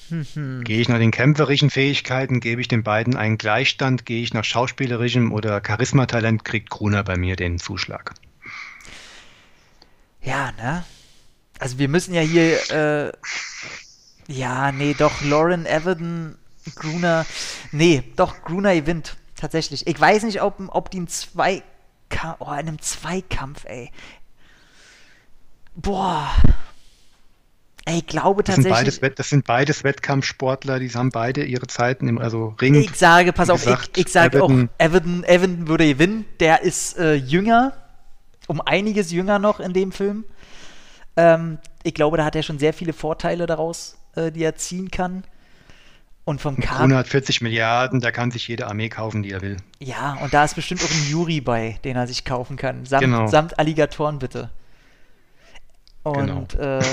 [0.10, 4.44] Gehe ich nach den kämpferischen Fähigkeiten, gebe ich den beiden einen Gleichstand, gehe ich nach
[4.44, 8.14] schauspielerischem oder Charismatalent, kriegt Gruner bei mir den Zuschlag.
[10.22, 10.84] Ja, ne?
[11.60, 13.12] Also wir müssen ja hier, äh,
[14.28, 16.38] ja, nee, doch, Lauren Everton,
[16.76, 17.26] Gruner,
[17.72, 19.88] nee, doch, Gruner gewinnt, tatsächlich.
[19.88, 21.64] Ich weiß nicht, ob, ob die in zwei,
[22.40, 23.92] oh, in einem Zweikampf, ey.
[25.76, 26.32] Boah,
[27.88, 28.72] ich glaube tatsächlich.
[28.72, 32.76] Das sind beides, das sind beides Wettkampfsportler, die haben beide ihre Zeiten im also Ring.
[32.76, 36.26] Ich sage, pass auf, gesagt, ich, ich sage Everton, auch, Everton, Everton würde gewinnen.
[36.40, 37.74] Der ist äh, jünger,
[38.48, 40.26] um einiges jünger noch in dem Film.
[41.18, 44.92] Ähm, ich glaube, da hat er schon sehr viele Vorteile daraus, äh, die er ziehen
[44.92, 45.24] kann.
[46.24, 46.76] Und vom K.
[46.78, 49.58] 140 Milliarden, da kann sich jede Armee kaufen, die er will.
[49.80, 52.86] Ja, und da ist bestimmt auch ein Juri bei, den er sich kaufen kann.
[52.86, 53.26] Samt, genau.
[53.26, 54.52] samt Alligatoren bitte.
[56.04, 56.80] Und genau.
[56.80, 56.84] äh,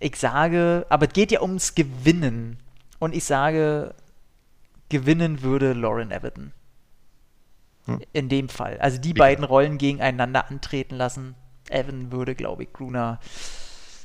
[0.00, 2.58] ich sage, aber es geht ja ums Gewinnen.
[2.98, 3.94] Und ich sage,
[4.88, 6.52] gewinnen würde Lauren Everton.
[7.86, 8.00] Hm.
[8.12, 8.78] In dem Fall.
[8.78, 11.34] Also die Wie beiden Rollen gegeneinander antreten lassen.
[11.68, 13.18] Evan würde, glaube ich, Gruner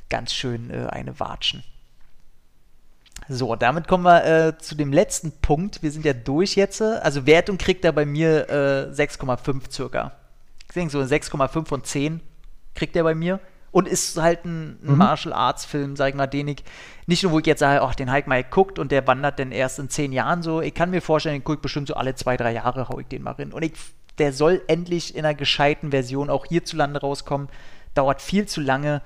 [0.08, 1.62] ganz schön äh, eine watschen.
[3.28, 5.82] So, damit kommen wir äh, zu dem letzten Punkt.
[5.82, 6.80] Wir sind ja durch jetzt.
[6.80, 10.12] Also Wertung kriegt er bei mir äh, 6,5 circa.
[10.66, 12.20] Ich denke so 6,5 von 10
[12.74, 14.96] kriegt er bei mir und ist halt ein, mhm.
[14.96, 16.64] Martial Arts Film, sag ich mal, den ich
[17.06, 19.52] nicht nur, wo ich jetzt sage, ach, den halt mal geguckt und der wandert dann
[19.52, 20.60] erst in zehn Jahren so.
[20.60, 23.06] Ich kann mir vorstellen, den gucke ich bestimmt so alle zwei, drei Jahre, hau ich
[23.06, 23.52] den mal rein.
[23.52, 23.72] Und ich,
[24.18, 27.48] der soll endlich in einer gescheiten Version auch hierzulande rauskommen.
[27.94, 29.02] Dauert viel zu lange.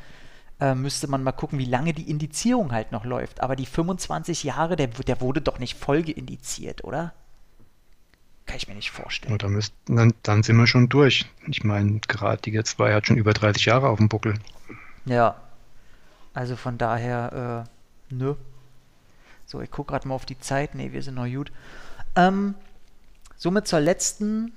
[0.60, 3.42] Äh, müsste man mal gucken, wie lange die Indizierung halt noch läuft.
[3.42, 7.12] Aber die 25 Jahre, der, der wurde doch nicht voll geindiziert, oder?
[8.46, 9.34] Kann ich mir nicht vorstellen.
[9.34, 11.26] Oder müsst, dann, dann sind wir schon durch.
[11.46, 14.34] Ich meine, gerade die zwei hat schon über 30 Jahre auf dem Buckel.
[15.04, 15.36] Ja.
[16.34, 17.66] Also von daher,
[18.10, 18.34] äh, nö.
[19.46, 20.74] So, ich gucke gerade mal auf die Zeit.
[20.74, 21.52] Ne, wir sind noch gut.
[22.16, 22.54] Ähm,
[23.36, 24.52] somit zur letzten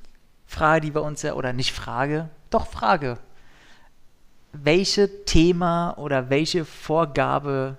[0.48, 3.18] Frage, die wir uns ja, oder nicht Frage, doch Frage.
[4.54, 7.78] Welche Thema oder welche Vorgabe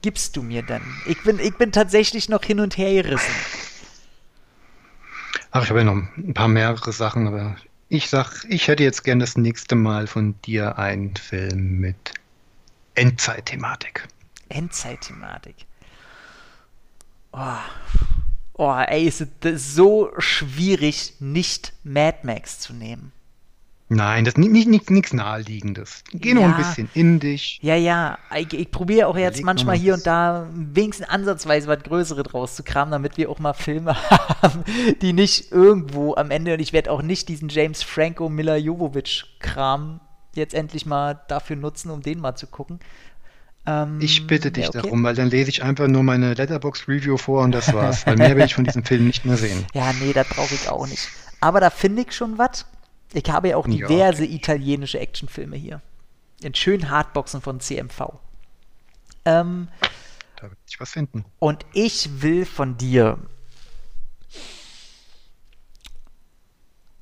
[0.00, 0.82] gibst du mir denn?
[1.06, 3.34] Ich bin, ich bin tatsächlich noch hin und her gerissen.
[5.52, 7.56] Ach, ich habe ja noch ein paar mehrere Sachen, aber
[7.88, 12.14] ich sag, ich hätte jetzt gern das nächste Mal von dir einen Film mit
[12.94, 14.06] Endzeitthematik.
[14.48, 15.56] Endzeitthematik.
[17.32, 17.56] Oh.
[18.54, 23.12] oh, ey, ist es so schwierig, nicht Mad Max zu nehmen.
[23.92, 26.04] Nein, das ist nicht, nicht, nichts Naheliegendes.
[26.12, 26.50] Geh nur Ja.
[26.50, 27.58] ein bisschen in dich.
[27.60, 31.82] Ja, ja, ich, ich probiere auch jetzt Überleg manchmal hier und da wenigstens ansatzweise was
[31.82, 33.96] Größeres rauszukramen, damit wir auch mal Filme
[34.42, 34.62] haben,
[35.02, 40.00] die nicht irgendwo am Ende, und ich werde auch nicht diesen James Franco Mila Jovovich-Kram
[40.36, 42.78] jetzt endlich mal dafür nutzen, um den mal zu gucken.
[43.66, 44.82] Ähm, Ich bitte dich ja, okay.
[44.82, 48.06] darum, weil dann lese ich einfach nur meine Letterbox-Review vor und das war's.
[48.06, 49.66] Weil mehr will ich von diesem Film nicht mehr sehen.
[49.74, 51.08] Ja, nee, das brauche ich auch nicht.
[51.40, 52.66] Aber da finde ich schon was.
[53.12, 55.80] Ich habe ja auch Ja, diverse italienische Actionfilme hier.
[56.42, 58.14] In schönen Hardboxen von CMV.
[59.24, 59.68] Ähm,
[60.36, 61.24] Da wird sich was finden.
[61.38, 63.18] Und ich will von dir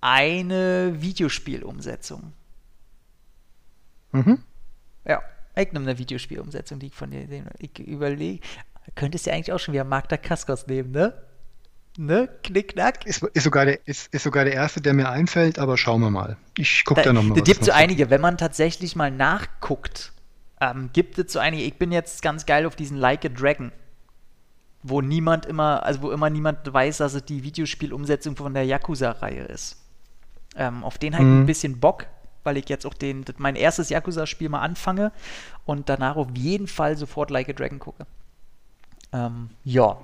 [0.00, 2.32] eine Videospielumsetzung.
[4.12, 4.42] Mhm.
[5.04, 5.22] Ja,
[5.56, 7.26] ich nehme eine Videospielumsetzung, die ich von dir.
[7.58, 8.40] Ich überlege,
[8.94, 11.14] könntest du ja eigentlich auch schon wieder Magda Kaskos nehmen, ne?
[11.98, 12.28] Ne?
[12.44, 13.04] Knickknack.
[13.06, 16.10] Ist, ist, sogar der, ist, ist sogar der erste, der mir einfällt, aber schauen wir
[16.10, 16.36] mal.
[16.56, 20.12] Ich gucke da, Da, nochmal da gibt so einige, wenn man tatsächlich mal nachguckt,
[20.60, 21.64] ähm, gibt es so einige.
[21.64, 23.72] Ich bin jetzt ganz geil auf diesen Like a Dragon,
[24.84, 29.42] wo niemand immer, also wo immer niemand weiß, dass es die Videospielumsetzung von der Yakuza-Reihe
[29.46, 29.76] ist.
[30.54, 31.40] Ähm, auf den ich Mhm.
[31.42, 32.06] ein bisschen Bock,
[32.44, 35.10] weil ich jetzt auch den, mein erstes Yakuza-Spiel mal anfange
[35.64, 38.06] und danach auf jeden Fall sofort Like a Dragon gucke.
[39.12, 39.98] Ähm, ja.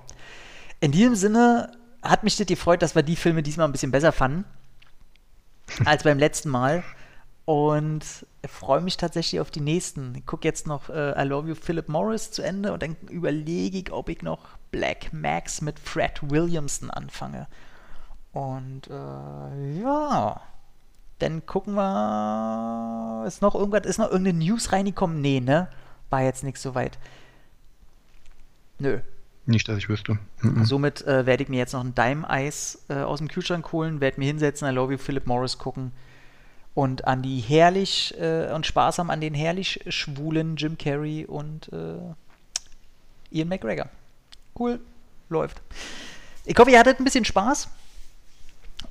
[0.80, 1.70] In diesem Sinne
[2.04, 4.44] hat mich das gefreut, dass wir die Filme diesmal ein bisschen besser fanden
[5.84, 6.84] als beim letzten Mal.
[7.46, 8.04] Und
[8.46, 10.14] freue mich tatsächlich auf die nächsten.
[10.14, 13.78] Ich gucke jetzt noch äh, I Love You Philip Morris zu Ende und dann überlege
[13.78, 14.40] ich, ob ich noch
[14.70, 17.46] Black Max mit Fred Williamson anfange.
[18.32, 20.40] Und äh, ja,
[21.18, 23.24] dann gucken wir.
[23.26, 25.20] Ist noch irgendwas, ist noch irgendeine News reingekommen?
[25.20, 25.68] Nee, ne?
[26.10, 26.98] War jetzt nichts so weit.
[28.78, 29.00] Nö.
[29.46, 30.18] Nicht, dass ich wüsste.
[30.40, 30.64] Mhm.
[30.64, 34.18] Somit äh, werde ich mir jetzt noch ein Dime-Eis äh, aus dem Kühlschrank holen, werde
[34.18, 35.92] mir hinsetzen, I Love You Philip Morris gucken
[36.74, 42.14] und an die herrlich äh, und haben an den herrlich schwulen Jim Carrey und äh,
[43.30, 43.88] Ian McGregor.
[44.58, 44.80] Cool,
[45.28, 45.60] läuft.
[46.44, 47.68] Ich hoffe, ihr hattet ein bisschen Spaß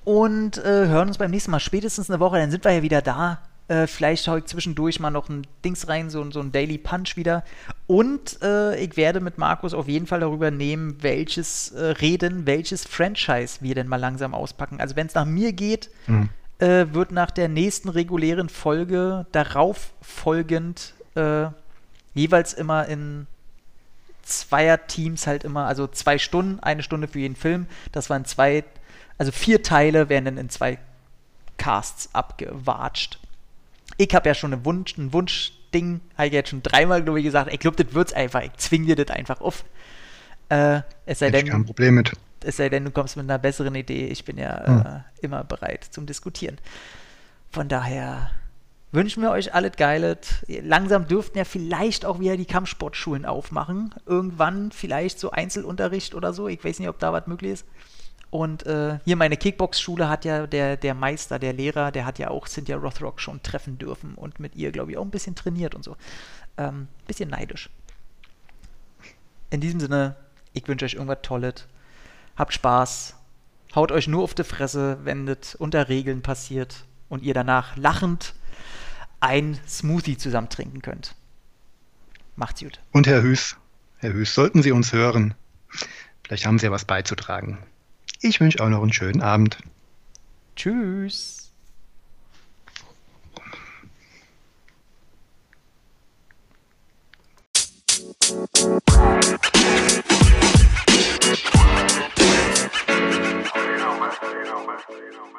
[0.05, 3.01] und äh, hören uns beim nächsten Mal spätestens eine Woche, dann sind wir ja wieder
[3.01, 3.41] da.
[3.69, 7.15] Äh, vielleicht schaue ich zwischendurch mal noch ein Dings rein, so, so ein Daily Punch
[7.15, 7.44] wieder.
[7.88, 12.85] Und äh, ich werde mit Markus auf jeden Fall darüber nehmen, welches äh, reden, welches
[12.85, 14.81] Franchise wir denn mal langsam auspacken.
[14.81, 16.30] Also wenn es nach mir geht, Mhm.
[16.60, 21.45] äh, wird nach der nächsten regulären Folge darauf folgend äh,
[22.14, 23.27] jeweils immer in
[24.23, 27.68] Zweier-Teams halt immer, also zwei Stunden, eine Stunde für jeden Film.
[27.91, 28.64] Das waren zwei,
[29.18, 30.80] also vier Teile werden dann in zwei
[31.57, 33.19] Casts abgewatscht.
[33.98, 37.26] Ich habe ja schon einen Wunsch, ein Wunschding, habe ich jetzt schon dreimal, glaube ich,
[37.26, 39.64] gesagt, ich glaube, das wird's einfach, ich zwinge dir das einfach auf.
[40.49, 42.11] Äh, es sei denn, kein Problem mit.
[42.44, 44.07] es sei denn, du kommst mit einer besseren Idee.
[44.07, 44.80] Ich bin ja Hm.
[44.82, 46.57] äh, immer bereit zum Diskutieren.
[47.52, 48.32] Von daher
[48.91, 50.18] wünschen wir euch alles Geiles.
[50.48, 53.94] Langsam dürften ja vielleicht auch wieder die Kampfsportschulen aufmachen.
[54.06, 56.48] Irgendwann vielleicht so Einzelunterricht oder so.
[56.48, 57.65] Ich weiß nicht, ob da was möglich ist.
[58.34, 62.31] Und äh, hier meine Kickbox-Schule hat ja der, der Meister, der Lehrer, der hat ja
[62.31, 65.76] auch Cynthia Rothrock schon treffen dürfen und mit ihr, glaube ich, auch ein bisschen trainiert
[65.76, 65.95] und so.
[66.57, 67.69] Ähm, bisschen neidisch.
[69.51, 70.15] In diesem Sinne,
[70.53, 71.68] ich wünsche euch irgendwas Tolles.
[72.35, 73.14] Habt Spaß.
[73.76, 78.34] Haut euch nur auf die Fresse, wenn das unter Regeln passiert und ihr danach lachend
[79.19, 81.14] ein Smoothie zusammen trinken könnt.
[82.35, 82.80] Macht's gut.
[82.93, 83.57] Und Herr Hüß,
[83.99, 85.35] Herr Hüß, sollten Sie uns hören,
[86.23, 87.60] vielleicht haben Sie ja was beizutragen.
[88.25, 89.57] Ich wünsche auch noch einen schönen Abend.
[90.55, 91.51] Tschüss.
[98.23, 98.79] you
[103.77, 104.11] know, man.
[104.21, 104.79] You know, man.
[104.89, 105.32] You know, man.